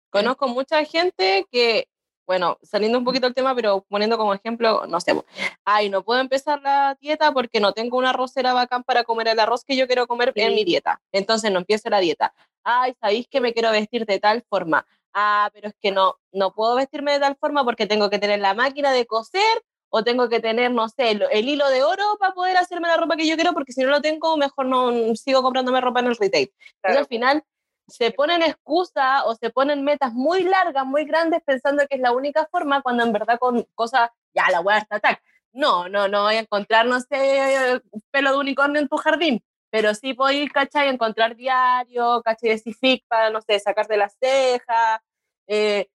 Conozco 0.10 0.48
mucha 0.48 0.84
gente 0.86 1.46
que, 1.52 1.88
bueno, 2.26 2.58
saliendo 2.64 2.98
un 2.98 3.06
poquito 3.06 3.28
del 3.28 3.36
tema, 3.36 3.54
pero 3.54 3.86
poniendo 3.88 4.18
como 4.18 4.34
ejemplo, 4.34 4.88
no 4.88 5.00
sé, 5.00 5.22
ay, 5.66 5.90
no 5.90 6.04
puedo 6.04 6.20
empezar 6.20 6.62
la 6.62 6.98
dieta 7.00 7.32
porque 7.32 7.60
no 7.60 7.74
tengo 7.74 7.98
una 7.98 8.10
arrocera 8.10 8.54
bacán 8.54 8.84
para 8.84 9.04
comer 9.04 9.28
el 9.28 9.40
arroz 9.40 9.64
que 9.64 9.76
yo 9.76 9.86
quiero 9.86 10.08
comer 10.08 10.32
en 10.36 10.54
mi 10.54 10.60
Sí. 10.62 10.66
dieta. 10.66 11.00
Entonces 11.12 11.52
no 11.52 11.60
empiezo 11.60 11.90
la 11.90 12.00
dieta. 12.00 12.34
Ay, 12.64 12.96
¿sabéis 13.00 13.28
que 13.28 13.40
me 13.40 13.54
quiero 13.54 13.70
vestir 13.72 14.06
de 14.06 14.20
tal 14.20 14.44
forma? 14.50 14.86
Ah, 15.14 15.50
pero 15.54 15.68
es 15.68 15.76
que 15.80 15.92
no, 15.92 16.16
no 16.32 16.54
puedo 16.54 16.76
vestirme 16.76 17.14
de 17.14 17.20
tal 17.20 17.36
forma 17.36 17.64
porque 17.64 17.86
tengo 17.86 18.10
que 18.10 18.20
tener 18.20 18.40
la 18.40 18.54
máquina 18.56 18.92
de 18.92 19.06
coser 19.06 19.62
o 19.90 20.04
tengo 20.04 20.28
que 20.30 20.40
tener, 20.40 20.72
no 20.72 20.90
sé, 20.90 21.12
el, 21.12 21.26
el 21.32 21.48
hilo 21.50 21.70
de 21.70 21.84
oro 21.84 22.04
para 22.20 22.34
poder 22.34 22.58
hacerme 22.58 22.88
la 22.88 22.98
ropa 22.98 23.16
que 23.16 23.28
yo 23.28 23.36
quiero 23.36 23.54
porque 23.54 23.72
si 23.72 23.82
no 23.84 23.90
lo 23.90 24.02
tengo, 24.02 24.36
mejor 24.38 24.66
no 24.66 24.92
sigo 25.16 25.42
comprándome 25.42 25.80
ropa 25.82 26.00
en 26.02 26.08
el 26.08 26.18
retail. 26.18 26.52
Claro, 26.82 27.00
al 27.00 27.06
final 27.08 27.44
se 27.88 28.12
ponen 28.12 28.42
excusas 28.42 29.24
o 29.26 29.36
se 29.36 29.50
ponen 29.50 29.84
metas 29.84 30.12
muy 30.14 30.44
largas, 30.44 30.86
muy 30.86 31.06
grandes, 31.06 31.42
pensando 31.46 31.88
que 31.88 31.96
es 31.96 32.02
la 32.02 32.12
única 32.12 32.46
forma, 32.52 32.82
cuando 32.82 33.04
en 33.04 33.14
verdad 33.14 33.40
con 33.40 33.66
cosas, 33.76 34.10
ya 34.34 34.50
la 34.52 34.60
voy 34.60 34.74
a 34.74 34.78
atacar. 34.78 35.22
No, 35.54 35.88
no, 35.88 36.08
no 36.10 36.24
voy 36.24 36.36
a 36.36 36.40
encontrar, 36.40 36.86
no 36.86 37.00
sé, 37.00 37.82
pelo 38.12 38.32
de 38.32 38.38
unicornio 38.38 38.82
en 38.82 38.90
tu 38.90 38.98
jardín, 38.98 39.42
pero 39.72 39.94
sí 39.96 40.14
podéis, 40.14 40.52
¿cachai? 40.52 40.90
Encontrar 40.90 41.36
diario, 41.38 42.22
¿cachai? 42.24 42.50
De 42.50 42.58
Cific 42.60 43.06
para, 43.08 43.30
no 43.30 43.40
sé, 43.42 43.58
sacarte 43.60 43.96
las 43.96 44.16
cejas, 44.22 45.00
eh, 45.48 45.88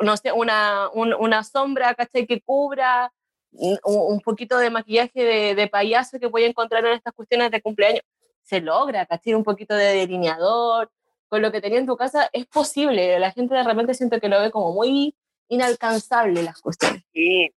no 0.00 0.16
sé, 0.16 0.30
una, 0.32 0.88
un- 0.94 1.14
una 1.14 1.42
sombra, 1.42 1.94
¿cachai? 1.94 2.26
Que 2.26 2.40
cubra, 2.40 3.12
un, 3.54 4.20
poquito 4.20 4.58
de 4.58 4.70
maquillaje 4.70 5.54
de, 5.54 5.68
payaso 5.68 6.18
que 6.18 6.26
voy 6.26 6.44
a 6.44 6.48
encontrar 6.48 6.84
en 6.84 6.92
estas 6.92 7.12
cuestiones 7.14 7.50
de 7.50 7.62
cumpleaños. 7.62 8.02
Se 8.42 8.60
logra, 8.60 9.06
¿cachai? 9.06 9.34
Un 9.34 9.44
poquito 9.44 9.74
de 9.74 9.94
delineador, 9.94 10.90
con 11.28 11.40
lo 11.40 11.50
que 11.50 11.60
tenía 11.60 11.78
en 11.78 11.86
tu 11.86 11.96
casa, 11.96 12.28
es 12.32 12.46
posible. 12.46 13.18
La 13.18 13.30
gente 13.30 13.54
de 13.54 13.62
repente 13.62 13.94
siento 13.94 14.20
que 14.20 14.28
lo 14.28 14.40
ve 14.40 14.50
como 14.50 14.72
muy 14.72 15.14
inalcanzable 15.48 16.42
las 16.42 16.60
cuestiones. 16.60 17.02
Y 17.12 17.48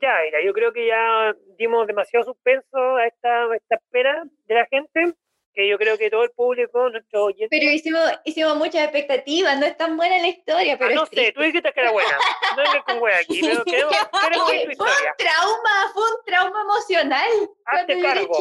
ya, 0.00 0.14
mira, 0.24 0.38
yo 0.44 0.52
creo 0.52 0.72
que 0.72 0.86
ya 0.86 1.34
dimos 1.58 1.86
demasiado 1.86 2.24
suspenso 2.24 2.78
a 2.96 3.06
esta, 3.06 3.44
a 3.44 3.56
esta 3.56 3.74
espera 3.76 4.24
de 4.46 4.54
la 4.54 4.66
gente, 4.66 5.14
que 5.58 5.68
yo 5.68 5.76
creo 5.76 5.98
que 5.98 6.08
todo 6.08 6.22
el 6.22 6.30
público, 6.30 6.88
nuestro 6.88 7.24
oyente, 7.24 7.48
Pero 7.50 7.68
hicimos, 7.72 8.00
hicimos 8.24 8.54
muchas 8.56 8.84
expectativas, 8.84 9.58
no 9.58 9.66
es 9.66 9.76
tan 9.76 9.96
buena 9.96 10.16
la 10.18 10.28
historia, 10.28 10.74
Ah, 10.74 10.76
pero 10.78 10.94
no 10.94 11.02
es 11.02 11.08
sé, 11.08 11.32
tú 11.32 11.40
dijiste 11.42 11.72
que 11.72 11.80
era 11.80 11.90
buena, 11.90 12.16
no 12.56 12.62
vengas 12.62 12.84
con 12.84 13.02
wea 13.02 13.16
aquí, 13.18 13.40
pero 13.40 13.64
queremos, 13.64 13.96
queremos 14.22 14.50
oír 14.50 14.68
tu 14.70 14.76
Fue 14.76 14.86
un 14.86 15.16
trauma, 15.16 15.90
fue 15.92 16.02
un 16.04 16.24
trauma 16.24 16.60
emocional. 16.62 17.30
Hazte 17.64 18.00
cargo. 18.00 18.38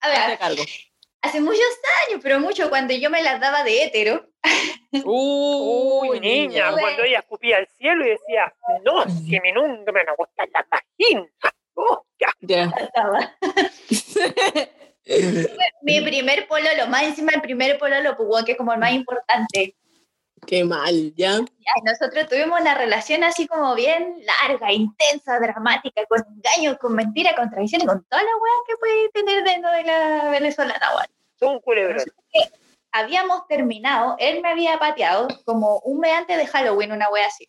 A 0.00 0.08
ver, 0.08 0.18
Hazte 0.18 0.38
cargo. 0.38 0.62
hace 1.22 1.40
muchos 1.40 1.62
años, 2.08 2.20
pero 2.20 2.40
mucho, 2.40 2.68
cuando 2.70 2.92
yo 2.92 3.08
me 3.08 3.22
las 3.22 3.40
daba 3.40 3.62
de 3.62 3.84
hétero, 3.84 4.26
Uy, 5.04 6.18
niña, 6.18 6.72
cuando 6.72 7.04
ella 7.04 7.20
escupía 7.20 7.58
al 7.58 7.68
cielo 7.78 8.04
y 8.04 8.10
decía, 8.10 8.52
no, 8.82 9.04
si 9.08 9.36
a 9.36 9.40
mí 9.42 9.52
nunca 9.52 9.92
me 9.92 10.00
van 10.00 10.08
a 10.08 10.14
gustar 10.16 10.48
las 10.52 10.64
vaginas. 10.68 11.30
Oh, 11.74 12.04
ya. 12.18 12.32
Ya. 12.40 12.72
Mi 15.82 16.00
primer 16.00 16.48
pololo, 16.48 16.88
más 16.88 17.04
encima 17.04 17.32
el 17.32 17.40
primer 17.40 17.78
pololo, 17.78 18.16
pues, 18.16 18.44
que 18.44 18.52
es 18.52 18.58
como 18.58 18.72
el 18.72 18.80
más 18.80 18.92
importante. 18.92 19.76
Qué 20.46 20.64
mal, 20.64 21.14
¿ya? 21.16 21.38
Ya, 21.38 21.72
nosotros 21.84 22.28
tuvimos 22.28 22.60
una 22.60 22.74
relación 22.74 23.24
así 23.24 23.46
como 23.46 23.74
bien 23.74 24.22
larga, 24.24 24.72
intensa, 24.72 25.38
dramática, 25.38 26.04
con 26.06 26.20
engaños, 26.28 26.78
con 26.78 26.94
mentiras, 26.94 27.34
con 27.34 27.50
traiciones, 27.50 27.86
con 27.86 28.04
toda 28.04 28.22
la 28.22 28.28
weá 28.28 28.52
que 28.66 28.76
puede 28.76 29.08
tener 29.10 29.44
dentro 29.44 29.70
de 29.70 29.84
la 29.84 30.28
venezolana, 30.30 30.94
weón. 30.94 31.06
Son 31.38 31.54
un 31.54 31.60
culebrón. 31.60 32.04
Habíamos 32.92 33.46
terminado, 33.46 34.16
él 34.18 34.40
me 34.40 34.50
había 34.50 34.78
pateado 34.78 35.28
como 35.44 35.80
un 35.80 36.00
mes 36.00 36.12
antes 36.14 36.36
de 36.36 36.46
Halloween, 36.46 36.92
una 36.92 37.08
wea 37.10 37.26
así. 37.26 37.46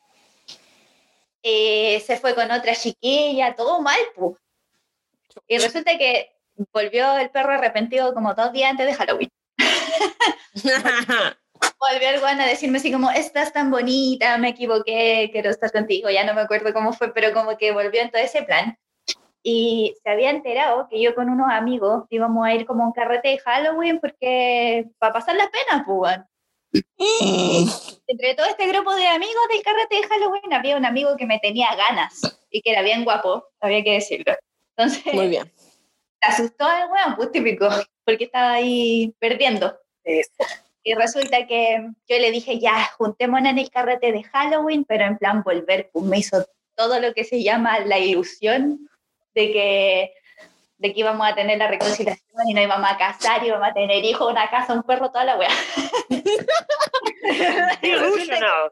Eh, 1.44 2.04
se 2.06 2.18
fue 2.18 2.36
con 2.36 2.52
otra 2.52 2.76
chiquilla, 2.76 3.56
todo 3.56 3.82
mal, 3.82 4.00
pues. 4.16 4.36
Y 5.48 5.58
resulta 5.58 5.98
que 5.98 6.37
volvió 6.74 7.18
el 7.18 7.30
perro 7.30 7.54
arrepentido 7.54 8.14
como 8.14 8.34
dos 8.34 8.52
días 8.52 8.72
antes 8.72 8.86
de 8.86 8.94
Halloween. 8.94 9.32
volvió 11.80 12.10
el 12.10 12.22
weón 12.22 12.42
a 12.42 12.48
decirme 12.48 12.78
así 12.78 12.92
como, 12.92 13.10
estás 13.12 13.54
tan 13.54 13.72
bonita, 13.72 14.38
me 14.38 14.50
equivoqué, 14.50 15.30
quiero 15.32 15.50
estar 15.50 15.72
contigo, 15.72 16.10
ya 16.10 16.26
no 16.26 16.34
me 16.34 16.42
acuerdo 16.42 16.74
cómo 16.74 16.94
fue, 16.94 17.14
pero 17.14 17.34
como 17.34 17.58
que 17.58 17.72
volvió 17.72 18.02
en 18.02 18.12
todo 18.12 18.22
ese 18.22 18.44
plan. 18.44 18.78
Y 19.44 19.96
se 20.04 20.10
había 20.10 20.30
enterado 20.32 20.88
que 20.90 21.02
yo 21.02 21.16
con 21.16 21.30
unos 21.30 21.50
amigos 21.50 22.06
íbamos 22.10 22.46
a 22.46 22.54
ir 22.54 22.66
como 22.66 22.84
a 22.84 22.88
un 22.88 22.94
carrete 22.94 23.30
de 23.30 23.40
Halloween 23.40 24.00
porque 24.00 24.86
para 24.98 25.14
pasar 25.14 25.36
las 25.36 25.50
penas, 25.50 25.86
pues. 25.86 26.18
Entre 28.08 28.36
todo 28.36 28.46
este 28.46 28.68
grupo 28.68 28.94
de 28.94 29.08
amigos 29.08 29.44
del 29.50 29.64
carrete 29.64 29.96
de 29.96 30.08
Halloween 30.08 30.54
había 30.54 30.76
un 30.76 30.86
amigo 30.86 31.16
que 31.16 31.26
me 31.26 31.40
tenía 31.40 31.70
ganas 31.76 32.20
y 32.50 32.62
que 32.62 32.72
era 32.72 32.82
bien 32.82 33.06
guapo, 33.06 33.46
había 33.62 33.84
que 33.84 33.94
decirlo. 33.94 34.34
Entonces, 34.76 35.14
Muy 35.14 35.30
bien. 35.30 35.52
Se 36.22 36.30
asustó 36.30 36.68
el 36.68 36.90
weón, 36.90 37.16
pues 37.16 37.32
típico, 37.32 37.68
porque 38.06 38.26
estaba 38.26 38.54
ahí 38.54 39.14
perdiendo. 39.20 39.76
Eso. 40.04 40.32
Y 40.84 40.94
resulta 40.94 41.48
que 41.48 41.90
yo 42.08 42.18
le 42.18 42.32
dije, 42.32 42.60
ya, 42.60 42.86
juntémonos 42.98 43.52
en 43.52 43.60
el 43.60 43.70
carrete 43.70 44.14
de 44.14 44.24
Halloween, 44.24 44.86
pero 44.86 45.04
en 45.04 45.18
plan 45.18 45.44
volver, 45.44 45.90
pues 45.92 46.06
me 46.06 46.20
hizo 46.20 46.46
todo 46.76 47.02
lo 47.02 47.14
que 47.14 47.26
se 47.26 47.44
llama 47.44 47.80
la 47.80 48.00
ilusión 48.00 48.90
de 49.36 49.52
que, 49.52 50.14
de 50.78 50.94
que 50.94 51.00
íbamos 51.02 51.28
a 51.28 51.36
tener 51.36 51.58
la 51.58 51.68
reconciliación 51.68 52.48
y 52.48 52.54
nos 52.54 52.64
íbamos 52.64 52.90
a 52.90 52.98
casar, 52.98 53.46
íbamos 53.46 53.68
a 53.68 53.74
tener 53.74 54.06
hijos, 54.06 54.32
una 54.32 54.50
casa, 54.50 54.74
un 54.74 54.84
perro, 54.84 55.12
toda 55.12 55.26
la 55.26 55.38
weá. 55.38 55.50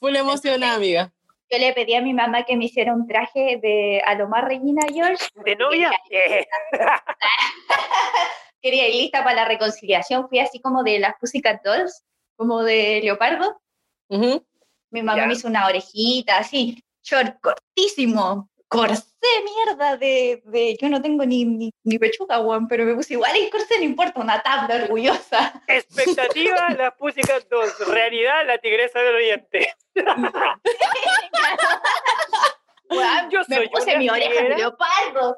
Full 0.00 0.16
emocionada, 0.16 0.74
amiga. 0.74 1.12
Yo 1.50 1.58
le 1.58 1.72
pedí 1.72 1.94
a 1.94 2.02
mi 2.02 2.14
mamá 2.14 2.44
que 2.44 2.56
me 2.56 2.66
hiciera 2.66 2.94
un 2.94 3.06
traje 3.06 3.58
de 3.60 4.00
a 4.06 4.14
lo 4.14 4.28
más 4.28 4.44
Regina 4.44 4.82
George. 4.92 5.24
¿De 5.44 5.56
novia? 5.56 5.90
Quería 8.62 8.88
ir 8.88 8.94
lista 8.94 9.24
para 9.24 9.36
la 9.36 9.44
reconciliación. 9.46 10.28
Fui 10.28 10.38
así 10.38 10.60
como 10.60 10.82
de 10.82 10.98
las 10.98 11.14
Pussycat 11.18 11.62
Dolls, 11.64 12.04
como 12.36 12.62
de 12.62 13.00
leopardo. 13.02 13.60
Ujú. 14.08 14.44
Mi 14.90 15.02
mamá 15.02 15.26
me 15.26 15.32
hizo 15.32 15.48
una 15.48 15.66
orejita 15.66 16.38
así, 16.38 16.82
short 17.02 17.40
cortísimo, 17.40 18.49
corsé 18.70 19.04
mierda 19.44 19.96
de, 19.96 20.42
de- 20.46 20.78
yo 20.80 20.88
no 20.88 21.02
tengo 21.02 21.26
ni, 21.26 21.44
ni, 21.44 21.74
ni 21.82 21.98
pechuga, 21.98 22.38
weón, 22.40 22.68
pero 22.68 22.84
me 22.84 22.94
puse 22.94 23.14
igual 23.14 23.36
el 23.36 23.50
corsé, 23.50 23.78
no 23.78 23.84
importa, 23.84 24.20
una 24.20 24.40
tabla 24.42 24.76
orgullosa. 24.76 25.60
expectativa, 25.66 26.70
las 26.78 26.94
Pussycat 26.94 27.48
2. 27.50 27.88
Realidad, 27.88 28.46
la 28.46 28.58
tigresa 28.58 29.00
del 29.00 29.14
oriente. 29.16 29.74
Weón, 32.90 33.30
Yo 33.30 33.40
me 33.48 33.56
soy 33.56 33.68
puse 33.68 33.90
una 33.90 33.98
mi 33.98 34.08
oreja 34.08 34.42
de 34.42 34.56
leopardo, 34.56 35.36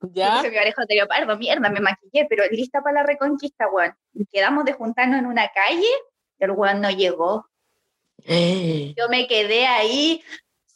me 0.00 0.10
¿Ya? 0.12 0.36
puse 0.36 0.50
mi 0.50 0.58
oreja 0.58 0.82
de 0.86 0.94
leopardo, 0.94 1.36
mierda, 1.36 1.68
me 1.70 1.80
maquillé, 1.80 2.26
pero 2.28 2.44
lista 2.50 2.80
para 2.82 3.00
la 3.00 3.02
reconquista, 3.06 3.68
weón. 3.68 3.94
Y 4.14 4.26
Quedamos 4.26 4.64
de 4.64 4.72
juntarnos 4.74 5.18
en 5.18 5.26
una 5.26 5.48
calle, 5.48 5.86
y 6.38 6.44
el 6.44 6.50
weón 6.52 6.80
no 6.80 6.90
llegó. 6.90 7.46
Eh. 8.26 8.94
Yo 8.96 9.08
me 9.08 9.26
quedé 9.26 9.66
ahí 9.66 10.22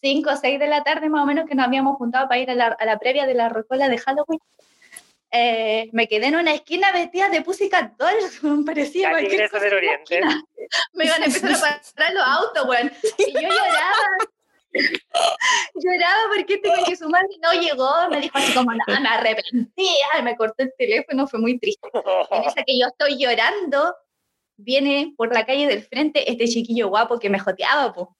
5 0.00 0.30
o 0.30 0.36
6 0.36 0.58
de 0.58 0.66
la 0.66 0.82
tarde 0.82 1.08
más 1.08 1.22
o 1.22 1.26
menos 1.26 1.46
que 1.46 1.54
nos 1.54 1.66
habíamos 1.66 1.96
juntado 1.96 2.28
para 2.28 2.40
ir 2.40 2.50
a 2.50 2.54
la, 2.54 2.66
a 2.68 2.84
la 2.84 2.98
previa 2.98 3.26
de 3.26 3.34
la 3.34 3.48
rocola 3.48 3.88
de 3.88 3.98
Halloween. 3.98 4.40
Eh, 5.30 5.90
me 5.92 6.08
quedé 6.08 6.26
en 6.28 6.36
una 6.36 6.54
esquina 6.54 6.90
vestida 6.90 7.28
de 7.28 7.42
Pussycat 7.42 7.96
Dolls, 7.98 8.42
me 8.42 8.64
parecía 8.64 9.10
cualquier 9.10 9.50
cosa 9.50 9.64
del 9.64 9.74
oriente. 9.74 10.20
Me 10.94 11.04
iban 11.04 11.22
a 11.22 11.26
empezar 11.26 11.52
a 11.52 11.80
parar 11.94 12.14
los 12.14 12.24
autos, 12.24 12.64
weón. 12.66 12.92
Y 13.18 13.32
yo 13.32 13.40
lloraba. 13.40 14.08
Lloraba 15.74 16.20
porque 16.28 16.54
este 16.54 16.70
que 16.86 16.96
su 16.96 17.08
madre 17.08 17.28
no 17.42 17.52
llegó, 17.52 17.90
me 18.10 18.20
dijo 18.20 18.36
así 18.36 18.52
como, 18.52 18.70
nada, 18.72 19.00
me 19.00 19.08
arrepentía, 19.08 20.06
y 20.18 20.22
me 20.22 20.36
cortó 20.36 20.62
el 20.62 20.72
teléfono, 20.76 21.26
fue 21.26 21.40
muy 21.40 21.58
triste. 21.58 21.88
En 22.30 22.44
esa 22.44 22.62
que 22.64 22.78
yo 22.78 22.86
estoy 22.86 23.18
llorando, 23.18 23.96
viene 24.56 25.14
por 25.16 25.32
la 25.32 25.46
calle 25.46 25.66
del 25.66 25.82
frente 25.82 26.30
este 26.30 26.46
chiquillo 26.46 26.88
guapo 26.88 27.18
que 27.18 27.30
me 27.30 27.38
joteaba, 27.38 27.94
po. 27.94 28.14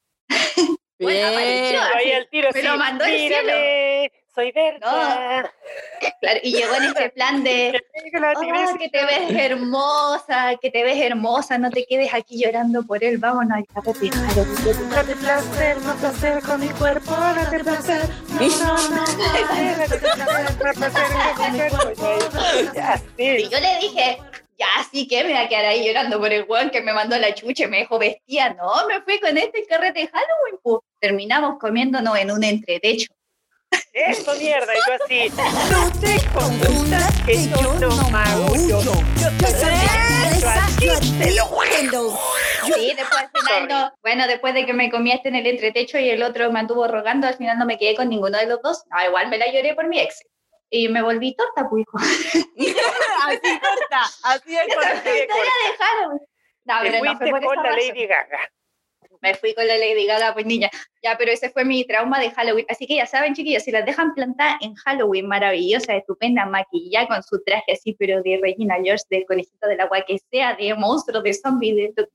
Bueno, 0.99 1.29
apareció. 1.29 1.81
Ahí 1.95 2.13
al 2.13 2.29
tiro, 2.29 2.49
Me 2.53 2.61
sí. 2.61 2.67
lo 2.67 2.77
mandó 2.77 3.05
el 3.05 3.13
Mírame, 3.13 4.13
soy 4.35 4.53
Berta. 4.53 5.53
Claro, 6.21 6.41
y 6.43 6.53
llegó 6.53 6.75
en 6.77 6.85
ese 6.85 7.11
plan 7.11 7.43
de, 7.45 7.81
oh, 8.37 8.77
que 8.79 8.89
te 8.89 9.05
ves 9.05 9.31
hermosa, 9.31 10.57
que 10.61 10.71
te 10.71 10.83
ves 10.83 11.01
hermosa, 11.01 11.59
no 11.59 11.71
te 11.71 11.85
quedes 11.87 12.13
aquí 12.15 12.41
llorando 12.43 12.83
por 12.85 13.03
él, 13.03 13.19
vámonos. 13.19 13.61
Date 14.91 15.17
placer, 15.17 15.77
no 15.83 15.95
placer 15.97 16.43
con 16.43 16.61
mi 16.61 16.69
cuerpo, 16.69 17.13
date 17.13 17.61
placer. 17.65 18.09
No, 18.31 18.41
no, 18.41 18.89
no, 18.91 19.05
placer, 19.05 19.79
date 19.79 19.99
placer, 19.99 20.57
no 20.59 20.75
placer 20.75 21.37
con 21.37 21.53
mi 21.53 21.59
cuerpo. 21.59 22.73
Ya, 22.75 23.01
Y 23.17 23.39
sí. 23.43 23.49
yo 23.51 23.61
le 23.61 23.79
dije, 23.81 24.19
ya, 24.59 24.67
sí 24.91 25.07
que 25.07 25.23
me 25.23 25.31
voy 25.31 25.39
a 25.39 25.49
quedar 25.49 25.67
ahí 25.67 25.87
llorando 25.87 26.19
por 26.19 26.33
el 26.33 26.45
weón 26.45 26.71
que 26.71 26.83
me 26.83 26.93
mandó 26.93 27.17
la 27.17 27.35
chucha 27.35 27.65
y 27.65 27.69
me 27.69 27.79
dejó 27.79 27.99
vestida. 27.99 28.55
No, 28.55 28.87
me 28.89 29.01
fui 29.03 29.21
con 29.21 29.39
este 29.39 29.65
carrete 29.67 30.01
de 30.01 30.09
Halloween, 30.09 30.61
pues. 30.63 30.83
Terminamos 31.01 31.59
comiéndonos 31.59 32.19
en 32.19 32.31
un 32.33 32.43
entretecho. 32.43 33.13
Eso 33.93 34.35
mierda, 34.37 34.73
y 34.75 34.79
tú 34.79 35.05
así. 35.05 35.29
No 35.71 36.01
te 36.01 36.17
confundas 36.33 37.15
que 37.25 37.49
yo 37.49 37.75
no 37.75 37.91
magullo. 38.11 38.81
Yo 38.83 38.99
Sí, 42.65 42.95
después 42.97 43.23
al 43.23 43.31
final 43.31 43.69
no. 43.69 43.93
Bueno, 44.03 44.27
después 44.27 44.55
de 44.55 44.67
que 44.67 44.73
me 44.73 44.91
comí 44.91 45.13
este 45.13 45.29
en 45.29 45.37
el 45.37 45.47
entretecho 45.47 45.99
y 45.99 46.11
el 46.11 46.23
otro 46.23 46.51
me 46.53 46.61
anduvo 46.61 46.87
rogando, 46.87 47.27
al 47.27 47.37
final 47.37 47.59
no 47.59 47.67
me 47.67 47.79
quedé 47.79 47.95
con 47.95 48.09
ninguno 48.09 48.39
de 48.39 48.47
los 48.47 48.61
dos. 48.63 48.85
No, 48.91 49.05
igual 49.05 49.29
me 49.29 49.39
la 49.39 49.53
lloré 49.53 49.75
por 49.75 49.89
mi 49.89 50.01
ex. 50.01 50.23
Y 50.71 50.89
me 50.89 51.03
volví 51.03 51.35
torta, 51.35 51.69
pues, 51.69 51.83
hijo. 51.83 51.99
Así 51.99 53.61
corta, 53.61 54.03
así 54.25 54.57
corta. 54.75 54.93
es 54.93 55.05
la 55.05 55.19
historia 55.19 55.53
de 55.65 55.77
Halloween. 55.79 56.21
No, 56.65 56.83
Te 56.83 56.91
pero 56.91 57.05
no 57.05 57.19
fue 57.19 57.31
con 57.43 57.57
la. 57.63 57.71
Lady 57.73 58.07
Gaga. 58.07 58.39
Me 59.21 59.35
fui 59.35 59.55
con 59.55 59.67
la 59.67 59.77
Lady 59.77 60.07
Gaga, 60.07 60.33
pues 60.33 60.47
niña. 60.47 60.71
Ya, 61.03 61.17
pero 61.19 61.33
ese 61.33 61.51
fue 61.51 61.65
mi 61.65 61.85
trauma 61.85 62.21
de 62.21 62.31
Halloween. 62.31 62.67
Así 62.69 62.87
que 62.87 62.97
ya 62.97 63.07
saben, 63.07 63.35
chiquillos, 63.35 63.65
si 63.65 63.71
las 63.71 63.85
dejan 63.85 64.15
plantar 64.15 64.59
en 64.61 64.75
Halloween, 64.75 65.27
maravillosa, 65.27 65.97
estupenda, 65.97 66.47
maquillada 66.47 67.09
con 67.09 67.23
su 67.23 67.43
traje 67.43 67.73
así, 67.73 67.95
pero 67.95 68.23
de 68.23 68.39
Regina 68.41 68.77
George, 68.83 69.05
de 69.11 69.27
conejito 69.27 69.67
del 69.67 69.81
agua, 69.81 70.05
que 70.07 70.19
sea, 70.31 70.55
de 70.55 70.75
monstruo, 70.75 71.23
de 71.23 71.35
zombie, 71.35 71.75
de... 71.75 72.09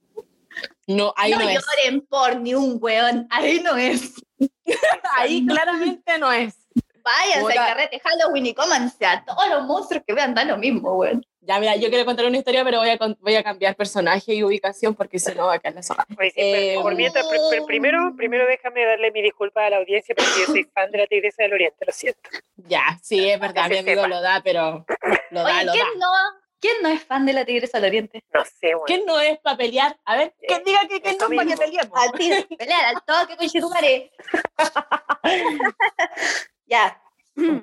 No, 0.87 1.13
ahí 1.17 1.31
no, 1.31 1.39
no, 1.39 1.49
es. 1.49 1.55
lloren 1.55 2.01
por 2.01 2.39
ni 2.39 2.53
un 2.53 2.77
weón. 2.79 3.27
Ahí 3.31 3.59
no 3.59 3.75
es. 3.75 4.13
Ahí 5.17 5.45
claramente 5.47 6.17
no 6.19 6.31
es. 6.31 6.62
Váyanse 7.03 7.41
Puta. 7.41 7.61
al 7.61 7.67
carrete 7.73 7.99
Halloween 7.99 8.45
y 8.45 8.53
cómanse 8.53 9.05
a 9.05 9.23
todos 9.25 9.47
los 9.49 9.63
monstruos 9.63 10.03
que 10.07 10.13
vean, 10.13 10.33
da 10.33 10.45
lo 10.45 10.57
mismo, 10.57 10.93
weón. 10.93 11.25
Ya, 11.41 11.59
mira, 11.59 11.75
yo 11.75 11.89
quiero 11.89 12.05
contar 12.05 12.25
una 12.25 12.37
historia, 12.37 12.63
pero 12.63 12.79
voy 12.79 12.89
a, 12.89 12.97
voy 13.19 13.35
a 13.35 13.43
cambiar 13.43 13.75
personaje 13.75 14.33
y 14.33 14.43
ubicación 14.43 14.95
porque 14.95 15.19
si 15.19 15.35
no 15.35 15.47
va 15.47 15.55
a 15.55 15.59
caer 15.59 15.75
la 15.75 15.81
pero 16.17 16.31
Eh, 16.37 16.77
por 16.81 16.95
mientras, 16.95 17.25
pr- 17.25 17.37
pr- 17.51 17.65
primero, 17.65 18.13
primero 18.15 18.47
déjame 18.47 18.85
darle 18.85 19.11
mi 19.11 19.21
disculpa 19.21 19.65
a 19.65 19.69
la 19.69 19.77
audiencia 19.77 20.15
porque 20.15 20.31
yo 20.39 20.45
soy 20.45 20.63
fan 20.73 20.89
de 20.91 20.99
la 20.99 21.07
Tigresa 21.07 21.43
del 21.43 21.51
Oriente, 21.53 21.83
lo 21.85 21.91
siento. 21.91 22.21
Ya, 22.55 22.97
sí, 23.03 23.29
es 23.29 23.37
verdad, 23.37 23.67
mi 23.69 23.79
amigo 23.79 24.03
sepa. 24.03 24.07
lo 24.07 24.21
da, 24.21 24.39
pero 24.41 24.85
lo 25.31 25.43
da, 25.43 25.55
Oye, 25.57 25.65
lo 25.65 25.71
da. 25.73 25.73
¿quién 25.73 25.99
no, 25.99 26.07
¿quién 26.61 26.75
no 26.81 26.87
es 26.87 27.03
fan 27.03 27.25
de 27.25 27.33
la 27.33 27.43
Tigresa 27.43 27.79
del 27.81 27.89
Oriente? 27.89 28.23
No 28.33 28.45
sé, 28.45 28.67
bueno. 28.75 28.85
¿Quién 28.85 29.05
no 29.05 29.19
es 29.19 29.37
para 29.39 29.57
pelear? 29.57 29.97
A 30.05 30.15
ver, 30.15 30.33
que 30.47 30.59
diga 30.59 30.79
que, 30.87 31.01
que 31.01 31.17
no 31.17 31.27
para 31.27 31.45
que 31.49 31.57
peleemos. 31.57 31.99
Al 32.01 32.11
tiro, 32.13 32.37
pelear 32.57 32.85
al 32.85 33.03
toque 33.03 33.35
con 33.35 33.49
Chetumare. 33.49 34.11
ya. 36.73 36.99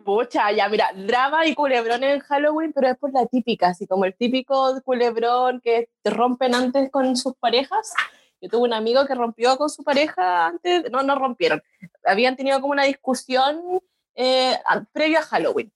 Pucha, 0.05 0.51
ya, 0.51 0.69
mira, 0.69 0.91
drama 0.95 1.47
y 1.47 1.55
culebrón 1.55 2.03
en 2.03 2.19
Halloween, 2.21 2.73
pero 2.73 2.89
es 2.89 2.97
por 2.99 3.13
la 3.13 3.25
típica, 3.27 3.69
así 3.69 3.87
como 3.87 4.05
el 4.05 4.15
típico 4.17 4.81
culebrón 4.85 5.61
que 5.61 5.89
te 6.03 6.11
rompen 6.11 6.55
antes 6.57 6.91
con 6.91 7.17
sus 7.17 7.35
parejas. 7.37 7.93
Yo 8.41 8.49
tuve 8.49 8.63
un 8.69 8.73
amigo 8.73 9.07
que 9.07 9.15
rompió 9.15 9.57
con 9.57 9.71
su 9.71 9.85
pareja 9.85 10.47
antes, 10.47 10.91
no, 10.91 11.03
no 11.05 11.15
rompieron, 11.15 11.63
habían 12.05 12.35
tenido 12.37 12.61
como 12.61 12.73
una 12.73 12.85
discusión 12.85 13.81
eh, 14.17 14.57
a- 14.67 14.83
previo 14.93 15.19
a 15.21 15.23
Halloween. 15.23 15.73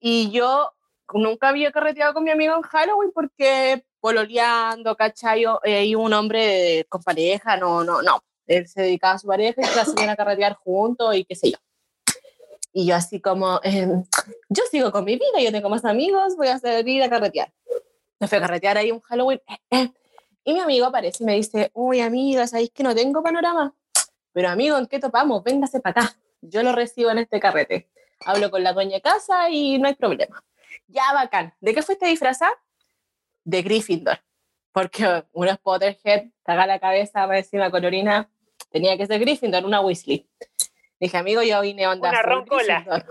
Y 0.00 0.30
yo 0.30 0.72
nunca 1.14 1.48
había 1.48 1.72
carreteado 1.72 2.14
con 2.14 2.22
mi 2.24 2.30
amigo 2.30 2.54
en 2.54 2.62
Halloween 2.62 3.10
porque 3.12 3.84
pololeando, 4.00 4.94
¿cachai? 4.94 5.44
Eh, 5.64 5.86
y 5.86 5.94
un 5.96 6.12
hombre 6.12 6.86
con 6.88 7.02
pareja, 7.02 7.56
no, 7.56 7.82
no, 7.82 8.02
no. 8.02 8.22
Él 8.46 8.68
se 8.68 8.82
dedicaba 8.82 9.14
a 9.14 9.18
su 9.18 9.26
pareja 9.26 9.60
y 9.60 9.64
se 9.64 9.74
la 9.76 9.84
salían 9.84 10.10
a 10.10 10.16
carretear 10.16 10.54
juntos 10.54 11.14
y 11.16 11.24
qué 11.24 11.34
sé 11.34 11.50
yo. 11.50 11.58
Y 12.72 12.86
yo 12.86 12.94
así 12.94 13.20
como, 13.20 13.60
em, 13.62 14.04
yo 14.48 14.62
sigo 14.70 14.92
con 14.92 15.04
mi 15.04 15.14
vida, 15.14 15.40
yo 15.40 15.52
tengo 15.52 15.68
más 15.68 15.84
amigos, 15.84 16.36
voy 16.36 16.48
a 16.48 16.58
salir 16.58 17.02
a 17.02 17.10
carretear. 17.10 17.52
Me 18.20 18.28
fui 18.28 18.38
a 18.38 18.40
carretear 18.40 18.76
ahí 18.78 18.90
un 18.90 19.00
Halloween. 19.00 19.40
eh, 19.48 19.58
eh, 19.70 19.92
y 20.44 20.54
mi 20.54 20.60
amigo 20.60 20.86
aparece 20.86 21.22
y 21.22 21.26
me 21.26 21.34
dice, 21.34 21.70
uy 21.74 22.00
amiga, 22.00 22.46
¿sabéis 22.46 22.70
que 22.70 22.82
no 22.82 22.94
tengo 22.94 23.22
panorama? 23.22 23.74
Pero 24.32 24.48
amigo, 24.48 24.78
¿en 24.78 24.86
qué 24.86 24.98
topamos? 24.98 25.44
Véngase 25.44 25.80
para 25.80 26.02
acá. 26.02 26.16
Yo 26.40 26.62
lo 26.62 26.72
recibo 26.72 27.10
en 27.10 27.18
este 27.18 27.38
carrete. 27.38 27.90
Hablo 28.24 28.50
con 28.50 28.62
la 28.62 28.72
dueña 28.72 28.96
de 28.96 29.02
casa 29.02 29.50
y 29.50 29.78
no 29.78 29.88
hay 29.88 29.94
problema. 29.94 30.42
Ya, 30.86 31.12
bacán. 31.12 31.54
¿De 31.60 31.74
qué 31.74 31.82
fuiste 31.82 32.06
disfrazada? 32.06 32.52
De 33.44 33.62
Gryffindor. 33.62 34.20
Porque 34.72 35.24
una 35.32 35.56
Potterhead, 35.56 36.30
caga 36.44 36.66
la 36.66 36.78
cabeza, 36.78 37.26
más 37.26 37.38
encima 37.38 37.70
colorina, 37.70 38.30
tenía 38.70 38.96
que 38.96 39.06
ser 39.06 39.20
Gryffindor, 39.20 39.64
una 39.64 39.80
Weasley. 39.80 40.28
Dije, 41.00 41.16
amigo, 41.16 41.42
yo 41.42 41.60
vine 41.60 41.86
onda 41.86 42.10
Una 42.10 42.22
roncola. 42.22 42.84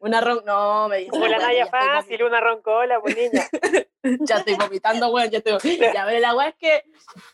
Una 0.00 0.20
ron... 0.20 0.42
No, 0.44 0.88
me 0.88 0.98
dice. 0.98 1.10
Como 1.10 1.26
la 1.26 1.38
Naya 1.38 1.66
fácil, 1.66 2.22
una 2.22 2.40
roncola, 2.40 3.00
pues 3.00 3.16
niña. 3.16 3.44
ya 4.20 4.36
estoy 4.36 4.54
vomitando, 4.54 5.08
weón, 5.08 5.28
ya 5.28 5.38
estoy... 5.38 5.78
Ya, 5.78 6.04
pero 6.06 6.20
la 6.20 6.36
weá 6.36 6.48
es 6.50 6.54
que 6.56 6.84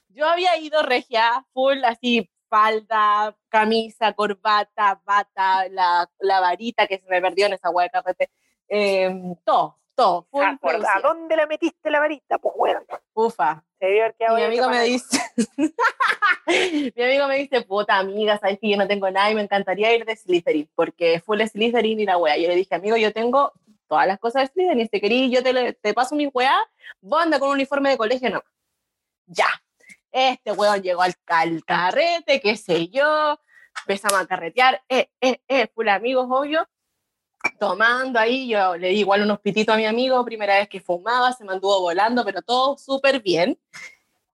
yo 0.09 0.27
había 0.27 0.57
ido 0.57 0.83
regia, 0.83 1.45
full, 1.53 1.85
así, 1.85 2.31
falda, 2.49 3.37
camisa, 3.51 4.15
corbata, 4.15 5.01
bata, 5.05 5.69
la, 5.69 6.09
la 6.21 6.41
varita 6.41 6.87
que 6.87 6.99
se 6.99 7.07
me 7.07 7.21
perdió 7.21 7.47
en 7.47 7.55
esa 7.55 7.69
weá 7.69 7.85
de 7.85 7.91
carrete, 7.91 8.31
eh, 8.69 9.13
todo, 9.45 9.79
full 9.97 10.43
Ah, 10.45 10.59
por- 10.61 10.75
¿A 10.75 11.01
dónde 11.03 11.37
la 11.37 11.47
metiste 11.47 11.91
la 11.91 12.01
varita? 12.01 12.39
Pues 12.39 12.55
bueno, 12.57 12.81
Ufa. 13.15 13.63
mi 13.81 14.43
amigo 14.43 14.69
me 14.69 14.83
dice, 14.85 15.19
mi 16.97 17.03
amigo 17.03 17.29
me 17.29 17.37
dice, 17.37 17.63
puta 17.63 17.99
amiga, 17.99 18.39
sabes 18.39 18.59
que 18.59 18.71
yo 18.71 18.77
no 18.77 18.87
tengo 18.89 19.11
nada 19.11 19.31
y 19.31 19.35
me 19.35 19.43
encantaría 19.43 19.95
ir 19.95 20.05
de 20.05 20.17
Slytherin, 20.17 20.69
porque 20.75 21.21
full 21.21 21.41
Slytherin 21.43 22.01
y 22.01 22.07
la 22.07 22.17
wea. 22.19 22.37
Yo 22.37 22.49
le 22.49 22.57
dije, 22.57 22.75
amigo, 22.75 22.97
yo 22.97 23.13
tengo 23.13 23.53
todas 23.89 24.07
las 24.07 24.19
cosas 24.19 24.43
de 24.43 24.53
Slytherin, 24.53 24.89
si 24.91 25.01
querís, 25.01 25.31
yo 25.33 25.43
te, 25.43 25.73
te 25.75 25.95
paso 25.95 26.15
mi 26.15 26.27
wea, 26.29 26.59
vos 27.01 27.23
anda 27.23 27.39
con 27.39 27.49
un 27.49 27.55
uniforme 27.55 27.91
de 27.91 27.97
colegio, 27.99 28.31
no. 28.31 28.43
Ya. 29.27 29.49
Este 30.11 30.53
weón 30.53 30.83
llegó 30.83 31.03
al, 31.03 31.15
al 31.27 31.65
carrete, 31.65 32.41
qué 32.41 32.57
sé 32.57 32.89
yo, 32.89 33.39
empezamos 33.81 34.21
a 34.21 34.27
carretear, 34.27 34.81
eh, 34.89 35.09
eh, 35.21 35.41
eh, 35.49 35.67
full 35.75 35.89
amigos, 35.89 36.27
obvio, 36.31 36.69
tomando 37.59 38.19
ahí, 38.19 38.49
yo 38.49 38.77
le 38.77 38.89
di 38.89 39.01
igual 39.01 39.23
unos 39.23 39.41
pititos 39.41 39.75
a 39.75 39.79
mi 39.79 39.87
amigo, 39.87 40.25
primera 40.25 40.59
vez 40.59 40.69
que 40.69 40.81
fumaba, 40.81 41.33
se 41.33 41.45
mantuvo 41.45 41.81
volando, 41.81 42.25
pero 42.25 42.43
todo 42.43 42.77
súper 42.77 43.21
bien. 43.23 43.59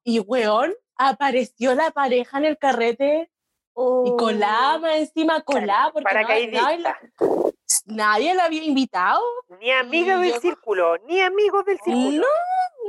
Y 0.04 0.18
weón, 0.20 0.74
apareció 0.96 1.74
la 1.74 1.90
pareja 1.90 2.38
en 2.38 2.44
el 2.46 2.58
carrete 2.58 3.30
y 4.04 4.16
colaba 4.16 4.96
encima, 4.96 5.40
colaba, 5.42 5.92
porque 5.92 6.12
no- 6.12 6.20
nadie, 6.22 6.50
Paracaidista. 6.52 6.98
nadie 7.86 8.34
la 8.34 8.44
había 8.44 8.64
invitado. 8.64 9.22
Ni 9.60 9.70
amiga 9.70 10.18
del 10.18 10.32
yo- 10.34 10.40
círculo, 10.40 10.98
ni 11.06 11.20
amigos 11.20 11.64
del 11.64 11.76
No, 11.78 11.84
círculo. 11.84 12.26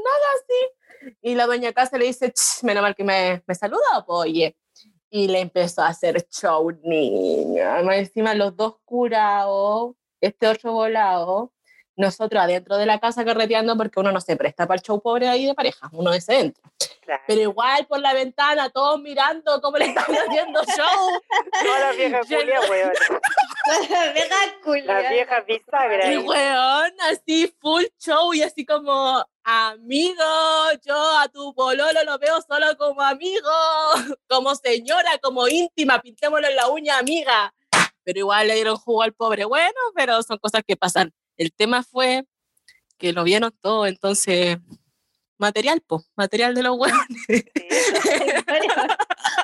nada 0.04 0.26
así. 0.36 1.16
Y 1.22 1.36
la 1.36 1.46
doña 1.48 1.72
casa 1.74 1.98
le 1.98 2.06
dice, 2.06 2.32
"Ch, 2.32 2.64
menos 2.64 2.82
mal 2.82 2.96
que 2.96 3.04
me, 3.04 3.42
me 3.46 3.56
saluda, 3.56 4.04
po, 4.06 4.16
oye. 4.20 4.56
Y 5.10 5.28
le 5.28 5.40
empezó 5.40 5.82
a 5.82 5.88
hacer 5.88 6.28
show, 6.30 6.70
niña. 6.84 7.80
Encima 7.96 8.34
los 8.34 8.56
dos 8.56 8.76
curados, 8.86 9.96
este 10.22 10.48
otro 10.48 10.72
volado, 10.72 11.52
nosotros 11.96 12.42
adentro 12.42 12.78
de 12.78 12.86
la 12.86 13.00
casa 13.00 13.26
carreteando 13.26 13.76
porque 13.78 14.00
uno 14.00 14.12
no 14.12 14.22
se 14.22 14.36
presta 14.36 14.66
para 14.68 14.78
el 14.78 14.82
show 14.82 15.02
pobre 15.02 15.28
ahí 15.28 15.46
de 15.46 15.54
pareja, 15.54 15.90
uno 15.92 16.14
es 16.14 16.26
dentro. 16.26 16.64
Claro. 17.02 17.24
Pero 17.28 17.42
igual 17.42 17.86
por 17.88 18.00
la 18.00 18.14
ventana, 18.14 18.70
todos 18.70 19.02
mirando 19.02 19.60
cómo 19.62 19.78
le 19.78 19.86
están 19.88 20.06
haciendo 20.06 20.62
show. 20.64 21.22
Todas 21.64 21.82
las 21.82 21.98
viejas 21.98 22.28
culias, 22.28 22.70
weón. 22.70 22.92
Venga, 24.14 24.36
culia. 24.64 25.02
Las 25.02 25.10
viejas 25.12 25.46
bisagras. 25.46 26.12
Y 26.12 26.18
weón, 26.18 26.94
así 27.12 27.54
full 27.60 27.84
show 28.00 28.34
y 28.34 28.44
así 28.44 28.66
como, 28.66 29.26
amigo, 29.44 30.24
yo 30.86 31.18
a 31.18 31.28
tu 31.28 31.54
pololo 31.54 32.04
lo 32.06 32.18
veo 32.20 32.40
solo 32.42 32.78
como 32.78 33.02
amigo, 33.02 33.50
como 34.30 34.56
señora, 34.56 35.18
como 35.22 35.48
íntima, 35.48 36.02
pintémoslo 36.02 36.48
en 36.48 36.56
la 36.56 36.70
uña, 36.70 36.98
amiga. 36.98 37.54
Pero 38.04 38.20
igual 38.20 38.48
le 38.48 38.56
dieron 38.56 38.78
jugo 38.78 39.04
al 39.04 39.14
pobre, 39.14 39.46
bueno, 39.46 39.80
pero 39.96 40.22
son 40.24 40.38
cosas 40.38 40.64
que 40.66 40.76
pasan. 40.76 41.14
El 41.38 41.54
tema 41.54 41.84
fue 41.84 42.26
que 42.98 43.14
lo 43.14 43.24
vieron 43.24 43.52
todo, 43.62 43.88
entonces, 43.88 44.58
material, 45.38 45.82
po, 45.82 46.04
material 46.16 46.54
de 46.54 46.64
los 46.64 46.78
huevos. 46.78 47.00
Sí. 47.28 47.44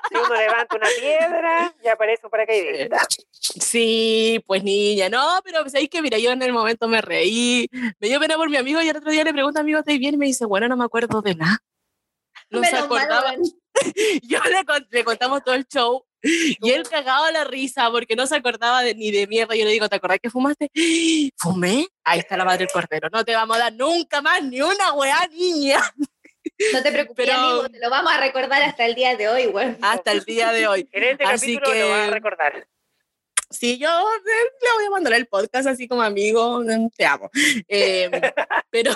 Si 0.09 0.15
uno 0.15 0.35
levanta 0.35 0.75
una 0.75 0.87
piedra, 0.99 1.75
ya 1.83 1.93
aparece 1.93 2.21
un 2.25 2.29
paracaidista. 2.29 2.99
Sí, 3.31 4.43
pues 4.45 4.63
niña, 4.63 5.09
no, 5.09 5.39
pero 5.43 5.61
pues, 5.61 5.75
ahí 5.75 5.87
que 5.87 6.01
mira, 6.01 6.17
yo 6.17 6.31
en 6.31 6.41
el 6.41 6.53
momento 6.53 6.87
me 6.87 7.01
reí, 7.01 7.69
me 7.99 8.07
dio 8.07 8.19
pena 8.19 8.35
por 8.37 8.49
mi 8.49 8.57
amigo 8.57 8.81
y 8.81 8.89
el 8.89 8.97
otro 8.97 9.11
día 9.11 9.23
le 9.23 9.33
pregunto 9.33 9.59
a 9.59 9.63
mi 9.63 9.71
amigo, 9.71 9.79
¿estás 9.79 9.97
bien? 9.97 10.15
Y 10.15 10.17
me 10.17 10.25
dice, 10.25 10.45
bueno, 10.45 10.67
no 10.67 10.77
me 10.77 10.85
acuerdo 10.85 11.21
de 11.21 11.35
nada. 11.35 11.59
No 12.49 12.63
se 12.63 12.75
acordaba. 12.75 13.33
Yo 14.23 14.39
le, 14.43 14.85
le 14.89 15.03
contamos 15.03 15.43
todo 15.43 15.55
el 15.55 15.67
show 15.67 16.06
y 16.21 16.71
él 16.71 16.83
cagado 16.89 17.25
a 17.25 17.31
la 17.31 17.43
risa 17.43 17.89
porque 17.91 18.15
no 18.15 18.25
se 18.27 18.35
acordaba 18.35 18.81
de- 18.83 18.95
ni 18.95 19.11
de 19.11 19.27
mierda. 19.27 19.55
Yo 19.55 19.65
le 19.65 19.71
digo, 19.71 19.87
¿te 19.89 19.95
acordás 19.97 20.19
que 20.21 20.29
fumaste? 20.29 20.69
¿Fumé? 21.37 21.87
Ahí 22.03 22.19
está 22.19 22.37
la 22.37 22.45
madre 22.45 22.59
del 22.59 22.69
cordero. 22.69 23.09
No 23.11 23.23
te 23.23 23.33
vamos 23.35 23.55
a 23.57 23.59
dar 23.59 23.73
nunca 23.73 24.21
más 24.21 24.43
ni 24.43 24.61
una 24.61 24.93
weá, 24.93 25.27
niña. 25.31 25.79
No 26.73 26.81
te 26.81 26.91
preocupes, 26.91 27.25
Pero- 27.27 27.37
amigo, 27.39 27.69
te 27.69 27.79
lo 27.79 27.89
vamos 27.89 28.11
a 28.11 28.19
recordar 28.19 28.63
hasta 28.63 28.85
el 28.85 28.95
día 28.95 29.15
de 29.15 29.27
hoy, 29.29 29.47
weón. 29.47 29.77
Hasta 29.81 30.11
el 30.11 30.23
día 30.23 30.51
de 30.51 30.67
hoy. 30.67 30.87
En 30.91 31.03
este 31.03 31.23
Así 31.25 31.55
capítulo 31.57 31.79
lo 31.79 31.89
vas 31.89 31.99
a 31.99 32.05
que- 32.05 32.11
recordar. 32.11 32.67
Sí, 33.49 33.77
yo 33.77 33.87
eh, 33.87 34.49
le 34.61 34.73
voy 34.75 34.85
a 34.87 34.89
mandar 34.89 35.13
el 35.13 35.25
podcast 35.27 35.67
así 35.69 35.87
como 35.87 36.01
amigo, 36.01 36.59
mm, 36.61 36.89
te 36.97 37.05
amo. 37.05 37.29
Eh, 37.69 38.09
pero, 38.69 38.91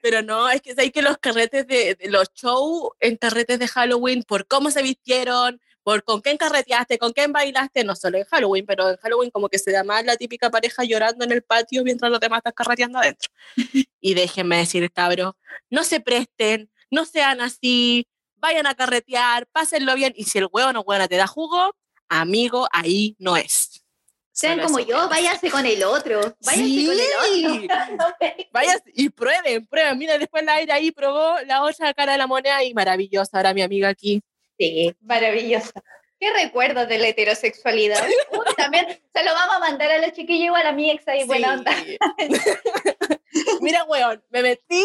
pero 0.00 0.22
no, 0.22 0.48
es 0.48 0.62
que 0.62 0.74
hay 0.78 0.90
que 0.90 1.02
los 1.02 1.18
carretes 1.18 1.66
de, 1.66 1.94
de 1.94 2.08
los 2.10 2.32
shows 2.34 2.90
en 3.00 3.16
carretes 3.16 3.58
de 3.58 3.68
Halloween, 3.68 4.22
por 4.22 4.46
cómo 4.46 4.70
se 4.70 4.82
vistieron, 4.82 5.60
por 5.88 6.04
con 6.04 6.20
quién 6.20 6.36
carreteaste, 6.36 6.98
con 6.98 7.14
quién 7.14 7.32
bailaste, 7.32 7.82
no 7.82 7.96
solo 7.96 8.18
en 8.18 8.24
Halloween, 8.24 8.66
pero 8.66 8.90
en 8.90 8.98
Halloween 8.98 9.30
como 9.30 9.48
que 9.48 9.58
se 9.58 9.72
da 9.72 9.84
más 9.84 10.04
la 10.04 10.16
típica 10.18 10.50
pareja 10.50 10.84
llorando 10.84 11.24
en 11.24 11.32
el 11.32 11.42
patio 11.42 11.82
mientras 11.82 12.10
los 12.10 12.20
demás 12.20 12.40
están 12.40 12.52
carreteando 12.52 12.98
adentro. 12.98 13.30
Y 13.98 14.12
déjenme 14.12 14.58
decir, 14.58 14.92
cabros, 14.92 15.32
no 15.70 15.84
se 15.84 16.00
presten, 16.00 16.70
no 16.90 17.06
sean 17.06 17.40
así, 17.40 18.06
vayan 18.36 18.66
a 18.66 18.74
carretear, 18.74 19.46
pásenlo 19.46 19.94
bien, 19.94 20.12
y 20.14 20.24
si 20.24 20.36
el 20.36 20.48
huevo 20.52 20.74
no 20.74 20.82
huevo 20.82 21.08
te 21.08 21.16
da 21.16 21.26
jugo, 21.26 21.74
amigo, 22.10 22.68
ahí 22.70 23.16
no 23.18 23.38
es. 23.38 23.82
Sean 24.30 24.60
como 24.60 24.78
yo, 24.80 24.98
weón. 24.98 25.08
váyanse 25.08 25.50
con 25.50 25.64
el 25.64 25.82
otro. 25.84 26.20
Váyanse 26.44 26.68
Sí. 26.68 26.86
con 26.86 26.96
el 27.00 27.98
otro. 27.98 28.16
Y 28.94 29.08
prueben, 29.08 29.66
prueben. 29.66 29.96
Mira, 29.96 30.18
después 30.18 30.44
la 30.44 30.54
aire 30.56 30.72
ahí 30.72 30.90
probó 30.90 31.40
la 31.46 31.62
otra 31.62 31.94
cara 31.94 32.12
de 32.12 32.18
la 32.18 32.26
moneda 32.26 32.62
y 32.62 32.74
maravillosa. 32.74 33.38
Ahora 33.38 33.54
mi 33.54 33.62
amiga 33.62 33.88
aquí. 33.88 34.22
Sí, 34.58 34.94
maravilloso. 35.00 35.72
¿Qué 36.20 36.32
recuerdos 36.32 36.88
de 36.88 36.98
la 36.98 37.08
heterosexualidad? 37.08 38.04
Uy, 38.32 38.54
también 38.56 38.86
se 38.86 39.24
lo 39.24 39.32
vamos 39.32 39.56
a 39.56 39.60
mandar 39.60 39.90
a 39.90 39.98
los 39.98 40.12
chiquillos 40.12 40.46
igual 40.46 40.66
a 40.66 40.72
mi 40.72 40.90
ex 40.90 41.06
ahí, 41.06 41.24
buena 41.24 41.54
onda. 41.54 41.72
Sí. 41.72 41.98
Mira, 43.60 43.84
weón, 43.84 44.22
me 44.30 44.42
metí 44.42 44.84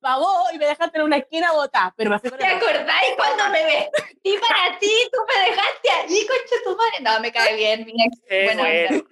pa' 0.00 0.18
vos 0.18 0.52
y 0.52 0.58
me 0.58 0.66
dejaste 0.66 0.98
en 0.98 1.04
una 1.04 1.16
esquina 1.16 1.52
botada, 1.52 1.92
pero 1.96 2.10
me 2.10 2.18
fui 2.18 2.30
con 2.30 2.38
¿Te 2.38 2.46
el 2.46 2.56
acordáis 2.56 3.10
cuando 3.16 3.50
me 3.50 3.64
vestí 3.64 4.38
para 4.38 4.78
ti? 4.78 4.92
Tú 5.12 5.18
me 5.28 5.50
dejaste 5.50 5.90
ahí, 5.90 6.26
concha 6.26 6.56
tu 6.64 6.76
madre. 6.76 7.00
No, 7.02 7.20
me 7.20 7.32
cae 7.32 7.56
bien, 7.56 7.84
mi 7.84 7.94
ex. 8.04 8.18
Buena 8.28 8.62
bueno. 8.62 9.04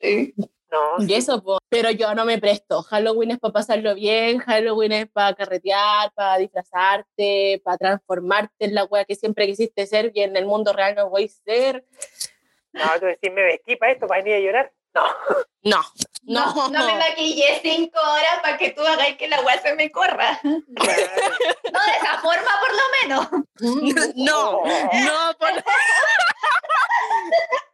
Sí. 0.00 0.34
No, 0.70 1.04
Y 1.06 1.14
eso, 1.14 1.42
po. 1.42 1.58
pero 1.68 1.90
yo 1.90 2.14
no 2.14 2.24
me 2.24 2.38
presto. 2.38 2.82
Halloween 2.82 3.32
es 3.32 3.38
para 3.38 3.52
pasarlo 3.52 3.94
bien, 3.94 4.38
Halloween 4.38 4.92
es 4.92 5.08
para 5.08 5.34
carretear, 5.34 6.10
para 6.12 6.38
disfrazarte, 6.38 7.60
para 7.64 7.78
transformarte 7.78 8.64
en 8.64 8.74
la 8.74 8.84
wea 8.84 9.04
que 9.04 9.14
siempre 9.14 9.46
quisiste 9.46 9.86
ser 9.86 10.10
y 10.14 10.22
en 10.22 10.36
el 10.36 10.44
mundo 10.46 10.72
real 10.72 10.94
no 10.96 11.08
voy 11.08 11.24
a 11.24 11.28
ser. 11.28 11.84
no, 12.72 12.84
tú 12.98 13.06
decís, 13.06 13.32
me 13.32 13.42
vestí 13.42 13.76
para 13.76 13.92
esto, 13.92 14.06
para 14.06 14.22
venir 14.22 14.36
a 14.36 14.40
llorar. 14.40 14.72
No, 15.62 15.62
No, 15.62 15.82
No, 16.22 16.54
no, 16.54 16.68
no 16.70 16.86
me 16.86 16.94
maquillé 16.96 17.60
cinco 17.62 17.98
horas 18.00 18.40
para 18.42 18.56
que 18.58 18.70
tú 18.70 18.80
hagáis 18.86 19.16
que 19.16 19.28
la 19.28 19.40
weá 19.42 19.60
se 19.60 19.74
me 19.74 19.90
corra. 19.90 20.40
No 20.42 20.52
de 20.52 21.92
esa 22.00 22.18
forma, 22.22 22.50
por 22.60 22.72
lo 22.72 22.82
menos. 23.02 23.28
no, 24.16 24.62
no, 24.64 25.34
por- 25.38 25.52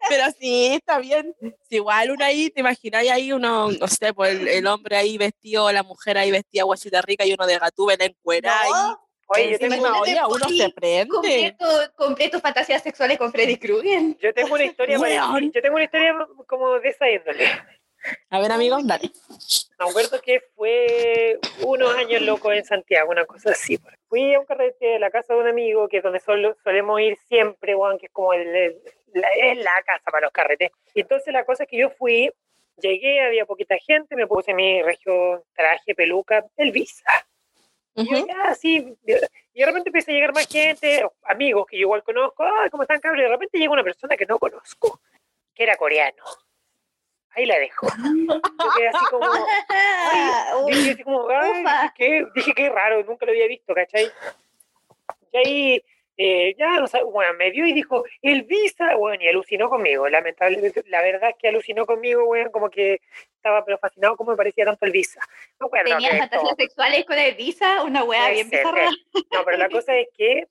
Pero 0.08 0.24
sí, 0.38 0.66
está 0.74 0.98
bien. 0.98 1.34
Si 1.68 1.76
igual 1.76 2.10
uno 2.10 2.24
ahí, 2.24 2.50
te 2.50 2.60
imagináis 2.60 3.10
ahí 3.10 3.32
uno, 3.32 3.70
no 3.70 3.88
sé, 3.88 4.12
pues 4.12 4.32
el, 4.32 4.48
el 4.48 4.66
hombre 4.66 4.96
ahí 4.96 5.16
vestido, 5.16 5.70
la 5.72 5.82
mujer 5.82 6.18
ahí 6.18 6.30
vestida 6.30 6.64
guachita 6.64 7.00
rica 7.02 7.24
y 7.24 7.32
uno 7.32 7.46
de 7.46 7.58
gatúbela 7.58 8.04
encuerada 8.04 8.64
No, 8.68 9.08
Oye, 9.32 9.50
yo 9.52 9.58
tengo, 9.58 9.74
imagínate, 9.76 10.10
oye, 10.10 10.20
uno 10.28 10.48
se 10.48 10.70
prende. 10.70 11.56
tu, 11.58 11.66
cumplir 11.96 12.30
tus 12.30 12.40
fantasías 12.40 12.82
sexuales 12.82 13.18
con 13.18 13.32
Freddy 13.32 13.56
Krueger. 13.56 14.16
yo 14.18 14.32
tengo 14.34 14.54
una 14.54 14.64
historia 14.64 14.98
parecida. 14.98 15.50
Yo 15.54 15.62
tengo 15.62 15.74
una 15.76 15.84
historia 15.84 16.16
como 16.46 16.78
de 16.78 16.88
esa 16.88 17.10
índole. 17.10 17.46
A 18.30 18.40
ver, 18.40 18.50
amigos, 18.50 18.84
dale. 18.86 19.10
Me 19.78 19.88
acuerdo 19.88 20.20
que 20.20 20.40
fue 20.56 21.38
unos 21.64 21.94
años 21.96 22.20
locos 22.22 22.52
en 22.54 22.64
Santiago, 22.64 23.10
una 23.10 23.24
cosa 23.24 23.50
así. 23.50 23.78
Fui 24.08 24.34
a 24.34 24.40
un 24.40 24.46
carrete 24.46 24.84
de 24.86 24.98
la 24.98 25.10
casa 25.10 25.34
de 25.34 25.40
un 25.40 25.46
amigo, 25.46 25.88
que 25.88 25.98
es 25.98 26.02
donde 26.02 26.18
solo, 26.18 26.56
solemos 26.64 27.00
ir 27.00 27.16
siempre, 27.28 27.74
Juan, 27.74 27.98
que 27.98 28.06
es 28.06 28.12
como 28.12 28.32
el, 28.32 28.46
el- 28.54 28.82
la, 29.14 29.28
es 29.34 29.58
la 29.58 29.82
casa 29.86 30.10
para 30.10 30.22
los 30.26 30.32
carretes. 30.32 30.70
Y 30.94 31.02
entonces 31.02 31.32
la 31.32 31.44
cosa 31.44 31.62
es 31.64 31.68
que 31.68 31.76
yo 31.78 31.90
fui, 31.90 32.32
llegué, 32.78 33.20
había 33.20 33.44
poquita 33.46 33.76
gente, 33.78 34.16
me 34.16 34.26
puse 34.26 34.52
mi 34.54 34.82
regio 34.82 35.44
traje, 35.54 35.94
peluca, 35.94 36.44
el 36.56 36.72
visa. 36.72 37.04
Y 37.94 38.08
yo 38.10 38.18
Ujú. 38.18 38.26
ya 38.26 38.42
así, 38.48 38.96
de- 39.02 39.28
y 39.52 39.60
de 39.60 39.66
repente 39.66 39.90
empieza 39.90 40.10
a 40.10 40.14
llegar 40.14 40.32
más 40.34 40.46
gente, 40.46 41.06
amigos 41.24 41.66
que 41.66 41.76
yo 41.76 41.82
igual 41.82 42.02
conozco, 42.02 42.42
ay, 42.42 42.70
¿cómo 42.70 42.82
están, 42.84 43.00
cabros? 43.00 43.20
Y 43.20 43.24
de 43.24 43.28
repente 43.30 43.58
llega 43.58 43.72
una 43.72 43.84
persona 43.84 44.16
que 44.16 44.24
no 44.26 44.38
conozco, 44.38 45.00
que 45.54 45.62
era 45.64 45.76
coreano. 45.76 46.22
Ahí 47.34 47.46
la 47.46 47.58
dejo. 47.58 47.86
Yo 47.86 48.70
quedé 48.76 48.88
así 48.88 49.04
como, 49.10 49.26
Ah, 49.70 50.52
uy, 50.64 50.72
dije 50.74 50.90
así 50.92 51.02
como, 51.02 51.28
ay, 51.28 51.60
ufa. 51.62 51.94
qué, 51.96 52.26
dije 52.34 52.52
qué 52.54 52.68
raro, 52.70 53.02
nunca 53.04 53.24
lo 53.26 53.32
había 53.32 53.46
visto, 53.46 53.74
¿cachai? 53.74 54.10
Y 55.32 55.36
ahí 55.36 55.84
eh, 56.16 56.54
ya, 56.58 56.78
no 56.78 56.86
bueno, 57.10 57.32
me 57.34 57.50
vio 57.50 57.66
y 57.66 57.72
dijo, 57.72 58.04
el 58.20 58.42
visa, 58.42 58.94
bueno, 58.96 59.22
y 59.24 59.28
alucinó 59.28 59.70
conmigo, 59.70 60.08
lamentablemente, 60.08 60.82
la 60.88 61.00
verdad 61.00 61.30
es 61.30 61.36
que 61.38 61.48
alucinó 61.48 61.86
conmigo, 61.86 62.26
bueno, 62.26 62.50
como 62.50 62.68
que 62.68 63.00
estaba 63.36 63.64
pero 63.64 63.78
fascinado 63.78 64.16
como 64.16 64.32
me 64.32 64.36
parecía 64.36 64.64
tanto 64.64 64.84
el 64.84 64.92
visa. 64.92 65.20
No 65.58 65.66
acuerdo 65.66 65.90
Tenía 65.90 66.18
fantasías 66.18 66.56
sexuales 66.56 67.04
con 67.06 67.18
el 67.18 67.34
visa, 67.34 67.82
una 67.82 68.04
Puede 68.04 68.32
bien 68.32 68.50
bizarra. 68.50 68.90
No, 69.32 69.44
pero 69.44 69.56
la 69.56 69.68
cosa 69.70 69.96
es 69.96 70.08
que 70.16 70.46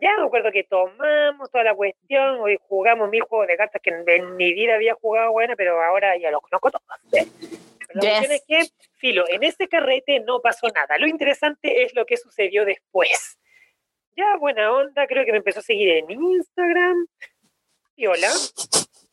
ya 0.00 0.16
me 0.18 0.24
acuerdo 0.24 0.50
que 0.50 0.64
tomamos 0.64 1.50
toda 1.50 1.64
la 1.64 1.74
cuestión, 1.74 2.40
hoy 2.40 2.58
jugamos 2.68 3.08
mil 3.08 3.22
juegos 3.22 3.46
de 3.46 3.56
cartas 3.56 3.80
que 3.80 3.90
en, 3.90 4.36
mi 4.36 4.52
vida 4.52 4.74
había 4.74 4.94
jugado, 4.94 5.30
bueno, 5.30 5.54
pero 5.56 5.80
ahora 5.80 6.16
ya 6.18 6.30
los 6.32 6.42
conozco 6.42 6.72
todos. 6.72 6.84
¿eh? 7.12 7.26
La 7.94 8.00
Yes. 8.00 8.10
cuestión 8.10 8.32
es 8.32 8.44
que, 8.46 8.88
Filo, 8.96 9.24
en 9.28 9.44
ese 9.44 9.68
carrete 9.68 10.18
no 10.20 10.40
pasó 10.40 10.66
nada. 10.74 10.98
Lo 10.98 11.06
interesante 11.06 11.84
es 11.84 11.94
lo 11.94 12.04
que 12.04 12.16
sucedió 12.16 12.64
después. 12.64 13.38
Ya, 14.16 14.36
buena 14.36 14.72
onda, 14.72 15.06
creo 15.06 15.24
que 15.24 15.32
me 15.32 15.38
empezó 15.38 15.60
a 15.60 15.62
seguir 15.62 15.88
en 15.90 16.10
Instagram. 16.10 17.06
Y 17.96 18.06
hola. 18.06 18.30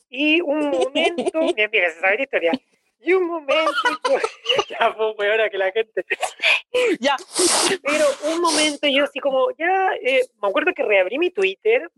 Y 0.10 0.42
un 0.42 0.70
momento, 0.70 1.40
mira, 1.56 1.70
mira, 1.72 1.90
se 1.90 2.00
sabe 2.00 2.18
la 2.18 2.24
historia. 2.24 2.52
Y 3.00 3.14
un 3.14 3.26
momento, 3.26 3.72
ya 4.70 4.94
fue 4.94 5.16
peor 5.16 5.50
que 5.50 5.58
la 5.58 5.72
gente. 5.72 6.06
Ya. 7.00 7.16
Pero 7.82 8.06
un 8.32 8.42
momento 8.42 8.88
yo 8.88 9.06
así 9.06 9.20
como, 9.20 9.50
ya, 9.58 9.92
eh, 10.04 10.22
me 10.42 10.50
acuerdo 10.50 10.74
que 10.74 10.84
reabrí 10.84 11.18
mi 11.18 11.32
Twitter, 11.32 11.90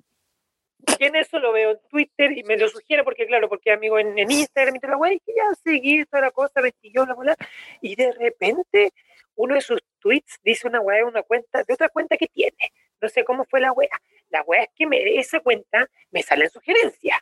y 0.99 1.05
en 1.05 1.15
eso 1.15 1.39
lo 1.39 1.51
veo 1.51 1.71
en 1.71 1.79
Twitter 1.89 2.37
y 2.37 2.43
me 2.43 2.57
lo 2.57 2.67
sugiere 2.69 3.03
porque, 3.03 3.25
claro, 3.25 3.49
porque 3.49 3.71
amigo 3.71 3.99
en, 3.99 4.17
en 4.17 4.31
Instagram 4.31 4.75
y 4.75 4.79
toda 4.79 4.91
la 4.91 4.97
weá, 4.97 5.13
y 5.13 5.19
que 5.19 5.33
ya 5.35 5.43
seguí 5.63 6.05
toda 6.05 6.21
la 6.21 6.31
cosa, 6.31 6.61
siguió 6.81 7.05
la 7.05 7.13
bola, 7.13 7.35
y 7.81 7.95
de 7.95 8.11
repente 8.13 8.93
uno 9.35 9.55
de 9.55 9.61
sus 9.61 9.81
tweets 9.99 10.39
dice 10.43 10.67
una 10.67 10.79
de 10.79 11.03
una 11.03 11.23
cuenta, 11.23 11.63
de 11.63 11.73
otra 11.73 11.89
cuenta 11.89 12.17
que 12.17 12.27
tiene. 12.27 12.71
No 13.03 13.09
sé 13.09 13.25
cómo 13.25 13.43
fue 13.43 13.59
la 13.59 13.73
weá. 13.73 13.89
La 14.29 14.43
weá 14.43 14.63
es 14.63 14.69
que 14.73 14.87
me, 14.87 14.97
de 15.03 15.19
esa 15.19 15.41
cuenta 15.41 15.89
me 16.09 16.23
salen 16.23 16.49
sugerencias. 16.49 17.19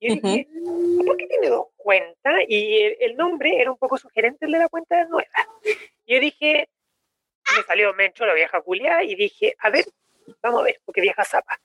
Y 0.00 0.08
yo 0.08 0.14
dije, 0.14 0.48
¿por 1.04 1.16
qué 1.18 1.26
tiene 1.26 1.48
dos 1.48 1.66
cuentas? 1.76 2.34
Y 2.48 2.82
el, 2.82 2.96
el 3.00 3.16
nombre 3.16 3.60
era 3.60 3.70
un 3.70 3.76
poco 3.76 3.98
sugerente 3.98 4.46
el 4.46 4.52
de 4.52 4.58
la 4.58 4.68
cuenta 4.70 5.04
nueva. 5.04 5.28
Y 6.06 6.14
yo 6.14 6.20
dije, 6.20 6.70
me 7.54 7.62
salió 7.64 7.92
Mencho, 7.92 8.24
la 8.24 8.32
vieja 8.32 8.62
culiada, 8.62 9.04
y 9.04 9.14
dije, 9.14 9.54
a 9.58 9.68
ver, 9.68 9.84
vamos 10.42 10.62
a 10.62 10.64
ver, 10.64 10.80
porque 10.86 11.02
vieja 11.02 11.22
zapa. 11.22 11.60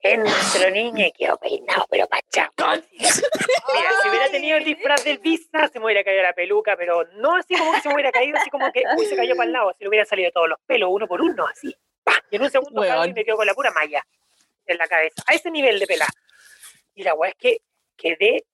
Es 0.00 0.18
nuestro 0.18 0.68
niño 0.70 1.06
quedó 1.16 1.38
peinado, 1.38 1.86
pero 1.88 2.06
cachado. 2.08 2.82
Mira, 2.92 3.90
si 4.02 4.08
hubiera 4.08 4.28
tenido 4.30 4.58
el 4.58 4.64
disfraz 4.64 5.02
del 5.02 5.18
Visa, 5.18 5.68
se 5.68 5.78
me 5.78 5.86
hubiera 5.86 6.04
caído 6.04 6.22
la 6.22 6.34
peluca, 6.34 6.76
pero 6.76 7.04
no 7.14 7.36
así 7.36 7.56
como 7.56 7.72
que 7.72 7.80
se 7.80 7.88
me 7.88 7.94
hubiera 7.94 8.12
caído, 8.12 8.36
así 8.36 8.50
como 8.50 8.70
que, 8.70 8.82
uy, 8.98 9.06
se 9.06 9.16
cayó 9.16 9.34
para 9.34 9.46
el 9.46 9.52
lado, 9.52 9.70
así 9.70 9.82
le 9.82 9.88
hubieran 9.88 10.06
salido 10.06 10.30
todos 10.30 10.48
los 10.48 10.58
pelos, 10.66 10.90
uno 10.92 11.06
por 11.08 11.22
uno, 11.22 11.46
así. 11.46 11.74
Y 12.30 12.36
en 12.36 12.42
un 12.42 12.50
segundo 12.50 12.84
y 13.04 13.12
me 13.12 13.24
quedo 13.24 13.36
con 13.36 13.46
la 13.46 13.54
pura 13.54 13.70
malla 13.70 14.04
en 14.66 14.78
la 14.78 14.88
cabeza, 14.88 15.22
a 15.26 15.34
ese 15.34 15.50
nivel 15.50 15.78
de 15.78 15.86
pelada. 15.86 16.10
Y 16.94 17.02
la 17.02 17.14
weá 17.14 17.30
es 17.30 17.36
que 17.36 17.62
quedé, 17.96 18.44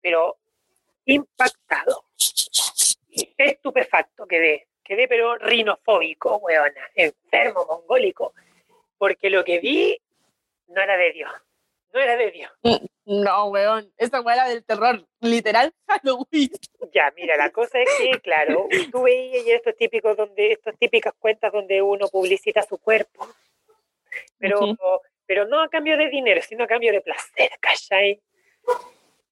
pero 0.00 0.36
impactado. 1.04 2.04
Estupefacto 3.36 4.26
quedé. 4.26 4.68
Quedé, 4.84 5.08
pero 5.08 5.36
rinofóbico, 5.36 6.36
weona. 6.36 6.90
Enfermo, 6.94 7.66
mongólico. 7.66 8.34
Porque 8.96 9.28
lo 9.30 9.44
que 9.44 9.58
vi 9.58 10.00
no 10.68 10.80
era 10.80 10.96
de 10.96 11.12
Dios. 11.12 11.30
No 11.92 12.00
era 12.00 12.16
de 12.16 12.30
Dios. 12.30 12.52
No, 13.04 13.46
weón. 13.46 13.90
Esa 13.96 14.20
weá 14.20 14.34
era 14.34 14.48
del 14.48 14.64
terror. 14.64 15.06
Literal 15.20 15.72
Halloween. 15.88 16.50
Ya, 16.92 17.12
mira, 17.16 17.36
la 17.36 17.50
cosa 17.50 17.80
es 17.80 17.88
que, 17.98 18.20
claro, 18.20 18.68
tú 18.92 19.02
veías 19.02 19.46
estos 19.46 19.76
típicos 19.76 20.16
donde, 20.16 20.52
estas 20.52 20.76
típicas 20.78 21.14
cuentas 21.18 21.52
donde 21.52 21.80
uno 21.80 22.08
publicita 22.08 22.62
su 22.62 22.78
cuerpo. 22.78 23.26
Pero, 24.38 24.60
Ujú. 24.60 24.76
pero 25.26 25.46
no 25.46 25.62
a 25.62 25.68
cambio 25.68 25.96
de 25.96 26.08
dinero, 26.08 26.42
sino 26.42 26.64
a 26.64 26.66
cambio 26.66 26.92
de 26.92 27.00
placer, 27.00 27.50
¿cachai? 27.60 28.20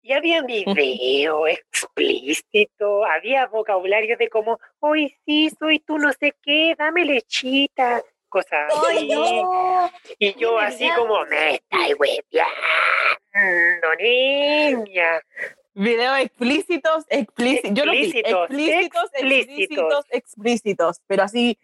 Y 0.03 0.13
había 0.13 0.41
video 0.43 1.47
explícito, 1.49 3.05
había 3.05 3.47
vocabulario 3.47 4.17
de 4.17 4.29
como, 4.29 4.59
hoy 4.79 5.15
sí, 5.27 5.51
soy 5.59 5.81
tú 5.81 5.99
no 5.99 6.13
sé 6.13 6.33
qué, 6.43 6.75
dame 6.79 7.05
lechita, 7.05 8.03
cosas 8.29 8.73
¡Ay, 8.89 8.97
así. 8.99 9.15
no! 9.15 9.91
Y 10.19 10.35
yo 10.35 10.59
así 10.59 10.85
verdad. 10.85 10.97
como, 10.99 11.25
me 11.27 11.55
estáis 11.57 11.95
hueveando, 11.99 13.95
niña. 14.01 15.21
Videos 15.75 16.19
explícitos, 16.21 17.05
explícitos. 17.09 17.73
Yo 17.75 17.85
lo 17.85 17.93
vi. 17.93 18.05
Explícitos, 18.07 18.41
Explícitos, 18.51 19.11
explícitos. 19.13 19.13
explícitos, 19.13 20.05
explícitos. 20.11 21.01
Pero 21.07 21.23
así, 21.25 21.59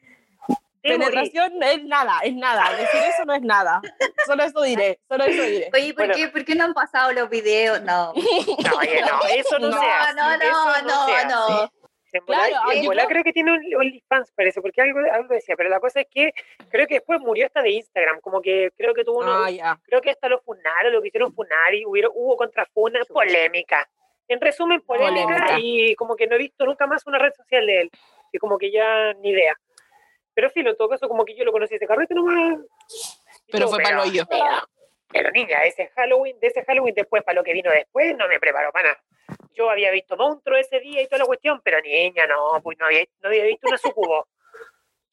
Te 0.82 0.98
morí. 0.98 1.10
penetración 1.12 1.62
es 1.62 1.84
nada, 1.84 2.20
es 2.22 2.34
nada. 2.34 2.76
Decir 2.76 3.00
eso 3.08 3.24
no 3.24 3.32
es 3.34 3.42
nada. 3.42 3.80
Solo 4.26 4.42
eso 4.44 4.60
diré, 4.62 5.00
solo 5.08 5.24
eso 5.24 5.42
diré. 5.44 5.70
Oye, 5.72 5.94
¿por, 5.94 6.06
Bueno. 6.08 6.14
qué, 6.14 6.28
¿por 6.28 6.44
qué 6.44 6.54
no 6.54 6.64
han 6.64 6.74
pasado 6.74 7.12
los 7.12 7.30
videos? 7.30 7.80
No. 7.82 8.12
No, 8.12 8.76
oye, 8.78 9.00
no, 9.00 9.20
eso 9.34 9.58
no, 9.58 9.68
No, 9.70 9.80
se 9.80 9.86
hace. 9.88 10.14
no, 10.14 10.36
no, 10.36 10.42
eso 10.42 10.82
no, 10.84 11.06
se 11.06 11.26
no. 11.26 11.72
En 12.12 12.24
bola- 12.26 12.46
Claro, 12.48 12.72
en 12.72 12.82
yo 12.82 12.88
bola 12.90 13.02
creo- 13.06 13.08
creo 13.08 13.24
que 13.24 13.32
tiene 13.32 13.52
un 13.52 13.74
OnlyFans, 13.74 14.32
parece, 14.32 14.60
porque 14.60 14.82
algo, 14.82 15.00
algo 15.10 15.32
decía, 15.34 15.56
pero 15.56 15.68
la 15.70 15.80
cosa 15.80 16.00
es 16.02 16.06
que 16.10 16.32
creo 16.68 16.86
que 16.86 16.94
después 16.94 17.20
murió 17.20 17.46
hasta 17.46 17.62
de 17.62 17.70
Instagram, 17.70 18.20
como 18.20 18.42
que 18.42 18.70
creo 18.76 18.92
que 18.94 19.04
tuvo 19.04 19.20
uno, 19.20 19.32
Ah, 19.32 19.78
creo 19.84 20.00
que 20.02 20.10
hasta 20.10 20.28
lo 20.28 20.40
funaron, 20.40 20.92
lo 20.92 21.00
quisieron 21.02 21.32
funar 21.34 21.74
y 21.74 21.86
hubo, 21.86 21.96
hubo 22.14 22.36
contrafuna, 22.36 23.00
polémica. 23.08 23.88
En 24.28 24.40
resumen, 24.40 24.80
polémica, 24.82 25.26
Polémica. 25.26 25.56
y 25.58 25.94
como 25.96 26.14
que 26.16 26.26
no 26.26 26.36
he 26.36 26.38
visto 26.38 26.64
nunca 26.66 26.86
más 26.86 27.06
una 27.06 27.18
red 27.18 27.32
social 27.32 27.66
de 27.66 27.80
él, 27.82 27.90
y 28.30 28.38
como 28.38 28.58
que 28.58 28.70
ya 28.70 29.14
ni 29.14 29.30
idea. 29.30 29.54
Pero 30.34 30.48
sí, 30.50 30.60
en 30.60 30.76
todo 30.76 30.88
caso, 30.88 31.08
como 31.08 31.24
que 31.24 31.34
yo 31.34 31.44
lo 31.44 31.52
conocí 31.52 31.74
ese 31.74 31.86
carrete 31.86 32.14
nomás. 32.14 32.58
Pero 33.50 33.68
fue 33.68 33.82
pa'l 33.82 33.98
hoyo. 33.98 34.24
Pero, 34.28 34.44
pero, 35.10 35.30
niña, 35.32 35.62
ese 35.64 35.88
Halloween, 35.96 36.38
de 36.40 36.46
ese 36.46 36.64
Halloween 36.64 36.94
después, 36.94 37.22
para 37.22 37.36
lo 37.36 37.44
que 37.44 37.52
vino 37.52 37.70
después, 37.70 38.16
no 38.16 38.28
me 38.28 38.38
preparó 38.40 38.72
para 38.72 38.88
nada. 38.90 39.02
Yo 39.54 39.70
había 39.70 39.90
visto 39.90 40.16
monstruo 40.16 40.56
ese 40.56 40.80
día 40.80 41.02
y 41.02 41.06
toda 41.06 41.18
la 41.20 41.26
cuestión, 41.26 41.60
pero 41.64 41.80
niña, 41.80 42.26
no, 42.26 42.60
pues 42.62 42.78
no 42.78 42.86
había, 42.86 43.04
no 43.20 43.28
había 43.28 43.44
visto 43.44 43.68
una 43.68 43.78
sucubo 43.78 44.28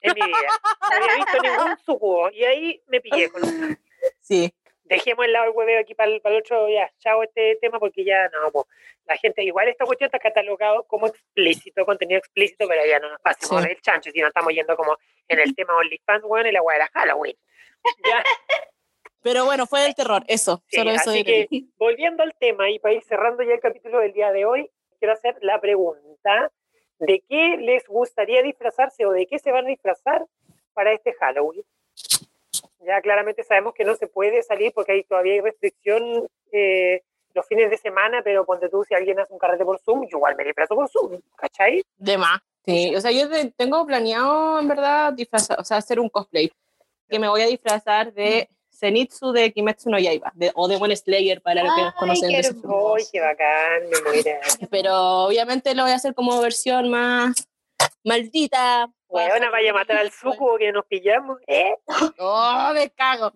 en 0.02 0.14
mi 0.14 0.22
vida. 0.26 0.50
No 0.90 0.96
había 0.96 1.16
visto 1.16 1.42
ningún 1.42 1.78
sucubo. 1.86 2.30
Y 2.32 2.44
ahí 2.44 2.82
me 2.88 3.02
pillé 3.02 3.30
con 3.30 3.44
un 3.44 3.78
Sí. 4.22 4.54
dejemos 4.84 5.26
el 5.26 5.34
lado 5.34 5.46
el 5.46 5.52
hueveo 5.52 5.80
aquí 5.82 5.94
para 5.94 6.10
el, 6.12 6.22
para 6.22 6.36
el 6.36 6.42
otro, 6.42 6.70
ya, 6.70 6.90
chao 7.00 7.22
este 7.24 7.58
tema, 7.62 7.80
porque 7.80 8.04
ya 8.06 8.30
no, 8.30 8.52
pues, 8.52 8.66
la 9.06 9.18
gente, 9.18 9.44
igual 9.44 9.68
esta 9.68 9.86
cuestión 9.86 10.08
está 10.08 10.20
catalogado 10.20 10.84
como 10.88 11.08
explícito, 11.08 11.86
contenido 11.86 12.20
explícito, 12.20 12.68
pero 12.68 12.86
ya 12.86 13.00
no 13.00 13.10
nos 13.10 13.20
pasemos 13.22 13.62
Sí. 13.62 13.68
del 13.68 13.82
chancho, 13.82 14.10
si 14.12 14.20
no 14.22 14.28
estamos 14.28 14.54
yendo 14.54 14.76
como 14.78 14.98
en 15.28 15.40
el 15.40 15.54
tema 15.56 15.76
OnlyFans, 15.78 16.24
bueno, 16.24 16.48
y 16.50 16.52
la 16.54 16.62
hueá 16.62 16.78
de 16.78 16.84
la 16.86 16.90
Halloween. 16.94 17.36
Ya, 18.06 18.24
Pero 19.22 19.46
bueno, 19.46 19.66
fue 19.68 19.82
del 19.82 19.96
terror, 19.96 20.24
eso. 20.28 20.62
sí, 20.68 20.78
solo 20.78 20.92
eso 20.92 21.10
así 21.10 21.24
que, 21.24 21.48
volviendo 21.78 22.24
al 22.24 22.34
tema 22.40 22.70
y 22.70 22.80
para 22.80 22.94
ir 22.96 23.04
cerrando 23.04 23.44
ya 23.44 23.54
el 23.54 23.60
capítulo 23.60 24.00
del 24.00 24.14
día 24.14 24.32
de 24.32 24.46
hoy, 24.46 24.70
quiero 25.00 25.14
hacer 25.14 25.38
la 25.42 25.60
pregunta 25.60 26.52
de 27.00 27.24
qué 27.28 27.58
les 27.58 27.86
gustaría 27.88 28.42
disfrazarse 28.44 29.06
o 29.06 29.12
de 29.12 29.26
qué 29.28 29.40
se 29.40 29.52
van 29.52 29.66
a 29.66 29.70
disfrazar 29.70 30.26
para 30.74 30.92
este 30.94 31.14
Halloween. 31.14 31.64
Ya 32.86 33.02
claramente 33.02 33.44
sabemos 33.44 33.74
que 33.74 33.84
no 33.84 33.96
se 33.96 34.08
puede 34.08 34.42
salir 34.44 34.72
porque 34.74 34.94
hay, 34.94 35.04
todavía 35.04 35.34
hay 35.34 35.42
restricción 35.42 36.28
eh, 36.52 37.02
los 37.34 37.46
fines 37.48 37.70
de 37.70 37.78
semana, 37.78 38.22
pero 38.24 38.46
ponte 38.46 38.70
tú, 38.70 38.84
si 38.84 38.94
alguien 38.96 39.20
hace 39.20 39.34
un 39.34 39.40
carrete 39.40 39.66
por 39.66 39.80
Zoom, 39.80 40.04
yo 40.10 40.18
igual 40.18 40.36
me 40.36 40.44
disfrazo 40.46 40.76
por 40.76 40.90
Zoom, 40.90 41.20
¿cachai? 41.36 41.84
De 41.98 42.18
más. 42.18 42.40
Sí, 42.66 42.96
o 42.96 43.02
sea, 43.02 43.12
yo 43.12 43.30
te- 43.30 43.52
tengo 43.52 43.86
planeado, 43.86 44.60
en 44.60 44.68
verdad, 44.68 45.14
disfrazar, 45.14 45.60
o 45.60 45.64
sea, 45.64 45.78
hacer 45.78 46.00
un 46.00 46.10
cosplay. 46.10 46.52
Que 47.08 47.20
me 47.20 47.28
voy 47.28 47.42
a 47.42 47.48
disfrazar 47.48 48.14
de 48.14 48.48
Zenitsu 48.80 49.32
de 49.32 49.52
Kimetsu 49.52 49.90
no 49.90 50.00
Yaiba, 50.00 50.32
de, 50.36 50.52
o 50.56 50.68
de 50.68 50.78
One 50.78 50.96
Slayer 50.96 51.42
para 51.42 51.64
los 51.64 51.76
que 51.76 51.82
nos 51.82 51.94
conocen 51.96 52.30
qué 52.30 52.38
hermoso. 52.40 52.96
¡Ay, 52.96 53.04
qué 53.12 53.20
bacán! 53.20 53.90
Me 53.90 54.02
muero. 54.10 54.40
Pero 54.72 54.94
obviamente 55.26 55.76
lo 55.76 55.84
voy 55.84 55.92
a 55.92 55.96
hacer 55.96 56.14
como 56.14 56.40
versión 56.42 56.90
más 56.90 57.36
maldita. 58.04 58.90
Weona, 59.08 59.50
vaya 59.50 59.72
a 59.72 59.74
matar 59.74 59.98
al 59.98 60.12
suco 60.12 60.58
que 60.58 60.72
nos 60.72 60.86
pillamos, 60.86 61.40
¿eh? 61.48 61.76
Oh, 62.20 62.72
me 62.74 62.90
cago. 62.92 63.34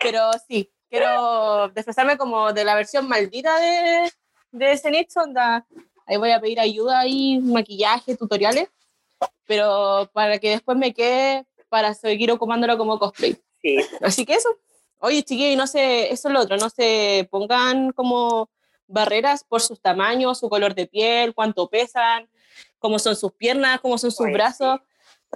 Pero 0.00 0.30
sí, 0.48 0.70
quiero 0.88 1.68
disfrazarme 1.68 2.16
como 2.16 2.52
de 2.52 2.64
la 2.64 2.74
versión 2.74 3.08
maldita 3.08 3.58
de, 3.58 4.10
de 4.52 4.78
Zenitsu, 4.78 5.20
onda. 5.20 5.66
Ahí 6.06 6.16
voy 6.16 6.30
a 6.30 6.40
pedir 6.40 6.60
ayuda 6.60 7.06
y 7.06 7.40
maquillaje, 7.40 8.16
tutoriales, 8.16 8.68
pero 9.46 10.08
para 10.12 10.38
que 10.38 10.50
después 10.50 10.78
me 10.78 10.94
quede 10.94 11.44
para 11.68 11.92
seguir 11.94 12.30
ocupándolo 12.30 12.78
como 12.78 12.98
cosplay. 12.98 13.36
Sí, 13.60 13.78
Así 14.00 14.24
que 14.24 14.34
eso. 14.34 14.48
Oye, 14.98 15.22
chiquillos, 15.22 15.52
y 15.52 15.56
no 15.56 15.66
se, 15.66 16.12
eso 16.12 16.28
es 16.28 16.34
lo 16.34 16.40
otro, 16.40 16.56
no 16.56 16.70
se 16.70 17.28
pongan 17.30 17.92
como 17.92 18.48
barreras 18.86 19.44
por 19.44 19.60
sus 19.60 19.80
tamaños, 19.80 20.38
su 20.38 20.48
color 20.48 20.74
de 20.74 20.86
piel, 20.86 21.34
cuánto 21.34 21.68
pesan, 21.68 22.28
cómo 22.78 22.98
son 22.98 23.14
sus 23.16 23.32
piernas, 23.32 23.80
cómo 23.80 23.98
son 23.98 24.10
sus 24.10 24.26
Oye, 24.26 24.32
brazos. 24.34 24.80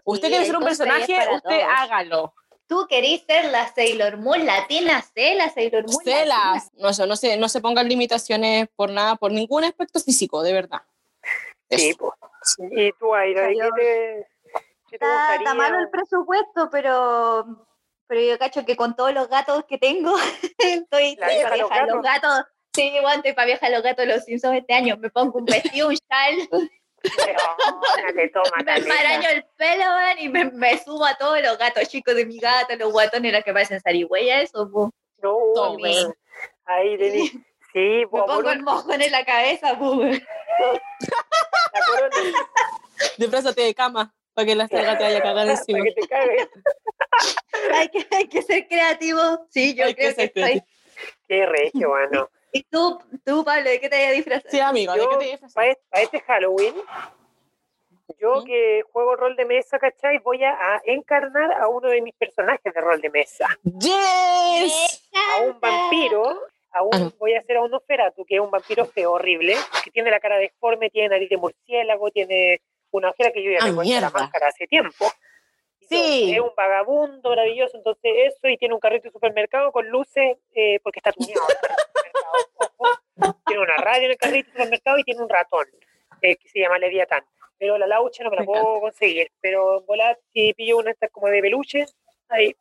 Usted 0.05 0.29
Sí, 0.29 0.33
quiere 0.33 0.47
ser 0.47 0.57
un 0.57 0.65
personaje, 0.65 1.15
usted 1.35 1.61
todos. 1.61 1.63
hágalo. 1.77 2.35
Tú 2.67 2.87
querís 2.89 3.23
ser 3.27 3.47
la 3.47 3.67
Sailor 3.75 4.17
Moon 4.19 4.47
latina, 4.47 5.03
sé 5.03 5.35
la 5.35 5.51
Sailor 5.53 5.83
Moon 5.89 6.05
latina. 6.05 6.63
No, 6.79 6.89
eso, 6.89 7.05
no, 7.07 7.17
se, 7.17 7.37
no 7.37 7.49
se 7.49 7.61
pongan 7.61 7.89
limitaciones 7.89 8.69
por 8.77 8.91
nada, 8.91 9.17
por 9.17 9.33
ningún 9.33 9.65
aspecto 9.65 9.99
físico, 10.01 10.43
de 10.43 10.53
verdad. 10.53 10.83
sí, 11.69 11.95
pues. 11.99 12.13
¿Y 12.71 12.93
tú, 12.93 13.13
Aira, 13.15 13.49
qué 13.49 13.55
te, 13.77 14.29
qué 14.89 14.99
te 14.99 15.05
Está, 15.05 15.07
gustaría? 15.09 15.39
está 15.39 15.55
malo 15.55 15.81
el 15.81 15.91
presupuesto, 15.91 16.71
pero, 16.71 17.67
pero 18.11 18.23
yo 18.23 18.37
cacho 18.41 18.67
que 18.67 18.75
con 18.75 18.97
todos 18.97 19.15
los 19.15 19.29
gatos 19.29 19.65
que 19.69 19.79
tengo, 19.79 20.13
estoy 20.59 21.15
La 21.15 21.29
vieja 21.29 21.57
los 21.57 21.71
vieja 21.71 21.87
los 21.87 22.03
gatos. 22.03 22.45
Sí, 22.75 22.89
igual 22.89 23.19
estoy 23.19 23.35
para 23.35 23.47
vieja 23.47 23.69
los 23.71 23.83
gatos 23.85 24.05
de 24.05 24.13
los 24.15 24.25
Simpsons 24.25 24.57
este 24.59 24.75
año. 24.75 24.97
Me 24.97 25.11
pongo 25.11 25.39
un 25.39 25.45
vestido, 25.45 25.87
un 25.89 25.97
chal, 25.97 26.49
me 28.65 28.77
enmaraño 28.77 29.29
el 29.31 29.45
pelo, 29.57 29.85
man, 29.85 30.19
y 30.19 30.29
me, 30.29 30.45
me 30.47 30.77
subo 30.83 31.07
a 31.07 31.15
todos 31.15 31.41
los 31.41 31.57
gatos 31.57 31.89
chicos 31.89 32.17
de 32.17 32.27
mi 32.27 32.39
gato, 32.41 32.75
los 32.77 32.91
guatones, 32.93 33.33
los 33.33 33.45
que 33.45 33.53
parecen 33.53 33.81
zarigüeya, 33.81 34.41
eso, 34.41 34.69
po. 34.69 34.91
No, 35.23 35.37
Tommy. 35.55 35.95
Ahí, 36.65 36.97
Denis. 36.97 37.31
Sí, 37.73 37.79
Me 37.79 38.07
po, 38.07 38.27
por 38.27 38.27
pongo 38.27 38.51
el 38.51 38.59
un- 38.59 38.65
mojón 38.65 39.01
en 39.01 39.13
la 39.13 39.25
cabeza, 39.25 39.79
po. 39.79 40.03
la 40.03 40.21
corona. 41.87 42.17
Disfrázate 43.19 43.63
de 43.63 43.75
cama 43.75 44.13
para 44.35 44.47
que 44.47 44.55
la 44.57 44.67
salga 44.67 44.99
te 44.99 45.05
vaya 45.05 45.19
a 45.19 45.23
cagar 45.23 45.49
encima. 45.49 45.79
Para 45.79 45.95
que 45.95 46.01
te 46.01 46.09
cague. 46.09 46.51
hay, 47.75 47.89
que, 47.89 48.07
hay 48.11 48.29
que 48.29 48.43
ser 48.43 48.67
creativo. 48.69 49.47
Sí, 49.51 49.75
yo 49.75 49.85
Hay 49.87 49.95
que 49.95 50.01
creo 50.13 50.15
que, 50.15 50.15
ser 50.15 50.33
estoy. 50.35 50.63
Qué 51.29 51.47
regio, 51.47 51.89
bueno. 51.91 52.29
¿Y 52.53 52.65
tú, 52.65 52.99
tú, 53.25 53.45
Pablo, 53.45 53.71
de 53.71 53.81
qué 53.81 53.89
te 53.89 53.97
hayas 53.97 54.17
disfrazado? 54.17 54.51
Sí, 54.51 54.59
amigo, 54.61 54.93
¿de 54.93 54.99
Yo, 54.99 55.09
qué 55.11 55.17
te 55.17 55.25
disfrazas? 55.31 55.55
para 55.55 56.03
este, 56.03 56.21
Halloween, 56.21 56.75
yo 58.19 58.43
¿Mm? 58.43 58.45
que 58.45 58.83
juego 58.93 59.15
rol 59.17 59.37
de 59.37 59.45
mesa, 59.45 59.79
¿cachai? 59.79 60.19
Voy 60.19 60.43
a, 60.43 60.51
a 60.51 60.81
encarnar 60.87 61.53
a 61.53 61.69
uno 61.69 61.89
de 61.89 62.03
mis 62.03 62.15
personajes 62.15 62.75
de 62.75 62.81
rol 62.81 63.01
de 63.01 63.11
mesa. 63.11 63.47
¡Yes! 63.63 65.09
A 65.15 65.43
un 65.43 65.61
vampiro, 65.61 66.41
a 66.73 66.83
un, 66.83 66.91
Ah, 66.93 67.11
voy 67.19 67.35
a 67.35 67.41
hacer 67.41 67.57
a 67.57 67.63
un 67.63 67.71
Nosferatu, 67.71 68.25
que 68.25 68.35
es 68.37 68.41
un 68.41 68.51
vampiro 68.51 68.85
feo, 68.87 69.13
horrible, 69.13 69.55
que 69.85 69.91
tiene 69.91 70.11
la 70.11 70.19
cara 70.21 70.37
deforme, 70.39 70.91
tiene 70.91 71.11
nariz 71.11 71.29
de 71.31 71.37
murciélago, 71.37 72.11
tiene 72.11 72.61
una 72.91 73.11
ojera 73.11 73.31
que 73.33 73.43
yo 73.45 73.53
ya 73.53 73.59
Ah, 73.61 73.67
tengo 73.67 73.83
en 73.83 74.01
la 74.01 74.11
máscara 74.11 74.49
hace 74.49 74.67
tiempo. 74.67 75.11
Sí. 75.97 76.33
Es 76.35 76.41
un 76.41 76.53
vagabundo 76.57 77.31
maravilloso, 77.31 77.77
entonces 77.77 78.13
eso, 78.27 78.49
y 78.49 78.57
tiene 78.57 78.75
un 78.75 78.81
carrito 78.81 79.05
de 79.09 79.13
supermercado 79.13 79.73
con 79.73 79.89
luces, 79.89 80.39
eh, 80.55 80.79
porque 80.83 81.01
está 81.01 81.13
tuneado. 81.13 81.43
Tiene 83.47 83.63
una 83.63 83.77
radio 83.77 84.05
en 84.07 84.11
el 84.13 84.17
carrito 84.17 84.47
de 84.49 84.53
supermercado 84.53 84.99
y 84.99 85.05
tiene 85.05 85.23
un 85.23 85.29
ratón, 85.29 85.67
eh, 86.23 86.37
que 86.37 86.49
se 86.49 86.61
llama 86.61 86.79
Leviatán. 86.79 87.25
Pero 87.59 87.77
la 87.77 87.87
laucha 87.87 88.25
no 88.25 88.31
me 88.31 88.37
la 88.37 88.43
Me 88.43 88.47
puedo 88.47 88.81
conseguir. 88.81 89.31
Pero 89.41 89.83
volar, 89.83 90.19
si 90.33 90.55
pillo 90.55 90.79
una 90.79 90.93
estas 90.93 91.11
como 91.11 91.29
de 91.29 91.41
peluche, 91.43 91.85
ahí. 92.29 92.55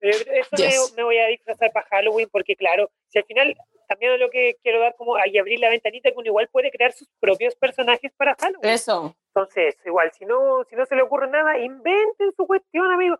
Pero 0.00 0.16
eso 0.16 0.48
me- 0.52 0.58
Yes. 0.58 0.94
me, 0.96 1.04
voy 1.04 1.18
a 1.18 1.26
disfrazar 1.26 1.70
para 1.72 1.86
Halloween, 1.88 2.28
porque 2.30 2.56
claro, 2.56 2.90
si 3.08 3.18
al 3.18 3.24
final 3.24 3.56
también 3.88 4.18
lo 4.18 4.28
que 4.30 4.56
quiero 4.62 4.80
dar 4.80 4.96
como 4.96 5.14
ahí 5.16 5.38
abrir 5.38 5.60
la 5.60 5.68
ventanita 5.68 6.10
que 6.10 6.16
uno 6.16 6.26
igual 6.26 6.48
puede 6.48 6.70
crear 6.72 6.92
sus 6.92 7.08
propios 7.20 7.54
personajes 7.54 8.12
para 8.16 8.34
Halloween. 8.34 8.68
Eso. 8.68 9.14
Entonces, 9.36 9.76
igual, 9.84 10.10
si 10.18 10.24
no, 10.24 10.64
si 10.64 10.74
no 10.76 10.86
se 10.86 10.96
le 10.96 11.02
ocurre 11.02 11.28
nada, 11.28 11.58
inventen 11.58 12.32
su 12.34 12.46
cuestión, 12.46 12.90
amigo. 12.90 13.18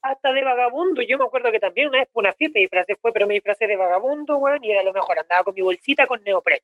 Hasta 0.00 0.32
de 0.32 0.42
vagabundo. 0.42 1.02
Yo 1.02 1.18
me 1.18 1.26
acuerdo 1.26 1.52
que 1.52 1.60
también 1.60 1.88
una 1.88 1.98
vez 1.98 2.08
fue 2.10 2.22
una 2.22 2.32
fiesta 2.32 2.58
y 2.58 2.62
disfrazé 2.62 2.96
fue, 2.96 3.12
pero 3.12 3.26
me 3.26 3.34
disfrazé 3.34 3.66
de 3.66 3.76
vagabundo, 3.76 4.38
weón, 4.38 4.64
y 4.64 4.70
era 4.70 4.82
lo 4.82 4.94
mejor. 4.94 5.18
Andaba 5.18 5.44
con 5.44 5.54
mi 5.54 5.60
bolsita 5.60 6.06
con 6.06 6.24
neopren 6.24 6.60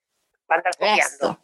para 0.46 0.60
andar 0.60 0.72
copiando. 0.78 1.38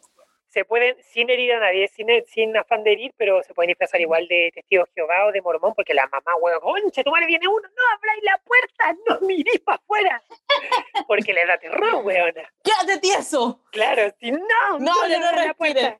Se 0.47 0.65
pueden, 0.65 0.97
sin 1.03 1.29
herir 1.29 1.53
a 1.53 1.59
nadie, 1.59 1.87
sin, 1.89 2.07
sin 2.25 2.57
afán 2.57 2.83
de 2.83 2.93
herir, 2.93 3.13
pero 3.15 3.43
se 3.43 3.53
pueden 3.53 3.67
disfrazar 3.67 4.01
igual 4.01 4.27
de 4.27 4.51
testigo 4.55 4.83
de 4.83 4.91
Jehová 4.95 5.27
o 5.27 5.31
de 5.31 5.43
mormón, 5.43 5.75
porque 5.75 5.93
la 5.93 6.07
mamá, 6.07 6.35
weón, 6.41 6.59
concha, 6.61 7.03
tu 7.03 7.11
madre 7.11 7.27
viene 7.27 7.47
uno, 7.47 7.61
no 7.61 7.83
abráis 7.95 8.23
la 8.23 8.39
puerta, 8.39 8.97
no 9.07 9.27
mirís 9.27 9.59
para 9.59 9.75
afuera. 9.77 10.23
Porque 11.07 11.31
le 11.31 11.45
da 11.45 11.57
terror, 11.57 12.03
weona. 12.03 12.51
¡Quédate 12.63 12.99
tieso! 12.99 13.61
Claro, 13.71 14.11
si 14.19 14.31
no, 14.31 14.79
No, 14.79 15.07
le 15.07 15.19
no 15.19 15.27
abran 15.27 15.47
la 15.47 15.53
puerta. 15.53 15.99